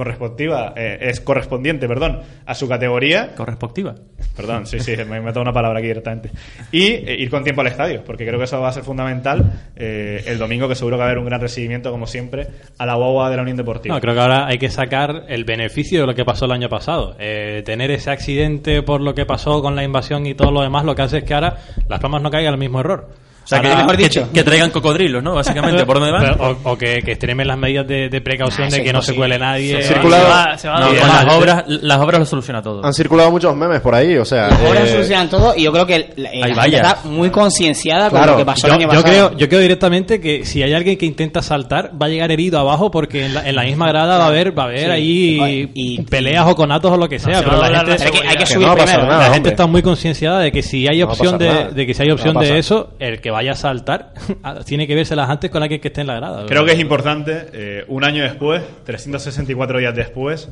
correspondiva, 0.00 0.72
eh, 0.76 0.96
es 1.02 1.20
correspondiente, 1.20 1.86
perdón, 1.86 2.20
a 2.46 2.54
su 2.54 2.66
categoría. 2.66 3.34
Correspectiva. 3.36 3.94
Perdón, 4.34 4.66
sí, 4.66 4.80
sí, 4.80 4.92
me 5.06 5.18
he 5.18 5.20
metido 5.20 5.42
una 5.42 5.52
palabra 5.52 5.78
aquí 5.78 5.88
directamente. 5.88 6.30
Y 6.72 6.86
eh, 6.86 7.16
ir 7.18 7.28
con 7.28 7.44
tiempo 7.44 7.60
al 7.60 7.66
estadio, 7.66 8.02
porque 8.02 8.24
creo 8.24 8.38
que 8.38 8.46
eso 8.46 8.58
va 8.58 8.70
a 8.70 8.72
ser 8.72 8.82
fundamental 8.82 9.70
eh, 9.76 10.24
el 10.26 10.38
domingo, 10.38 10.68
que 10.68 10.74
seguro 10.74 10.96
que 10.96 11.00
va 11.00 11.04
a 11.04 11.08
haber 11.08 11.18
un 11.18 11.26
gran 11.26 11.38
recibimiento, 11.38 11.90
como 11.90 12.06
siempre, 12.06 12.46
a 12.78 12.86
la 12.86 12.94
guagua 12.94 13.28
de 13.28 13.36
la 13.36 13.42
Unión 13.42 13.58
Deportiva. 13.58 13.94
No, 13.94 14.00
creo 14.00 14.14
que 14.14 14.20
ahora 14.20 14.46
hay 14.46 14.56
que 14.56 14.70
sacar 14.70 15.24
el 15.28 15.44
beneficio 15.44 16.00
de 16.00 16.06
lo 16.06 16.14
que 16.14 16.24
pasó 16.24 16.46
el 16.46 16.52
año 16.52 16.70
pasado. 16.70 17.16
Eh, 17.18 17.62
tener 17.66 17.90
ese 17.90 18.10
accidente 18.10 18.82
por 18.82 19.02
lo 19.02 19.14
que 19.14 19.26
pasó 19.26 19.60
con 19.60 19.76
la 19.76 19.84
invasión 19.84 20.24
y 20.24 20.32
todo 20.32 20.50
lo 20.50 20.62
demás, 20.62 20.86
lo 20.86 20.94
que 20.94 21.02
hace 21.02 21.18
es 21.18 21.24
que 21.24 21.34
ahora 21.34 21.58
Las 21.90 22.00
Palmas 22.00 22.22
no 22.22 22.30
caigan 22.30 22.54
al 22.54 22.58
mismo 22.58 22.80
error. 22.80 23.10
Sea, 23.50 23.60
que, 23.60 23.68
Ahora- 23.68 23.96
que- 23.96 24.08
que 24.32 24.44
traigan 24.44 24.70
cocodrilos, 24.70 25.22
¿no? 25.24 25.34
Básicamente, 25.34 25.84
¿por 25.84 25.98
dónde 25.98 26.12
van? 26.12 26.22
Pero- 26.38 26.56
O, 26.64 26.70
o 26.72 26.78
que, 26.78 27.02
que 27.02 27.12
extremen 27.12 27.48
las 27.48 27.58
medidas 27.58 27.84
de, 27.86 28.08
de 28.08 28.20
precaución 28.20 28.68
Ah, 28.68 28.70
de 28.76 28.84
que 28.84 28.92
no 28.92 29.02
se 29.02 29.14
cuele 29.14 29.38
nadie. 29.38 29.82
Se 29.82 29.94
va, 29.94 30.56
se 30.56 30.68
va 30.68 30.78
No, 30.80 30.92
las 30.92 31.34
obras, 31.34 31.64
las 31.66 31.98
obras 31.98 32.20
lo 32.20 32.26
soluciona 32.26 32.62
todo. 32.62 32.84
Han 32.84 32.94
circulado 32.94 33.30
muchos 33.30 33.56
memes 33.56 33.80
por 33.80 33.94
ahí, 33.94 34.16
o 34.16 34.24
sea. 34.24 34.48
Las 34.50 34.60
obras 34.60 34.88
eh, 34.88 34.92
solucionan 34.92 35.28
todo 35.28 35.52
y 35.56 35.62
yo 35.64 35.72
creo 35.72 35.84
que 35.86 35.96
eh, 35.96 36.12
la 36.16 36.30
Hay 36.30 36.54
gente 36.54 36.76
está 36.76 36.98
muy 37.04 37.30
concienciada 37.30 38.08
con 38.10 38.18
Claro, 38.18 38.32
lo 38.32 38.38
que 38.38 38.44
pasó 38.44 38.68
Yo, 38.68 38.74
el 38.74 38.80
año 38.82 38.92
yo 38.92 39.02
creo, 39.02 39.36
yo 39.36 39.48
creo 39.48 39.60
directamente 39.60 40.20
que 40.20 40.44
si 40.44 40.62
hay 40.62 40.72
alguien 40.72 40.96
que 40.96 41.06
intenta 41.06 41.42
saltar, 41.42 41.90
va 42.00 42.06
a 42.06 42.08
llegar 42.08 42.30
herido 42.30 42.58
abajo 42.60 42.90
porque 42.90 43.26
en 43.26 43.34
la, 43.34 43.48
en 43.48 43.56
la 43.56 43.62
misma 43.64 43.88
grada 43.88 44.16
va 44.18 44.24
a 44.24 44.28
haber, 44.28 44.56
va 44.56 44.62
a 44.62 44.66
haber 44.66 44.80
Sí. 44.80 45.40
ahí 45.40 45.70
Y- 45.74 46.02
peleas 46.02 46.46
o 46.46 46.54
conatos 46.54 46.92
o 46.92 46.96
lo 46.96 47.08
que 47.08 47.18
sea. 47.18 47.38
se 47.38 47.44
pero 47.44 47.58
va 47.58 47.68
la 47.68 47.78
gente, 47.80 47.96
Pero 47.98 48.12
que 48.12 48.28
hay 48.28 48.36
que 48.36 48.44
Que 48.44 48.46
subir 48.46 48.68
va 48.68 48.74
primero. 48.76 49.06
nada. 49.06 49.28
la 49.28 49.34
gente 49.34 49.48
está 49.48 49.66
muy 49.66 49.82
concienciada 49.82 50.38
de 50.40 50.52
que 50.52 50.62
si 50.62 50.86
hay 50.86 51.02
va 51.02 51.10
opción 51.10 51.36
de, 51.38 51.86
que 51.86 51.94
si 51.94 52.02
hay 52.02 52.10
opción 52.10 52.36
va 52.36 52.42
de 52.42 52.58
eso, 52.58 52.90
el 52.98 53.20
que 53.20 53.30
vaya 53.40 53.52
a 53.52 53.56
saltar 53.56 54.12
tiene 54.66 54.86
que 54.86 54.94
vérselas 54.94 55.30
antes 55.30 55.50
con 55.50 55.62
alguien 55.62 55.80
que 55.80 55.88
esté 55.88 56.02
en 56.02 56.08
la 56.08 56.16
grada. 56.16 56.44
Creo 56.46 56.64
que 56.64 56.72
es 56.72 56.78
importante, 56.78 57.46
eh, 57.54 57.84
un 57.88 58.04
año 58.04 58.22
después, 58.22 58.62
364 58.84 59.78
días 59.78 59.94
después, 59.94 60.50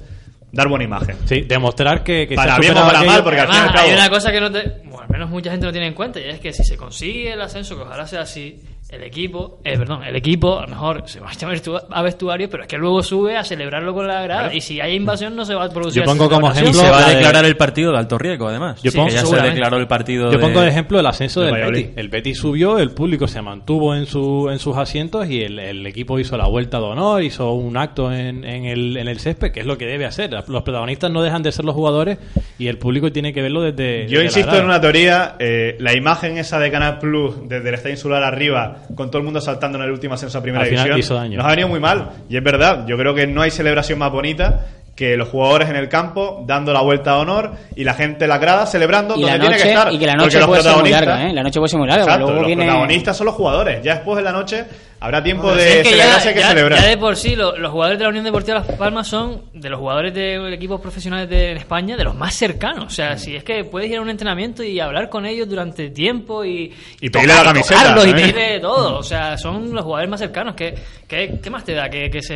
dar 0.50 0.68
buena 0.68 0.84
imagen. 0.84 1.16
Sí, 1.26 1.42
demostrar 1.42 2.02
que, 2.02 2.26
que 2.26 2.34
Para 2.34 2.54
se 2.54 2.60
bien 2.62 2.72
o 2.72 2.80
para 2.80 3.02
mal, 3.02 3.22
porque 3.22 3.40
al 3.40 3.48
fin 3.48 3.60
y 3.74 3.78
hay 3.78 3.92
una 3.92 4.08
cosa 4.08 4.32
que 4.32 4.40
no 4.40 4.50
te. 4.50 4.80
Bueno, 4.84 5.00
al 5.02 5.08
menos 5.10 5.28
mucha 5.28 5.50
gente 5.50 5.66
no 5.66 5.72
tiene 5.72 5.88
en 5.88 5.94
cuenta, 5.94 6.18
y 6.18 6.24
es 6.24 6.40
que 6.40 6.50
si 6.54 6.64
se 6.64 6.78
consigue 6.78 7.34
el 7.34 7.40
ascenso, 7.42 7.76
que 7.76 7.82
ojalá 7.82 8.06
sea 8.06 8.22
así, 8.22 8.58
el 8.90 9.02
equipo, 9.02 9.60
eh, 9.64 9.76
perdón, 9.76 10.02
el 10.04 10.16
equipo 10.16 10.58
a 10.58 10.62
lo 10.62 10.68
mejor 10.68 11.02
se 11.06 11.20
va 11.20 11.28
a 11.28 11.32
vestu- 11.34 11.82
a 11.90 12.02
vestuario, 12.02 12.48
pero 12.48 12.62
es 12.62 12.68
que 12.68 12.78
luego 12.78 13.02
sube 13.02 13.36
a 13.36 13.44
celebrarlo 13.44 13.92
con 13.92 14.06
la 14.06 14.22
grada. 14.22 14.54
Y 14.54 14.62
si 14.62 14.80
hay 14.80 14.94
invasión, 14.94 15.36
no 15.36 15.44
se 15.44 15.54
va 15.54 15.64
a 15.66 15.68
producir. 15.68 16.02
Yo 16.02 16.06
pongo 16.06 16.30
como 16.30 16.50
celebración. 16.54 16.64
Y 16.66 16.68
ejemplo- 16.70 16.82
se 16.82 16.90
va 16.90 17.06
a 17.06 17.08
de- 17.10 17.14
declarar 17.16 17.44
el 17.44 17.56
partido 17.58 17.92
de 17.92 17.98
alto 17.98 18.16
riesgo, 18.16 18.48
además. 18.48 18.82
Yo 18.82 18.90
Sí, 18.90 18.96
pongo- 18.96 19.08
que 19.10 19.14
ya 19.14 19.26
se 19.26 19.36
declaró 19.42 19.76
el 19.76 19.86
partido 19.86 20.32
Yo 20.32 20.40
pongo 20.40 20.62
de 20.62 20.68
ejemplo 20.68 20.98
el 21.00 21.06
ascenso 21.06 21.40
de 21.40 21.46
del 21.46 21.54
Valladolid. 21.56 21.82
Betis. 21.82 21.98
El 21.98 22.08
Betis 22.08 22.38
subió, 22.38 22.78
el 22.78 22.90
público 22.92 23.28
se 23.28 23.42
mantuvo 23.42 23.94
en, 23.94 24.06
su, 24.06 24.48
en 24.50 24.58
sus 24.58 24.74
asientos 24.78 25.28
y 25.28 25.42
el, 25.42 25.58
el 25.58 25.86
equipo 25.86 26.18
hizo 26.18 26.38
la 26.38 26.46
vuelta 26.48 26.78
de 26.78 26.84
honor, 26.84 27.22
hizo 27.22 27.52
un 27.52 27.76
acto 27.76 28.10
en, 28.10 28.42
en 28.44 28.64
el, 28.64 28.96
en 28.96 29.06
el 29.06 29.18
césped, 29.20 29.52
que 29.52 29.60
es 29.60 29.66
lo 29.66 29.76
que 29.76 29.84
debe 29.84 30.06
hacer. 30.06 30.30
Los 30.48 30.62
protagonistas 30.62 31.10
no 31.10 31.20
dejan 31.20 31.42
de 31.42 31.52
ser 31.52 31.66
los 31.66 31.74
jugadores 31.74 32.16
y 32.58 32.68
el 32.68 32.78
público 32.78 33.12
tiene 33.12 33.34
que 33.34 33.42
verlo 33.42 33.60
desde. 33.60 34.04
Yo 34.08 34.20
desde 34.20 34.24
insisto 34.40 34.56
en 34.56 34.64
una 34.64 34.80
teoría, 34.80 35.34
eh, 35.38 35.76
la 35.78 35.94
imagen 35.94 36.38
esa 36.38 36.58
de 36.58 36.70
Canal 36.70 36.98
Plus 36.98 37.46
desde 37.48 37.68
el 37.68 37.74
Estadio 37.74 37.94
Insular 37.94 38.22
arriba 38.22 38.76
con 38.94 39.08
todo 39.10 39.18
el 39.18 39.24
mundo 39.24 39.40
saltando 39.40 39.78
en 39.78 39.84
el 39.84 39.90
último 39.90 40.14
ascenso 40.14 40.38
a 40.38 40.42
primera 40.42 40.64
Al 40.64 40.70
final 40.70 40.84
división, 40.84 40.98
hizo 41.00 41.14
daño. 41.14 41.36
nos 41.38 41.46
ha 41.46 41.50
venido 41.50 41.68
muy 41.68 41.80
mal. 41.80 42.10
Y 42.28 42.36
es 42.36 42.42
verdad, 42.42 42.86
yo 42.86 42.96
creo 42.96 43.14
que 43.14 43.26
no 43.26 43.42
hay 43.42 43.50
celebración 43.50 43.98
más 43.98 44.10
bonita 44.12 44.66
que 44.96 45.16
los 45.16 45.28
jugadores 45.28 45.68
en 45.70 45.76
el 45.76 45.88
campo 45.88 46.42
dando 46.46 46.72
la 46.72 46.80
vuelta 46.80 47.12
a 47.12 47.18
honor 47.18 47.52
y 47.76 47.84
la 47.84 47.94
gente 47.94 48.24
en 48.24 48.30
la 48.30 48.38
grada 48.38 48.66
celebrando 48.66 49.14
Y 49.16 49.20
donde 49.20 49.38
la 49.38 49.40
tiene 49.40 49.56
que 49.56 49.62
noche, 49.62 49.72
estar. 49.72 49.92
y 49.92 49.98
que 49.98 50.06
la 50.06 50.12
Porque 50.14 50.24
noche 50.38 50.46
puede 50.46 50.62
ser 50.62 50.76
muy 50.76 50.90
larga, 50.90 51.28
¿eh? 51.28 51.32
La 51.32 51.42
noche 51.44 51.58
puede 51.60 51.68
ser 51.68 51.78
muy 51.78 51.88
larga. 51.88 52.02
Exacto, 52.04 52.24
luego 52.26 52.40
los 52.40 52.46
viene... 52.48 52.64
protagonistas 52.64 53.16
son 53.16 53.26
los 53.26 53.34
jugadores. 53.36 53.82
Ya 53.84 53.94
después 53.94 54.16
de 54.16 54.22
la 54.24 54.32
noche 54.32 54.64
habrá 55.00 55.22
tiempo 55.22 55.54
de 55.54 55.80
es 55.80 55.86
que 55.86 55.90
celebrar 55.94 56.22
ya, 56.22 56.32
que 56.34 56.40
ya- 56.40 56.48
celebrar. 56.48 56.80
ya 56.80 56.86
de 56.88 56.96
por 56.96 57.16
sí, 57.16 57.36
lo- 57.36 57.56
los 57.56 57.70
jugadores 57.72 57.98
de 57.98 58.04
la 58.04 58.10
Unión 58.10 58.24
Deportiva 58.24 58.58
Las 58.66 58.76
Palmas 58.76 59.06
son 59.08 59.42
de 59.54 59.68
los 59.70 59.78
jugadores 59.78 60.14
de 60.14 60.52
equipos 60.54 60.80
profesionales 60.80 61.28
de 61.28 61.52
España 61.52 61.96
de 61.96 62.04
los 62.04 62.14
más 62.14 62.34
cercanos. 62.34 62.84
O 62.86 62.90
sea, 62.90 63.16
si 63.18 63.36
es 63.36 63.44
que 63.44 63.64
puedes 63.64 63.90
ir 63.90 63.98
a 63.98 64.00
un 64.00 64.10
entrenamiento 64.10 64.62
y 64.62 64.80
hablar 64.80 65.08
con 65.08 65.26
ellos 65.26 65.48
durante 65.48 65.90
tiempo 65.90 66.44
y. 66.44 66.72
Y 67.00 67.10
pedirle 67.10 67.34
la 67.34 67.44
camiseta, 67.44 67.80
tocarlos 67.80 68.06
y 68.06 68.10
¿eh? 68.10 68.14
pedirle 68.14 68.60
todo. 68.60 68.98
O 68.98 69.02
sea, 69.02 69.36
son 69.38 69.72
los 69.74 69.84
jugadores 69.84 70.10
más 70.10 70.20
cercanos. 70.20 70.54
¿Qué, 70.54 70.74
qué, 71.06 71.38
qué 71.42 71.50
más 71.50 71.64
te 71.64 71.74
da? 71.74 71.88
Que, 71.88 72.10
que, 72.10 72.22
se, 72.22 72.34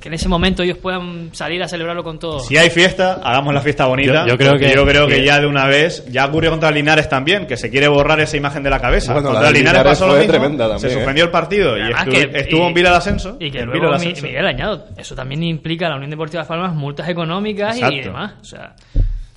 que 0.00 0.08
en 0.08 0.14
ese 0.14 0.28
momento 0.28 0.62
ellos 0.62 0.78
puedan 0.78 1.30
salir 1.32 1.62
a 1.62 1.68
celebrarlo 1.68 2.02
con 2.04 2.18
todo. 2.18 2.40
Si 2.40 2.56
hay 2.56 2.70
fiesta, 2.70 3.20
hagamos 3.22 3.54
la 3.54 3.60
fiesta 3.60 3.86
bonita. 3.86 4.24
Yo- 4.24 4.30
yo 4.30 4.38
creo 4.38 4.52
que- 4.58 4.72
yo 4.74 4.84
creo 4.86 5.06
que 5.06 5.16
que- 5.16 5.24
ya 5.24 5.40
de 5.40 5.46
una 5.46 5.66
vez, 5.66 6.04
ya 6.10 6.26
ocurrió 6.26 6.50
contra 6.50 6.70
Linares 6.70 7.08
también, 7.08 7.46
que 7.46 7.56
se 7.56 7.70
quiere 7.70 7.88
borrar 7.88 8.20
esa 8.20 8.36
imagen 8.36 8.62
de 8.62 8.70
la 8.70 8.80
cabeza. 8.80 9.12
Bueno, 9.12 9.28
contra 9.28 9.44
la 9.44 9.50
Linares, 9.50 9.72
Linares 9.80 9.92
pasó 9.98 10.06
lo 10.06 10.14
mismo. 10.14 10.30
tremenda 10.30 10.64
también, 10.68 10.80
se 10.80 10.88
¿eh? 10.88 10.92
suspendió 10.94 11.24
el 11.24 11.30
partido 11.30 11.69
y, 11.78 11.90
estuvo, 11.90 12.12
que- 12.14 12.38
estuvo 12.40 12.64
y- 12.64 12.66
en 12.68 12.74
Vila 12.74 12.90
de 12.90 12.96
Ascenso. 12.96 13.36
Y 13.40 13.50
que 13.50 13.62
luego 13.62 13.92
de 13.98 14.06
Mi-. 14.06 14.14
Miguel 14.22 14.46
Añado, 14.46 14.86
eso 14.96 15.14
también 15.14 15.42
implica 15.42 15.86
a 15.86 15.90
la 15.90 15.96
Unión 15.96 16.10
Deportiva 16.10 16.40
Las 16.40 16.48
Palmas 16.48 16.74
multas 16.74 17.08
económicas 17.08 17.76
y 17.78 18.00
demás. 18.00 18.34
O 18.40 18.44
sea, 18.44 18.74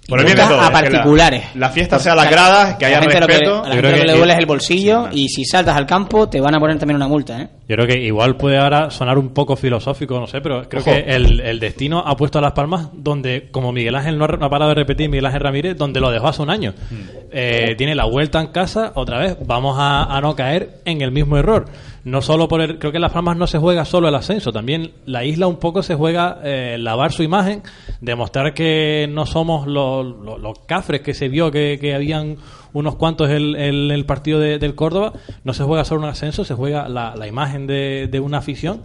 Por 0.08 0.20
el 0.20 0.26
bien 0.26 0.36
de 0.38 0.44
multas 0.44 0.50
todos, 0.50 0.62
a 0.62 0.68
que 0.68 0.74
la- 0.74 0.92
particulares. 0.92 1.44
La, 1.56 1.70
fiesta 1.70 1.98
sea 2.00 2.12
a 2.14 2.16
las 2.16 2.30
gradas, 2.30 2.76
que 2.76 2.86
haya 2.86 2.98
la 2.98 3.02
gente 3.04 3.20
lo 3.22 3.28
que- 3.28 3.34
respeto. 3.34 3.64
a 3.64 3.70
la 3.70 3.76
gente 3.76 3.90
lo 3.90 3.94
que 3.96 4.02
que- 4.02 4.08
le 4.12 4.18
duele 4.18 4.34
es 4.34 4.40
el 4.40 4.46
bolsillo 4.46 5.08
Sí, 5.12 5.22
y 5.24 5.30
si 5.30 5.46
saltas 5.46 5.76
al 5.78 5.86
campo 5.86 6.28
te 6.30 6.42
van 6.42 6.56
a 6.56 6.60
poner 6.60 6.78
también 6.78 6.98
una 6.98 7.08
multa, 7.08 7.42
¿eh? 7.42 7.50
Yo 7.68 7.78
creo 7.78 7.88
que 7.88 8.02
igual 8.02 8.36
puede 8.36 8.58
ahora 8.58 8.92
sonar 8.92 9.18
un 9.18 9.30
poco 9.30 9.56
filosófico, 9.56 10.20
no 10.20 10.28
sé, 10.28 10.42
pero 10.42 10.68
creo 10.68 10.82
Ojo. 10.82 10.92
que 10.92 11.00
el, 11.00 11.40
el 11.40 11.60
destino 11.62 12.04
ha 12.06 12.18
puesto 12.18 12.40
a 12.40 12.42
Las 12.42 12.52
Palmas 12.52 12.90
donde, 12.92 13.48
como 13.52 13.72
Miguel 13.72 13.96
Ángel 13.96 14.18
no 14.18 14.26
ha, 14.26 14.28
no 14.28 14.46
ha 14.46 14.50
parado 14.50 14.70
de 14.70 14.76
repetir, 14.76 15.10
Miguel 15.10 15.26
Ángel 15.28 15.42
Ramírez, 15.42 15.78
donde 15.78 16.02
lo 16.02 16.12
dejó 16.12 16.28
hace 16.28 16.42
un 16.42 16.50
año. 16.50 16.74
Eh, 17.32 17.76
tiene 17.78 17.96
la 17.96 18.04
vuelta 18.04 18.42
en 18.42 18.48
casa, 18.48 18.92
otra 18.96 19.18
vez, 19.18 19.38
vamos 19.46 19.78
a, 19.80 20.04
a 20.04 20.20
no 20.20 20.36
caer 20.36 20.82
en 20.84 21.02
el 21.02 21.12
mismo 21.12 21.38
error. 21.38 21.66
No 22.04 22.22
solo 22.22 22.50
por 22.50 22.60
el, 22.60 22.80
creo 22.80 22.92
que 22.92 22.98
en 22.98 23.02
Las 23.02 23.14
Palmas 23.14 23.38
no 23.38 23.48
se 23.48 23.60
juega 23.60 23.86
solo 23.86 24.10
el 24.10 24.16
ascenso, 24.16 24.52
también 24.52 24.92
la 25.06 25.24
isla 25.24 25.48
un 25.48 25.56
poco 25.56 25.84
se 25.84 25.96
juega 25.96 26.40
eh, 26.44 26.76
lavar 26.78 27.14
su 27.14 27.24
imagen, 27.24 27.64
demostrar 28.02 28.54
que 28.54 29.08
no 29.10 29.26
somos 29.26 29.68
los, 29.68 30.06
los, 30.06 30.38
los 30.38 30.60
cafres 30.66 31.00
que 31.00 31.14
se 31.14 31.30
vio 31.30 31.50
que, 31.50 31.78
que 31.80 31.96
habían 31.96 32.36
unos 32.74 32.96
cuantos 32.96 33.30
el, 33.30 33.56
el 33.56 34.06
partido 34.06 34.40
de- 34.40 34.60
del 34.60 34.76
Córdoba. 34.76 35.14
No 35.44 35.54
se 35.54 35.64
juega 35.64 35.86
solo 35.86 36.02
un 36.02 36.10
ascenso, 36.10 36.44
se 36.44 36.54
juega 36.54 36.90
la, 36.90 37.16
la 37.16 37.28
imagen 37.28 37.68
de, 37.68 38.08
de 38.12 38.20
una 38.20 38.40
afición 38.40 38.82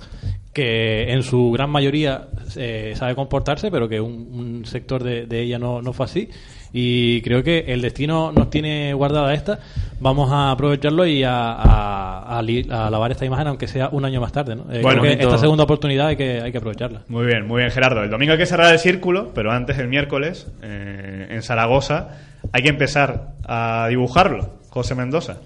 que 0.53 1.13
en 1.13 1.23
su 1.23 1.51
gran 1.53 1.71
mayoría 1.71 2.29
eh, 2.57 2.95
sabe 2.97 3.15
comportarse, 3.15 3.71
pero 3.71 3.89
que 3.89 4.01
un, 4.01 4.29
un 4.33 4.65
sector 4.65 5.03
de, 5.05 5.27
de 5.27 5.43
ella 5.43 5.59
no, 5.59 5.83
no 5.83 5.93
fue 5.93 6.07
así. 6.07 6.29
Y 6.73 7.23
creo 7.23 7.43
que 7.43 7.61
el 7.69 7.81
destino 7.81 8.31
nos 8.33 8.51
tiene 8.51 8.93
guardada 8.93 9.33
esta. 9.33 9.59
Vamos 10.01 10.31
a 10.31 10.51
aprovecharlo 10.51 11.07
y 11.07 11.23
a, 11.23 11.53
a, 11.53 12.39
a 12.39 12.43
li- 12.43 12.67
a 12.71 12.91
lavar 12.91 13.11
esta 13.13 13.25
imagen, 13.25 13.47
aunque 13.47 13.67
sea 13.69 13.89
un 13.91 14.05
año 14.05 14.21
más 14.21 14.33
tarde. 14.33 14.55
¿no? 14.57 14.63
Eh, 14.65 14.81
Bueno, 14.83 15.01
creo 15.01 15.03
que 15.03 15.09
bonito. 15.11 15.29
esta 15.29 15.39
segunda 15.39 15.65
oportunidad 15.65 16.09
hay 16.09 16.17
que, 16.17 16.41
hay 16.43 16.53
que 16.53 16.59
aprovecharla. 16.59 17.03
Muy 17.09 17.25
bien, 17.25 17.47
muy 17.47 17.61
bien, 17.61 17.71
Gerardo. 17.71 18.03
El 18.03 18.11
domingo 18.11 18.33
hay 18.33 18.39
que 18.39 18.47
cerrar 18.47 18.73
el 18.73 18.79
círculo, 18.79 19.31
pero 19.35 19.51
antes, 19.53 19.79
el 19.79 19.89
miércoles, 19.89 20.47
eh, 20.63 21.29
en 21.31 21.43
Zaragoza, 21.43 22.09
hay 22.53 22.63
que 22.63 22.69
empezar 22.69 23.35
a 23.45 23.87
dibujarlo. 23.89 24.59
José 24.71 24.95
Mendoza. 24.95 25.41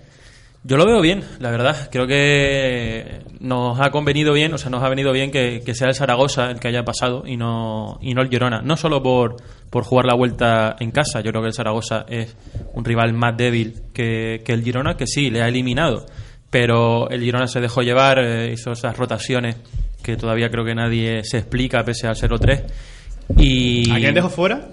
Yo 0.64 0.76
lo 0.76 0.86
veo 0.86 1.00
bien, 1.00 1.24
la 1.40 1.50
verdad. 1.50 1.88
Creo 1.90 2.06
que 2.06 3.22
nos 3.40 3.80
ha 3.80 3.90
convenido 3.90 4.32
bien, 4.32 4.54
o 4.54 4.58
sea, 4.58 4.70
nos 4.70 4.82
ha 4.84 4.88
venido 4.88 5.12
bien 5.12 5.32
que, 5.32 5.60
que 5.64 5.74
sea 5.74 5.88
el 5.88 5.94
Zaragoza 5.94 6.50
el 6.50 6.60
que 6.60 6.68
haya 6.68 6.84
pasado 6.84 7.24
y 7.26 7.36
no, 7.36 7.98
y 8.00 8.14
no 8.14 8.22
el 8.22 8.28
Girona. 8.28 8.62
No 8.62 8.76
solo 8.76 9.02
por, 9.02 9.36
por 9.70 9.82
jugar 9.82 10.06
la 10.06 10.14
vuelta 10.14 10.76
en 10.78 10.92
casa, 10.92 11.20
yo 11.20 11.32
creo 11.32 11.42
que 11.42 11.48
el 11.48 11.54
Zaragoza 11.54 12.04
es 12.08 12.36
un 12.74 12.84
rival 12.84 13.12
más 13.12 13.36
débil 13.36 13.82
que, 13.92 14.42
que 14.44 14.52
el 14.52 14.62
Girona, 14.62 14.96
que 14.96 15.08
sí, 15.08 15.30
le 15.30 15.42
ha 15.42 15.48
eliminado. 15.48 16.06
Pero 16.48 17.10
el 17.10 17.22
Girona 17.22 17.48
se 17.48 17.60
dejó 17.60 17.82
llevar, 17.82 18.20
eh, 18.20 18.52
hizo 18.52 18.70
esas 18.70 18.96
rotaciones 18.96 19.56
que 20.00 20.16
todavía 20.16 20.48
creo 20.48 20.64
que 20.64 20.74
nadie 20.76 21.24
se 21.24 21.38
explica 21.38 21.82
pese 21.82 22.06
al 22.06 22.14
0-3. 22.14 22.62
Y... 23.36 23.90
¿A 23.90 23.96
quién 23.96 24.14
dejó 24.14 24.28
fuera? 24.28 24.68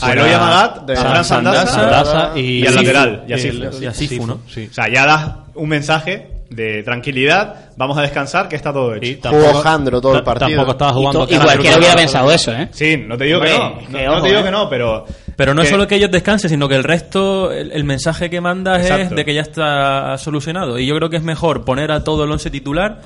A 0.00 0.12
Eloy 0.12 0.30
Amagat, 0.32 0.82
de 0.86 0.96
Fran 0.96 1.24
Sandasa, 1.24 1.66
Sandasa, 1.66 2.04
Sandasa 2.04 2.38
y, 2.38 2.62
y 2.62 2.66
al 2.66 2.74
lateral, 2.76 3.24
y 3.28 3.32
a 3.32 3.36
Y 3.36 3.40
Sifu. 3.40 3.56
el- 3.64 3.82
y 3.82 3.86
a 3.86 3.94
Sifu, 3.94 4.26
¿no? 4.26 4.38
Sí. 4.48 4.68
O 4.70 4.74
sea, 4.74 4.88
ya 4.92 5.04
das 5.06 5.30
un 5.54 5.68
mensaje 5.68 6.30
de 6.50 6.82
tranquilidad, 6.84 7.70
vamos 7.76 7.98
a 7.98 8.02
descansar, 8.02 8.48
que 8.48 8.54
está 8.54 8.72
todo 8.72 8.94
hecho. 8.94 9.04
Y 9.06 9.18
Jugó 9.28 9.54
Jandro 9.54 10.00
todo 10.00 10.16
el 10.16 10.22
partido. 10.22 10.50
Tampoco 10.50 10.70
estaba 10.72 10.90
Y, 10.92 10.94
jugando. 10.94 11.26
y 11.28 11.36
cualquiera 11.38 11.78
hubiera 11.78 11.96
pensado 11.96 12.30
eso, 12.30 12.52
¿eh? 12.52 12.68
Sí, 12.70 12.96
no 12.96 13.16
te 13.16 13.24
digo 13.24 13.40
que 13.40 13.50
no, 13.50 13.78
que 13.78 14.04
no, 14.06 14.22
te 14.22 14.28
digo 14.28 14.40
eh. 14.40 14.44
que 14.44 14.50
no, 14.50 14.68
pero... 14.68 15.04
Pero 15.36 15.52
no 15.52 15.62
es 15.62 15.68
solo 15.68 15.88
que 15.88 15.96
ellos 15.96 16.12
descansen, 16.12 16.48
sino 16.48 16.68
que 16.68 16.76
el 16.76 16.84
resto, 16.84 17.50
el, 17.50 17.72
el 17.72 17.82
mensaje 17.82 18.30
que 18.30 18.40
mandas 18.40 18.88
es 18.88 19.10
de 19.10 19.24
que 19.24 19.34
ya 19.34 19.40
está 19.40 20.16
solucionado. 20.16 20.78
Y 20.78 20.86
yo 20.86 20.94
creo 20.94 21.10
que 21.10 21.16
es 21.16 21.24
mejor 21.24 21.64
poner 21.64 21.90
a 21.90 22.04
todo 22.04 22.22
el 22.22 22.30
once 22.30 22.50
titular 22.50 23.00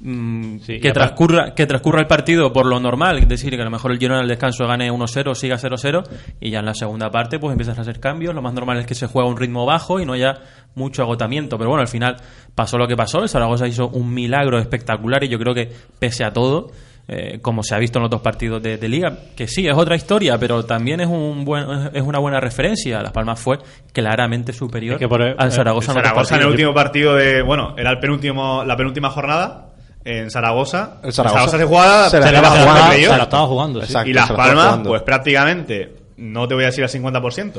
mm, 0.00 0.58
Sí, 0.60 0.80
que, 0.80 0.92
transcurra, 0.92 1.54
que 1.54 1.66
transcurra 1.66 2.00
el 2.00 2.06
partido 2.06 2.52
por 2.52 2.66
lo 2.66 2.80
normal. 2.80 3.18
Es 3.18 3.28
decir, 3.28 3.50
que 3.54 3.60
a 3.60 3.64
lo 3.64 3.70
mejor 3.70 3.92
el 3.92 3.98
Girona 3.98 4.20
al 4.20 4.28
descanso 4.28 4.66
gane 4.66 4.90
1-0, 4.90 5.34
siga 5.34 5.56
0-0 5.56 6.02
y 6.40 6.50
ya 6.50 6.60
en 6.60 6.66
la 6.66 6.74
segunda 6.74 7.10
parte 7.10 7.38
pues 7.38 7.52
empiezas 7.52 7.78
a 7.78 7.82
hacer 7.82 8.00
cambios. 8.00 8.34
Lo 8.34 8.42
más 8.42 8.54
normal 8.54 8.78
es 8.78 8.86
que 8.86 8.94
se 8.94 9.06
juegue 9.06 9.28
a 9.28 9.30
un 9.30 9.36
ritmo 9.36 9.66
bajo 9.66 10.00
y 10.00 10.06
no 10.06 10.12
haya 10.14 10.38
mucho 10.74 11.02
agotamiento. 11.02 11.58
Pero 11.58 11.70
bueno, 11.70 11.82
al 11.82 11.88
final 11.88 12.16
pasó 12.54 12.78
lo 12.78 12.86
que 12.88 12.96
pasó. 12.96 13.22
El 13.22 13.28
Zaragoza 13.28 13.66
hizo 13.68 13.88
un 13.88 14.12
milagro 14.12 14.58
espectacular 14.58 15.22
y 15.24 15.28
yo 15.28 15.38
creo 15.38 15.54
que 15.54 15.70
pese 15.98 16.24
a 16.24 16.32
todo... 16.32 16.70
eh, 17.12 17.40
como 17.42 17.64
se 17.64 17.74
ha 17.74 17.78
visto 17.78 17.98
en 17.98 18.02
los 18.04 18.10
dos 18.10 18.20
partidos 18.20 18.62
de, 18.62 18.76
de 18.78 18.88
liga, 18.88 19.18
que 19.34 19.48
sí, 19.48 19.66
es 19.66 19.74
otra 19.76 19.96
historia, 19.96 20.38
pero 20.38 20.64
también 20.64 21.00
es 21.00 21.08
un 21.08 21.44
buen, 21.44 21.64
es 21.92 22.02
una 22.02 22.20
buena 22.20 22.38
referencia. 22.38 23.02
Las 23.02 23.10
Palmas 23.10 23.40
fue 23.40 23.58
claramente 23.92 24.52
superior 24.52 24.94
Es 24.94 25.00
que 25.00 25.08
por- 25.08 25.20
al 25.22 25.50
Zaragoza 25.50 25.92
dos 25.92 26.02
Zaragoza 26.02 26.36
en 26.36 26.42
el 26.42 26.48
último 26.48 26.72
partido 26.72 27.16
de... 27.16 27.42
Bueno, 27.42 27.74
era 27.76 27.90
el 27.90 27.98
penúltimo, 27.98 28.62
la 28.64 28.76
penúltima 28.76 29.10
jornada 29.10 29.69
en 30.04 30.30
Zaragoza. 30.30 30.98
El 31.02 31.12
Zaragoza 31.12 31.58
se 31.58 31.64
jugaba... 31.64 32.10
se 32.10 32.20
la 32.20 32.28
se 32.28 32.34
estaba 32.34 32.48
jugaba 32.50 32.70
jugando, 32.70 32.88
playoff. 32.90 33.12
Se 33.12 33.18
la 33.18 33.24
estaba 33.24 33.46
jugando, 33.46 33.80
sí. 33.80 33.86
Exacto. 33.86 34.10
y 34.10 34.12
Las 34.12 34.30
la 34.30 34.36
Palmas, 34.36 34.80
pues 34.84 35.02
prácticamente, 35.02 35.96
no 36.16 36.48
te 36.48 36.54
voy 36.54 36.64
a 36.64 36.66
decir 36.66 36.84
al 36.84 36.90
50%, 36.90 37.52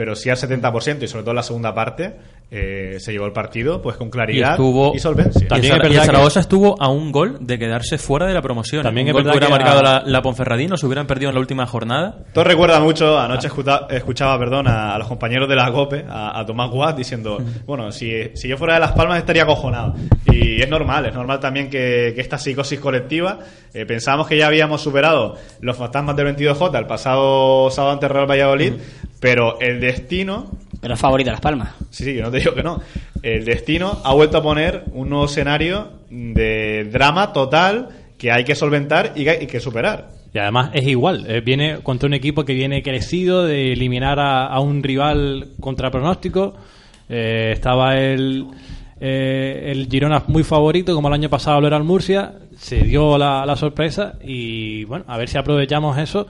pero 0.00 0.16
sí 0.16 0.30
al 0.30 0.38
70% 0.38 1.02
y 1.02 1.08
sobre 1.08 1.24
todo 1.24 1.32
en 1.32 1.36
la 1.36 1.42
segunda 1.42 1.74
parte, 1.74 2.16
eh, 2.50 2.96
se 3.00 3.12
llevó 3.12 3.26
el 3.26 3.32
partido 3.32 3.82
pues 3.82 3.98
con 3.98 4.08
y 4.08 4.10
claridad 4.10 4.52
estuvo 4.52 4.94
y 4.94 4.98
solvencia. 4.98 5.40
y 5.40 5.42
el 5.42 5.48
También 5.48 5.72
es 5.74 5.78
y 5.78 5.82
el 5.84 5.88
verdad 5.90 6.06
Zaragoza 6.06 6.40
estuvo 6.40 6.80
a 6.82 6.88
un 6.88 7.12
gol 7.12 7.36
de 7.42 7.58
quedarse 7.58 7.98
fuera 7.98 8.24
de 8.26 8.32
la 8.32 8.40
promoción. 8.40 8.82
También 8.82 9.08
un 9.08 9.10
es 9.10 9.12
gol 9.12 9.24
que 9.24 9.28
hubiera 9.30 9.46
que 9.48 9.52
marcado 9.52 9.80
a- 9.80 9.82
la, 9.82 10.02
la 10.06 10.22
Ponferradina, 10.22 10.78
se 10.78 10.86
hubieran 10.86 11.06
perdido 11.06 11.28
en 11.28 11.34
la 11.34 11.40
última 11.40 11.66
jornada. 11.66 12.16
Todo 12.32 12.44
recuerda 12.44 12.80
mucho, 12.80 13.18
anoche 13.18 13.48
escuta- 13.48 13.86
escuchaba 13.90 14.38
perdón, 14.38 14.68
a, 14.68 14.94
a 14.94 14.98
los 14.98 15.06
compañeros 15.06 15.50
de 15.50 15.56
la 15.56 15.70
COPE, 15.70 16.06
a, 16.08 16.40
a 16.40 16.46
Tomás 16.46 16.70
Watt, 16.72 16.96
diciendo, 16.96 17.36
bueno, 17.66 17.92
si, 17.92 18.10
si 18.34 18.48
yo 18.48 18.56
fuera 18.56 18.72
de 18.74 18.80
Las 18.80 18.92
Palmas 18.92 19.18
estaría 19.18 19.42
acojonado. 19.42 19.94
Y 20.32 20.62
es 20.62 20.68
normal, 20.70 21.04
es 21.04 21.14
normal 21.14 21.40
también 21.40 21.68
que, 21.68 22.12
que 22.14 22.22
esta 22.22 22.38
psicosis 22.38 22.80
colectiva, 22.80 23.38
eh, 23.74 23.84
pensábamos 23.84 24.26
que 24.26 24.38
ya 24.38 24.46
habíamos 24.46 24.80
superado 24.80 25.36
los 25.60 25.76
fantasmas 25.76 26.16
del 26.16 26.34
22J 26.34 26.78
el 26.78 26.86
pasado 26.86 27.68
sábado 27.70 27.92
ante 27.92 28.08
Real 28.08 28.28
Valladolid, 28.30 28.72
pero 29.20 29.60
el 29.60 29.80
destino 29.80 30.50
Pero 30.80 30.94
es 30.94 31.00
favorita 31.00 31.30
Las 31.30 31.40
Palmas. 31.40 31.74
Sí, 31.90 32.04
sí, 32.04 32.14
que 32.14 32.22
no 32.22 32.30
te 32.30 32.38
digo 32.38 32.54
que 32.54 32.62
no. 32.62 32.80
El 33.22 33.44
destino 33.44 34.00
ha 34.02 34.14
vuelto 34.14 34.38
a 34.38 34.42
poner 34.42 34.84
un 34.92 35.10
nuevo 35.10 35.26
escenario 35.26 35.92
de 36.08 36.88
drama 36.90 37.32
total 37.32 37.88
que 38.18 38.32
hay 38.32 38.44
que 38.44 38.54
solventar 38.54 39.12
y 39.14 39.24
que 39.24 39.30
hay 39.30 39.46
que 39.46 39.60
superar. 39.60 40.08
Y 40.32 40.38
además 40.38 40.70
es 40.74 40.86
igual, 40.86 41.26
eh, 41.28 41.40
viene 41.40 41.80
contra 41.82 42.06
un 42.06 42.14
equipo 42.14 42.44
que 42.44 42.54
viene 42.54 42.82
crecido 42.82 43.44
de 43.44 43.72
eliminar 43.72 44.20
a, 44.20 44.46
a 44.46 44.60
un 44.60 44.82
rival 44.82 45.48
contra 45.60 45.90
pronóstico. 45.90 46.54
Eh, 47.08 47.50
estaba 47.52 47.98
el, 47.98 48.46
eh, 49.00 49.72
el 49.72 49.88
Girona 49.88 50.22
muy 50.28 50.44
favorito, 50.44 50.94
como 50.94 51.08
el 51.08 51.14
año 51.14 51.28
pasado 51.28 51.60
lo 51.60 51.66
era 51.66 51.76
el 51.76 51.84
Murcia. 51.84 52.34
Se 52.56 52.76
dio 52.76 53.18
la, 53.18 53.44
la 53.44 53.56
sorpresa 53.56 54.14
y 54.22 54.84
bueno, 54.84 55.04
a 55.08 55.18
ver 55.18 55.28
si 55.28 55.36
aprovechamos 55.36 55.98
eso 55.98 56.28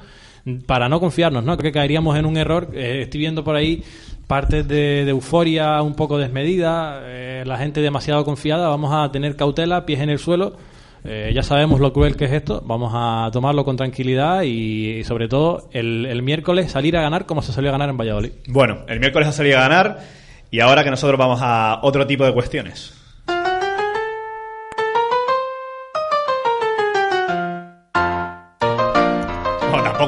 para 0.67 0.89
no 0.89 1.01
confiarnos, 1.01 1.45
¿no? 1.45 1.57
Creo 1.57 1.73
que 1.73 1.79
caeríamos 1.79 2.19
en 2.19 2.27
un 2.27 2.37
error. 2.37 2.71
Eh, 2.75 3.03
estoy 3.03 3.21
viendo 3.21 3.45
por 3.45 3.57
ahí 3.57 3.83
partes 4.27 4.67
de, 4.69 5.09
euforia 5.09 5.83
un 5.83 5.95
poco 5.95 6.19
desmedida, 6.19 7.01
eh, 7.05 7.43
la 7.47 7.59
gente 7.59 7.81
demasiado 7.81 8.25
confiada. 8.25 8.69
Vamos 8.69 8.93
a 8.93 9.11
tener 9.11 9.37
cautela, 9.37 9.87
pies 9.87 10.01
en 10.01 10.11
el 10.11 10.19
suelo. 10.19 10.57
Eh, 11.03 11.33
ya 11.35 11.43
sabemos 11.43 11.81
lo 11.81 11.95
cruel 11.95 12.15
que 12.15 12.27
es 12.27 12.33
esto, 12.33 12.63
vamos 12.65 12.93
a 12.95 13.31
tomarlo 13.33 13.65
con 13.65 13.75
tranquilidad 13.75 14.43
y, 14.43 15.03
sobre 15.05 15.29
todo 15.29 15.71
el, 15.73 16.05
el 16.05 16.21
miércoles 16.21 16.71
salir 16.71 16.95
a 16.95 17.01
ganar 17.01 17.25
como 17.25 17.41
se 17.41 17.55
salió 17.55 17.71
a 17.71 17.73
ganar 17.73 17.89
en 17.89 17.97
Valladolid. 17.97 18.33
Bueno, 18.49 18.81
el 18.87 19.01
miércoles 19.01 19.27
ha 19.27 19.33
salido 19.33 19.57
a 19.57 19.63
ganar 19.63 20.01
y 20.51 20.61
ahora 20.61 20.85
que 20.85 20.91
nosotros 20.91 21.19
vamos 21.19 21.41
a 21.43 21.81
otro 21.83 22.07
tipo 22.07 22.27
de 22.27 22.35
cuestiones. 22.35 23.00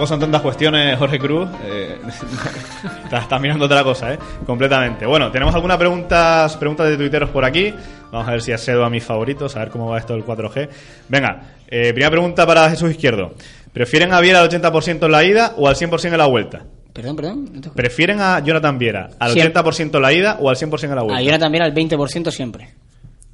Son 0.06 0.18
tantas 0.20 0.40
cuestiones, 0.42 0.96
Jorge 0.98 1.18
Cruz. 1.18 1.48
Eh, 1.64 1.98
estás, 3.04 3.22
estás 3.22 3.40
mirando 3.40 3.64
otra 3.66 3.82
cosa, 3.84 4.12
¿eh? 4.14 4.18
Completamente. 4.46 5.06
Bueno, 5.06 5.30
tenemos 5.30 5.54
algunas 5.54 5.76
preguntas, 5.78 6.56
preguntas 6.56 6.88
de 6.88 6.96
tuiteros 6.96 7.30
por 7.30 7.44
aquí. 7.44 7.72
Vamos 8.10 8.28
a 8.28 8.32
ver 8.32 8.42
si 8.42 8.52
accedo 8.52 8.84
a 8.84 8.90
mis 8.90 9.04
favoritos, 9.04 9.56
a 9.56 9.60
ver 9.60 9.70
cómo 9.70 9.88
va 9.88 9.98
esto 9.98 10.12
del 10.14 10.24
4G. 10.24 10.68
Venga, 11.08 11.42
eh, 11.68 11.92
primera 11.92 12.10
pregunta 12.10 12.46
para 12.46 12.68
Jesús 12.70 12.90
Izquierdo. 12.90 13.34
¿Prefieren 13.72 14.12
a 14.12 14.20
Viera 14.20 14.40
al 14.40 14.48
80% 14.50 15.06
en 15.06 15.12
la 15.12 15.24
ida 15.24 15.54
o 15.56 15.66
al 15.68 15.76
100% 15.76 16.04
en 16.12 16.18
la 16.18 16.26
vuelta? 16.26 16.64
Perdón, 16.92 17.16
perdón. 17.16 17.48
no 17.54 17.60
te- 17.62 17.70
¿Prefieren 17.70 18.20
a 18.20 18.40
Jonathan 18.40 18.76
Viera 18.78 19.08
al 19.18 19.32
Siempre. 19.32 19.62
80% 19.62 19.96
en 19.96 20.02
la 20.02 20.12
ida 20.12 20.36
o 20.40 20.50
al 20.50 20.56
100% 20.56 20.84
en 20.90 20.94
la 20.96 21.02
vuelta? 21.02 21.18
A 21.18 21.22
Yona 21.22 21.38
también 21.38 21.62
al 21.64 21.72
20% 21.72 22.30
siempre. 22.30 22.68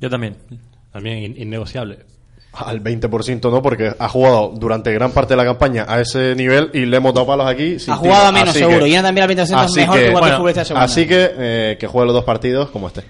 Yo 0.01 0.09
también. 0.09 0.37
También 0.93 1.19
in- 1.19 1.43
innegociable. 1.43 1.99
Al 2.67 2.83
20% 2.83 3.51
no, 3.51 3.63
porque 3.63 3.93
ha 3.99 4.09
jugado 4.09 4.53
durante 4.55 4.93
gran 4.93 5.13
parte 5.13 5.35
de 5.35 5.37
la 5.39 5.45
campaña 5.45 5.85
a 5.89 6.01
ese 6.01 6.35
nivel 6.35 6.71
y 6.75 6.87
le 6.87 6.97
hemos 6.97 7.15
dado 7.15 7.27
palos 7.27 7.47
aquí. 7.47 7.79
sin 7.79 7.93
Ha 7.95 7.97
jugado 7.97 8.19
tiro. 8.21 8.29
a 8.29 8.33
menos, 8.33 8.49
Así 8.51 8.59
seguro. 8.59 8.81
que- 8.81 8.89
Y 8.89 8.95
también 9.03 9.23
al 9.23 9.29
20% 9.29 9.43
es 9.43 9.53
así 9.53 9.81
mejor 9.81 9.97
que 9.99 10.05
que- 10.07 10.13
cualquier 10.13 10.39
bueno, 10.41 10.65
segunda. 10.65 10.85
Así 10.85 11.07
que 11.07 11.31
eh, 11.39 11.77
que 11.79 11.87
juegue 11.87 12.07
los 12.07 12.15
dos 12.15 12.25
partidos 12.25 12.71
como 12.71 12.89
esté. 12.89 13.03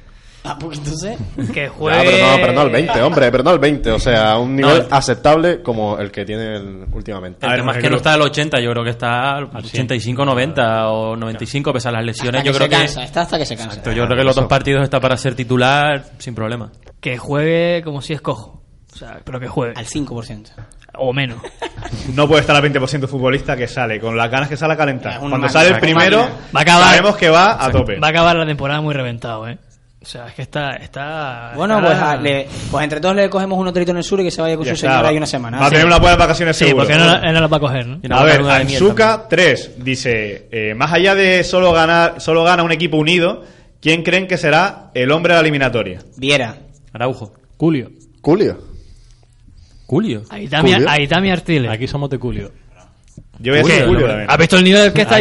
Ah, 0.44 0.56
pues 0.58 0.78
entonces... 0.78 1.18
Que 1.52 1.66
Ah, 1.66 1.70
juegue... 1.76 1.98
pero 2.04 2.26
no, 2.26 2.36
pero 2.40 2.52
no 2.52 2.60
al 2.62 2.70
20, 2.70 3.02
hombre, 3.02 3.30
pero 3.30 3.42
no 3.42 3.50
al 3.50 3.58
20. 3.58 3.90
O 3.90 3.98
sea, 3.98 4.32
a 4.32 4.38
un 4.38 4.54
nivel 4.56 4.86
No. 4.88 4.96
aceptable 4.96 5.62
como 5.62 5.98
el 5.98 6.10
que 6.10 6.24
tiene 6.24 6.56
el- 6.56 6.86
últimamente. 6.92 7.44
El 7.44 7.52
ver, 7.52 7.62
Jorge 7.64 7.80
que 7.82 7.90
no 7.90 7.96
está 7.96 8.14
al 8.14 8.22
80, 8.22 8.60
yo 8.60 8.70
creo 8.70 8.84
que 8.84 8.90
está 8.90 9.36
al 9.36 9.44
85, 9.54 10.24
90 10.24 10.88
o 10.90 11.16
95, 11.16 11.72
pese 11.72 11.88
a 11.88 11.92
las 11.92 12.04
lesiones. 12.04 12.38
Hasta 12.40 12.46
Yo 12.46 12.52
que 12.52 12.56
creo 12.58 12.66
se 12.66 12.70
que. 12.70 12.76
cansa, 12.76 13.04
está 13.04 13.20
hasta 13.22 13.38
que 13.38 13.46
se 13.46 13.56
cansa. 13.56 13.82
Yo 13.92 14.04
creo 14.06 14.16
que 14.16 14.24
los 14.24 14.36
dos 14.36 14.46
partidos 14.46 14.84
está 14.84 15.00
para 15.00 15.16
ser 15.16 15.34
titular 15.34 16.04
sin 16.18 16.34
problema. 16.34 16.70
Que 17.00 17.18
juegue 17.18 17.82
como 17.84 18.00
si 18.00 18.12
es 18.14 18.20
cojo. 18.20 18.57
O 18.92 18.96
sea, 18.96 19.20
pero 19.24 19.38
que 19.40 19.48
juegue. 19.48 19.74
Al 19.76 19.86
5%. 19.86 20.46
O 20.94 21.12
menos. 21.12 21.38
No 22.14 22.26
puede 22.26 22.40
estar 22.40 22.56
al 22.56 22.62
20% 22.62 23.06
futbolista 23.06 23.56
que 23.56 23.68
sale, 23.68 24.00
con 24.00 24.16
las 24.16 24.30
ganas 24.30 24.48
que 24.48 24.56
sale 24.56 24.74
a 24.74 24.76
calentar. 24.76 25.12
Una 25.12 25.20
Cuando 25.20 25.38
máquina, 25.38 25.52
sale 25.52 25.66
el 25.68 25.72
una 25.74 25.80
primero. 25.80 26.18
Va 26.54 26.60
a 26.60 26.62
acabar- 26.62 26.88
sabemos 26.90 27.16
que 27.16 27.28
va 27.30 27.64
a 27.64 27.70
tope. 27.70 27.98
Va 27.98 28.08
a 28.08 28.10
acabar 28.10 28.36
la 28.36 28.46
temporada 28.46 28.80
muy 28.80 28.94
reventado, 28.94 29.46
¿eh? 29.48 29.58
O 30.02 30.04
sea, 30.04 30.26
es 30.26 30.34
que 30.34 30.42
está... 30.42 30.70
está 30.76 31.52
Bueno, 31.54 31.76
está- 31.78 31.86
pues, 31.88 31.98
a- 32.02 32.16
le- 32.16 32.48
pues 32.70 32.84
entre 32.84 33.00
todos 33.00 33.14
le 33.14 33.30
cogemos 33.30 33.58
un 33.58 33.68
hotelito 33.68 33.92
en 33.92 33.98
el 33.98 34.04
sur 34.04 34.20
y 34.20 34.24
que 34.24 34.30
se 34.30 34.40
vaya 34.42 34.56
con 34.56 34.64
Ya 34.64 34.72
su 34.72 34.74
está, 34.76 34.86
señora 34.88 35.02
va- 35.02 35.08
ahí 35.10 35.16
una 35.16 35.26
semana. 35.26 35.58
Va 35.60 35.66
a 35.66 35.70
tener 35.70 35.86
unas 35.86 36.00
buenas 36.00 36.18
vacaciones 36.18 36.56
Sí, 36.56 36.64
seguro. 36.66 36.86
porque 36.86 36.98
no, 36.98 37.14
él 37.14 37.32
no 37.34 37.40
la 37.40 37.46
va 37.46 37.56
a 37.56 37.60
coger, 37.60 37.86
una 37.86 38.16
A 38.18 38.24
ver, 38.24 38.40
Anzuka 38.42 39.26
3 39.28 39.72
dice, 39.84 40.48
eh, 40.50 40.74
más 40.74 40.92
allá 40.92 41.14
de 41.14 41.44
solo 41.44 41.72
ganar, 41.72 42.20
solo 42.20 42.42
gana 42.44 42.62
un 42.62 42.72
equipo 42.72 42.96
unido, 42.96 43.44
¿quién 43.80 44.02
creen 44.02 44.26
que 44.26 44.36
será 44.36 44.90
el 44.94 45.10
hombre 45.12 45.32
de 45.34 45.36
la 45.36 45.40
eliminatoria? 45.42 46.00
Viera. 46.16 46.56
Araujo. 46.92 47.32
Julio. 47.56 47.90
Julio. 48.22 48.58
Julio. 49.88 50.22
Aitami, 50.28 50.74
Julio. 50.74 50.86
Aitami 50.90 51.30
Artiles. 51.30 51.70
Aquí 51.70 51.86
somos 51.86 52.10
de 52.10 52.18
Julio. 52.18 52.52
Yo 53.40 53.52
voy 53.52 53.60
a 53.60 53.62
Julio, 53.62 53.74
decir 53.76 53.86
Julio 53.88 54.06
también. 54.08 54.30
¿Has 54.30 54.38
visto 54.38 54.56
el 54.56 54.64
nivel 54.64 54.92
que 54.92 55.02
está? 55.02 55.14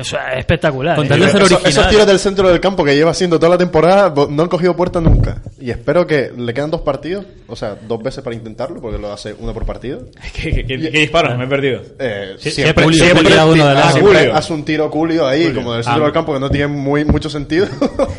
O 0.00 0.04
sea, 0.04 0.32
es 0.32 0.38
espectacular. 0.38 0.96
Con 0.96 1.04
¿eh? 1.06 1.08
tal 1.08 1.20
de 1.20 1.26
ser 1.28 1.42
Esos- 1.42 1.52
original. 1.52 1.70
esos 1.70 1.88
tiros 1.88 2.06
del 2.06 2.18
centro 2.18 2.48
del 2.48 2.60
campo 2.60 2.84
que 2.84 2.94
lleva 2.96 3.10
haciendo 3.10 3.38
toda 3.38 3.50
la 3.50 3.58
temporada 3.58 4.08
bo- 4.08 4.28
no 4.30 4.42
han 4.42 4.48
cogido 4.48 4.74
puerta 4.74 5.00
nunca. 5.00 5.42
Y 5.60 5.70
espero 5.70 6.06
que 6.06 6.32
le 6.36 6.54
quedan 6.54 6.70
dos 6.70 6.80
partidos, 6.80 7.26
o 7.46 7.56
sea, 7.56 7.76
dos 7.86 8.02
veces 8.02 8.22
para 8.24 8.34
intentarlo, 8.36 8.80
porque 8.80 8.98
lo 8.98 9.12
hace 9.12 9.34
uno 9.38 9.52
por 9.52 9.66
partido. 9.66 10.06
¿Qué, 10.34 10.50
qué, 10.52 10.64
qué- 10.66 10.90
qué 10.90 10.98
disparo? 10.98 11.36
Me 11.36 11.44
he 11.44 11.48
perdido. 11.48 11.82
Eh, 11.98 12.36
Sí, 12.38 12.50
siempre, 12.50 12.84
Julio, 12.84 13.04
siempre, 13.04 13.24
Julio, 13.28 13.46
uno 13.52 13.66
de 13.68 13.78
ah, 13.80 13.90
Julio. 14.00 14.34
hace 14.34 14.52
un 14.52 14.64
tiro 14.64 14.88
Julio 14.90 15.26
ahí, 15.26 15.52
como 15.52 15.74
del 15.74 15.84
centro 15.84 16.02
Ah. 16.02 16.06
del 16.06 16.12
campo, 16.14 16.32
que 16.34 16.40
no 16.40 16.48
tiene 16.50 16.68
muy 16.68 17.04
mucho 17.04 17.28
sentido. 17.28 17.66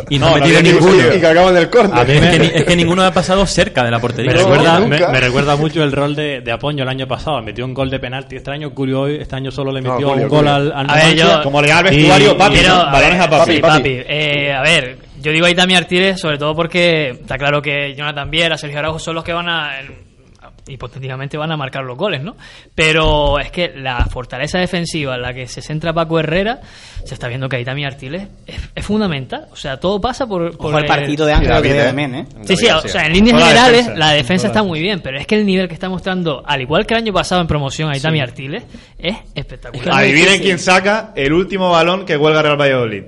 Y 0.09 0.19
no, 0.19 0.27
No, 0.29 0.35
ha 0.35 0.37
no 0.39 0.43
metido 0.45 0.59
había 0.59 0.71
ninguno. 0.73 0.91
Julio. 0.93 1.15
y 1.15 1.19
que 1.19 1.27
acaba 1.27 1.49
en 1.49 1.57
el 1.57 1.69
córner. 1.69 1.97
A 1.97 2.01
Es 2.03 2.21
me- 2.21 2.31
que, 2.31 2.39
ni- 2.39 2.51
es 2.53 2.63
que 2.65 2.75
ninguno 2.75 3.03
ha 3.03 3.11
pasado 3.11 3.45
cerca 3.45 3.83
de 3.83 3.91
la 3.91 3.99
portería. 3.99 4.31
Me, 4.33 4.37
No, 4.37 4.43
recuerda, 4.49 4.79
nunca. 4.79 5.07
me, 5.07 5.13
me 5.13 5.19
recuerda 5.21 5.55
mucho 5.55 5.83
el 5.83 5.91
rol 5.91 6.15
de, 6.15 6.41
de 6.41 6.51
Apoño 6.51 6.83
el 6.83 6.89
año 6.89 7.07
pasado. 7.07 7.41
Metió 7.41 7.65
un 7.65 7.73
gol 7.73 7.89
de 7.89 7.99
penalti 7.99 8.35
este 8.35 8.51
año. 8.51 8.71
Julio 8.75 9.01
hoy, 9.01 9.15
este 9.21 9.35
año 9.39 9.51
solo 9.51 9.71
le 9.71 9.81
No, 9.81 9.93
metió 9.93 10.09
Julio, 10.09 10.23
un 10.23 10.29
gol 10.29 10.47
al, 10.47 10.71
al 10.71 10.89
A 10.89 10.93
ver, 10.95 11.03
Numancia. 11.03 11.37
yo- 11.37 11.43
Como 11.43 11.61
le 11.61 11.67
da 11.67 11.77
al 11.79 11.93
Y- 11.93 11.97
vestuario, 11.97 12.37
papi, 12.37 12.53
Quiero- 12.55 12.75
¿no? 12.75 12.91
Balones 12.91 13.19
a 13.21 13.29
papi. 13.29 13.51
Sí, 13.55 13.59
papi. 13.59 13.89
Eh, 14.07 14.53
a 14.53 14.61
ver, 14.61 14.97
yo 15.21 15.31
digo 15.31 15.45
Aitami 15.45 15.75
Artiles 15.75 16.19
sobre 16.19 16.37
todo 16.37 16.55
porque 16.55 17.09
está 17.09 17.37
claro 17.37 17.61
que 17.61 17.93
Jonathan 17.95 18.29
Viera, 18.29 18.57
Sergio 18.57 18.79
Araujo 18.79 18.99
son 18.99 19.15
los 19.15 19.23
que 19.23 19.33
van 19.33 19.49
a 19.49 19.71
hipotéticamente 20.67 21.37
van 21.37 21.51
a 21.51 21.57
marcar 21.57 21.83
los 21.83 21.97
goles, 21.97 22.21
¿no? 22.23 22.35
Pero 22.75 23.39
es 23.39 23.51
que 23.51 23.73
la 23.75 24.05
fortaleza 24.05 24.59
defensiva 24.59 25.15
en 25.15 25.21
la 25.21 25.33
que 25.33 25.47
se 25.47 25.61
centra 25.61 25.93
Paco 25.93 26.19
Herrera, 26.19 26.59
se 27.03 27.13
está 27.13 27.27
viendo 27.27 27.47
que 27.49 27.55
Aitami 27.57 27.85
Artiles 27.85 28.27
es, 28.45 28.57
es 28.75 28.85
fundamental. 28.85 29.47
O 29.51 29.55
sea, 29.55 29.77
todo 29.79 29.99
pasa 29.99 30.27
por, 30.27 30.43
el 30.43 30.85
partido 30.85 31.25
de 31.25 31.33
Ángel 31.33 31.49
David, 31.49 31.71
¿eh? 31.71 31.83
también, 31.85 32.15
¿eh? 32.15 32.25
Sí, 32.43 32.55
sí, 32.57 32.67
o 32.67 32.81
sea, 32.87 33.05
en 33.05 33.13
líneas 33.13 33.37
Toda 33.39 33.45
la 33.45 33.47
generales 33.49 33.85
defensa. 33.85 33.99
la 33.99 34.11
defensa 34.13 34.47
Toda. 34.47 34.59
está 34.59 34.67
muy 34.67 34.79
bien, 34.81 34.99
pero 35.01 35.17
es 35.19 35.25
que 35.27 35.35
el 35.35 35.45
nivel 35.45 35.67
que 35.67 35.73
está 35.73 35.89
mostrando, 35.89 36.43
al 36.45 36.61
igual 36.61 36.85
que 36.85 36.93
el 36.93 36.99
año 37.01 37.13
pasado 37.13 37.41
en 37.41 37.47
promoción 37.47 37.89
Aitami 37.91 38.19
Artiles, 38.21 38.63
es 38.97 39.15
espectacular. 39.35 39.87
Es 39.87 39.93
que 39.93 39.97
Adivinen 39.97 40.41
quién 40.41 40.59
saca 40.59 41.13
el 41.15 41.33
último 41.33 41.71
balón 41.71 42.05
que 42.05 42.17
cuelga 42.17 42.41
Real 42.41 42.59
Valladolid. 42.59 43.03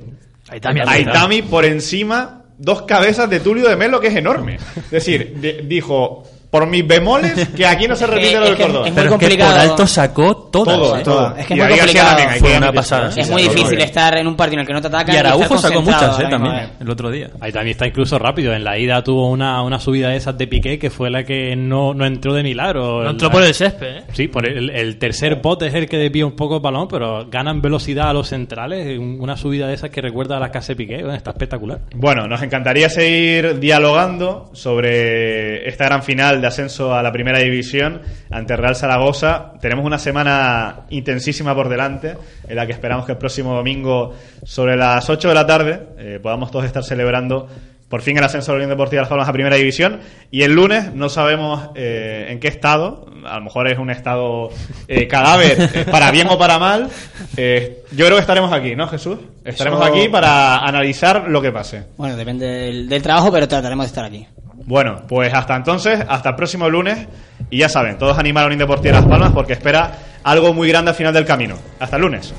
Aitami 0.50 0.80
Artiles. 0.82 1.08
Aitami 1.08 1.42
por 1.44 1.66
encima, 1.66 2.44
dos 2.58 2.84
cabezas 2.84 3.30
de 3.30 3.40
Tulio 3.40 3.70
de 3.70 3.76
Melo, 3.76 4.00
que 4.00 4.08
es 4.08 4.16
enorme. 4.16 4.56
Es 4.76 4.92
decir, 4.92 5.36
de- 5.38 5.62
dijo, 5.66 6.24
por 6.52 6.68
mis 6.68 6.86
bemoles, 6.86 7.48
que 7.56 7.66
aquí 7.66 7.88
no 7.88 7.96
se 7.96 8.06
repite 8.06 8.38
lo 8.38 8.46
del 8.46 8.56
que- 8.58 8.64
Córdoba. 8.64 8.88
es 8.88 8.92
muy 8.94 8.96
Pero 8.96 9.02
es 9.02 9.04
que 9.06 9.26
complicado. 9.26 9.52
por 9.52 9.60
alto 9.62 9.88
sacó 9.88 10.36
todas. 10.52 10.76
Todo, 10.78 10.98
¿eh? 10.98 11.02
todo. 11.04 11.36
Es 11.38 11.48
que 11.48 11.56
Y 11.56 11.60
es 11.60 11.64
muy 11.64 11.72
ahí 11.74 11.80
García 11.80 12.02
complicado. 12.04 12.18
también, 12.18 12.40
Fue 12.42 12.52
que 12.52 12.58
una 12.58 12.74
pasada, 12.74 13.08
es 13.16 13.26
sí, 13.26 13.32
muy 13.32 13.42
difícil 13.44 13.82
estar 13.82 14.18
en 14.18 14.28
un 14.28 14.36
partido 14.36 14.56
en 14.56 14.60
el 14.62 14.68
que 14.68 14.74
no 14.74 14.82
te 14.82 14.88
atacan 14.88 15.16
Y 15.16 15.18
Araujo 15.18 15.58
sacó 15.58 15.82
muchas, 15.82 16.20
¿eh? 16.20 16.24
misma 16.26 16.30
También, 16.30 16.70
el 16.80 16.90
otro 16.90 17.10
día. 17.10 17.30
Ahí 17.40 17.52
también 17.54 17.72
está 17.72 17.88
incluso 17.88 18.20
rápido. 18.20 18.54
En 18.54 18.64
la 18.66 18.78
ida 18.78 19.02
tuvo 19.04 19.30
una, 19.30 19.62
una 19.64 19.80
subida 19.80 20.10
de 20.10 20.18
esas 20.18 20.38
de 20.38 20.46
Piqué 20.48 20.78
que 20.78 20.90
fue 20.90 21.10
la 21.10 21.24
que 21.24 21.56
no, 21.56 21.94
no 21.94 22.06
entró 22.06 22.34
de 22.34 22.44
milagro. 22.44 23.02
No 23.04 23.12
entró 23.12 23.30
La- 23.30 23.34
por 23.34 23.44
el 23.44 23.54
césped, 23.54 23.88
¿eh? 24.00 24.04
Sí, 24.12 24.28
por 24.28 24.46
el, 24.46 24.70
el 24.72 24.98
tercer 24.98 25.36
bote 25.42 25.68
es 25.68 25.74
el 25.74 25.88
que 25.88 25.96
desvía 25.98 26.26
un 26.26 26.36
poco 26.36 26.58
el 26.58 26.62
balón, 26.62 26.90
pero 26.90 27.28
ganan 27.30 27.62
velocidad 27.62 28.10
a 28.10 28.14
los 28.14 28.28
centrales. 28.28 29.00
un- 29.00 29.20
Una 29.22 29.38
subida 29.38 29.68
de 29.70 29.76
esas 29.76 29.90
que 29.90 30.02
recuerda 30.02 30.36
a 30.36 30.40
la 30.42 30.52
casa 30.52 30.74
de 30.74 30.76
Piqué. 30.76 30.98
Bueno, 30.98 31.16
está 31.16 31.32
espectacular. 31.32 31.80
Bueno, 31.96 32.28
nos 32.28 32.42
encantaría 32.42 32.90
seguir 32.90 33.58
dialogando 33.60 34.50
sobre 34.54 35.68
esta 35.70 35.86
gran 35.86 36.04
final 36.04 36.41
de 36.42 36.48
ascenso 36.48 36.94
a 36.94 37.02
la 37.04 37.12
primera 37.12 37.40
división 37.40 38.02
ante 38.30 38.56
Real 38.58 38.76
Zaragoza. 38.76 39.54
Tenemos 39.62 39.86
una 39.86 39.98
semana 40.00 40.82
intensísima 40.90 41.54
por 41.56 41.70
delante, 41.70 42.16
en 42.48 42.56
la 42.56 42.66
que 42.66 42.74
esperamos 42.74 43.06
que 43.06 43.14
el 43.14 43.18
próximo 43.18 43.54
domingo, 43.56 44.14
sobre 44.44 44.76
las 44.76 45.10
8 45.10 45.28
de 45.30 45.34
la 45.36 45.46
tarde, 45.46 45.80
eh, 45.98 46.20
podamos 46.22 46.52
todos 46.52 46.66
estar 46.66 46.84
celebrando 46.84 47.48
por 47.90 48.02
fin 48.02 48.18
el 48.18 48.24
ascenso 48.24 48.54
de 48.54 48.58
la 48.60 48.64
Unión 48.64 48.70
Deportiva 48.78 49.00
de 49.00 49.02
Las 49.02 49.10
Palmas 49.10 49.28
a 49.28 49.34
primera 49.34 49.58
división. 49.58 50.00
Y 50.32 50.44
el 50.44 50.54
lunes 50.54 50.94
no 50.94 51.10
sabemos 51.10 51.72
eh, 51.76 52.28
en 52.30 52.40
qué 52.40 52.48
estado, 52.48 53.06
a 53.26 53.36
lo 53.36 53.42
mejor 53.44 53.68
es 53.68 53.78
un 53.78 53.90
estado 53.92 54.50
eh, 54.88 55.08
cadáver, 55.10 55.58
eh, 55.74 55.86
para 55.92 56.10
bien 56.10 56.28
o 56.30 56.38
para 56.38 56.58
mal. 56.58 56.88
Eh, 57.36 57.84
yo 57.92 58.06
creo 58.06 58.16
que 58.16 58.22
estaremos 58.22 58.54
aquí, 58.54 58.78
¿no, 58.78 58.88
Jesús? 58.88 59.18
Estaremos 59.44 59.82
Eso- 59.82 59.94
aquí 59.94 60.08
para 60.08 60.60
analizar 60.60 61.26
lo 61.28 61.42
que 61.42 61.52
pase. 61.52 61.84
Bueno, 61.98 62.16
depende 62.16 62.46
del, 62.46 62.88
del 62.88 63.02
trabajo, 63.02 63.30
pero 63.30 63.46
trataremos 63.50 63.86
de 63.86 63.88
estar 63.88 64.06
aquí. 64.06 64.26
Bueno, 64.72 65.02
pues 65.06 65.34
hasta 65.34 65.58
entonces, 65.58 66.00
hasta 66.08 66.30
el 66.30 66.36
próximo 66.36 66.70
lunes. 66.70 67.06
Y 67.50 67.58
ya 67.58 67.68
saben, 67.68 67.98
todos 67.98 68.18
animar 68.18 68.44
a 68.44 68.46
la 68.46 68.54
Unión 68.54 68.60
Deportiva 68.60 68.96
de 68.96 69.02
Las 69.02 69.10
Palmas 69.10 69.34
porque 69.34 69.52
espera 69.52 69.92
algo 70.24 70.54
muy 70.54 70.70
grande 70.70 70.92
al 70.92 70.96
final 70.96 71.14
del 71.14 71.26
camino. 71.26 71.58
Hasta 71.78 71.98
el 71.98 72.04
lunes. 72.04 72.34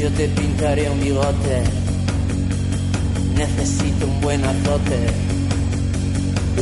Yo 0.00 0.08
te 0.10 0.28
pintaré 0.28 0.88
un 0.88 1.00
bigote. 1.00 1.64
Necesito 3.36 4.06
un 4.06 4.20
buen 4.20 4.44
azote. 4.44 4.98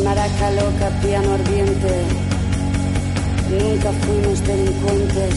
Maraca 0.02 0.50
loca, 0.52 0.88
piano 1.02 1.34
ardiente. 1.34 1.92
Nunca 3.50 3.92
fuimos 3.92 4.46
delincuentes. 4.46 5.34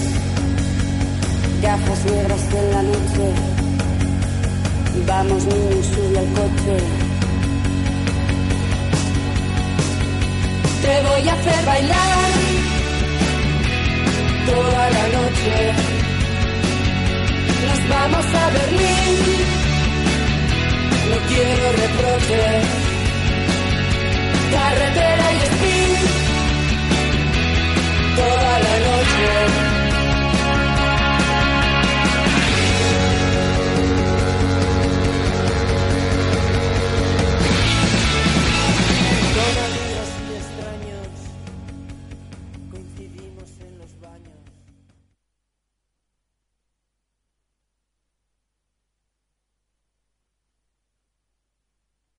Gafas 1.62 2.06
negras 2.06 2.42
en 2.60 2.72
la 2.72 2.84
noche. 2.84 3.26
Vamos 5.06 5.44
niños, 5.44 5.86
sube 5.88 6.20
al 6.20 6.28
coche. 6.40 6.78
Te 10.82 11.02
voy 11.08 11.28
a 11.28 11.34
hacer 11.34 11.66
bailar 11.66 12.32
toda 14.46 14.90
la 14.90 15.08
noche. 15.18 16.09
Vamos 17.90 18.26
a 18.26 18.50
Berlín. 18.52 19.40
No 21.10 21.18
quiero 21.28 21.72
reproches. 21.72 22.66
Carretera 24.52 25.34
y 25.34 25.40
spin. 25.50 25.92
Toda 28.16 28.60
la 28.60 28.76
noche. 28.88 29.69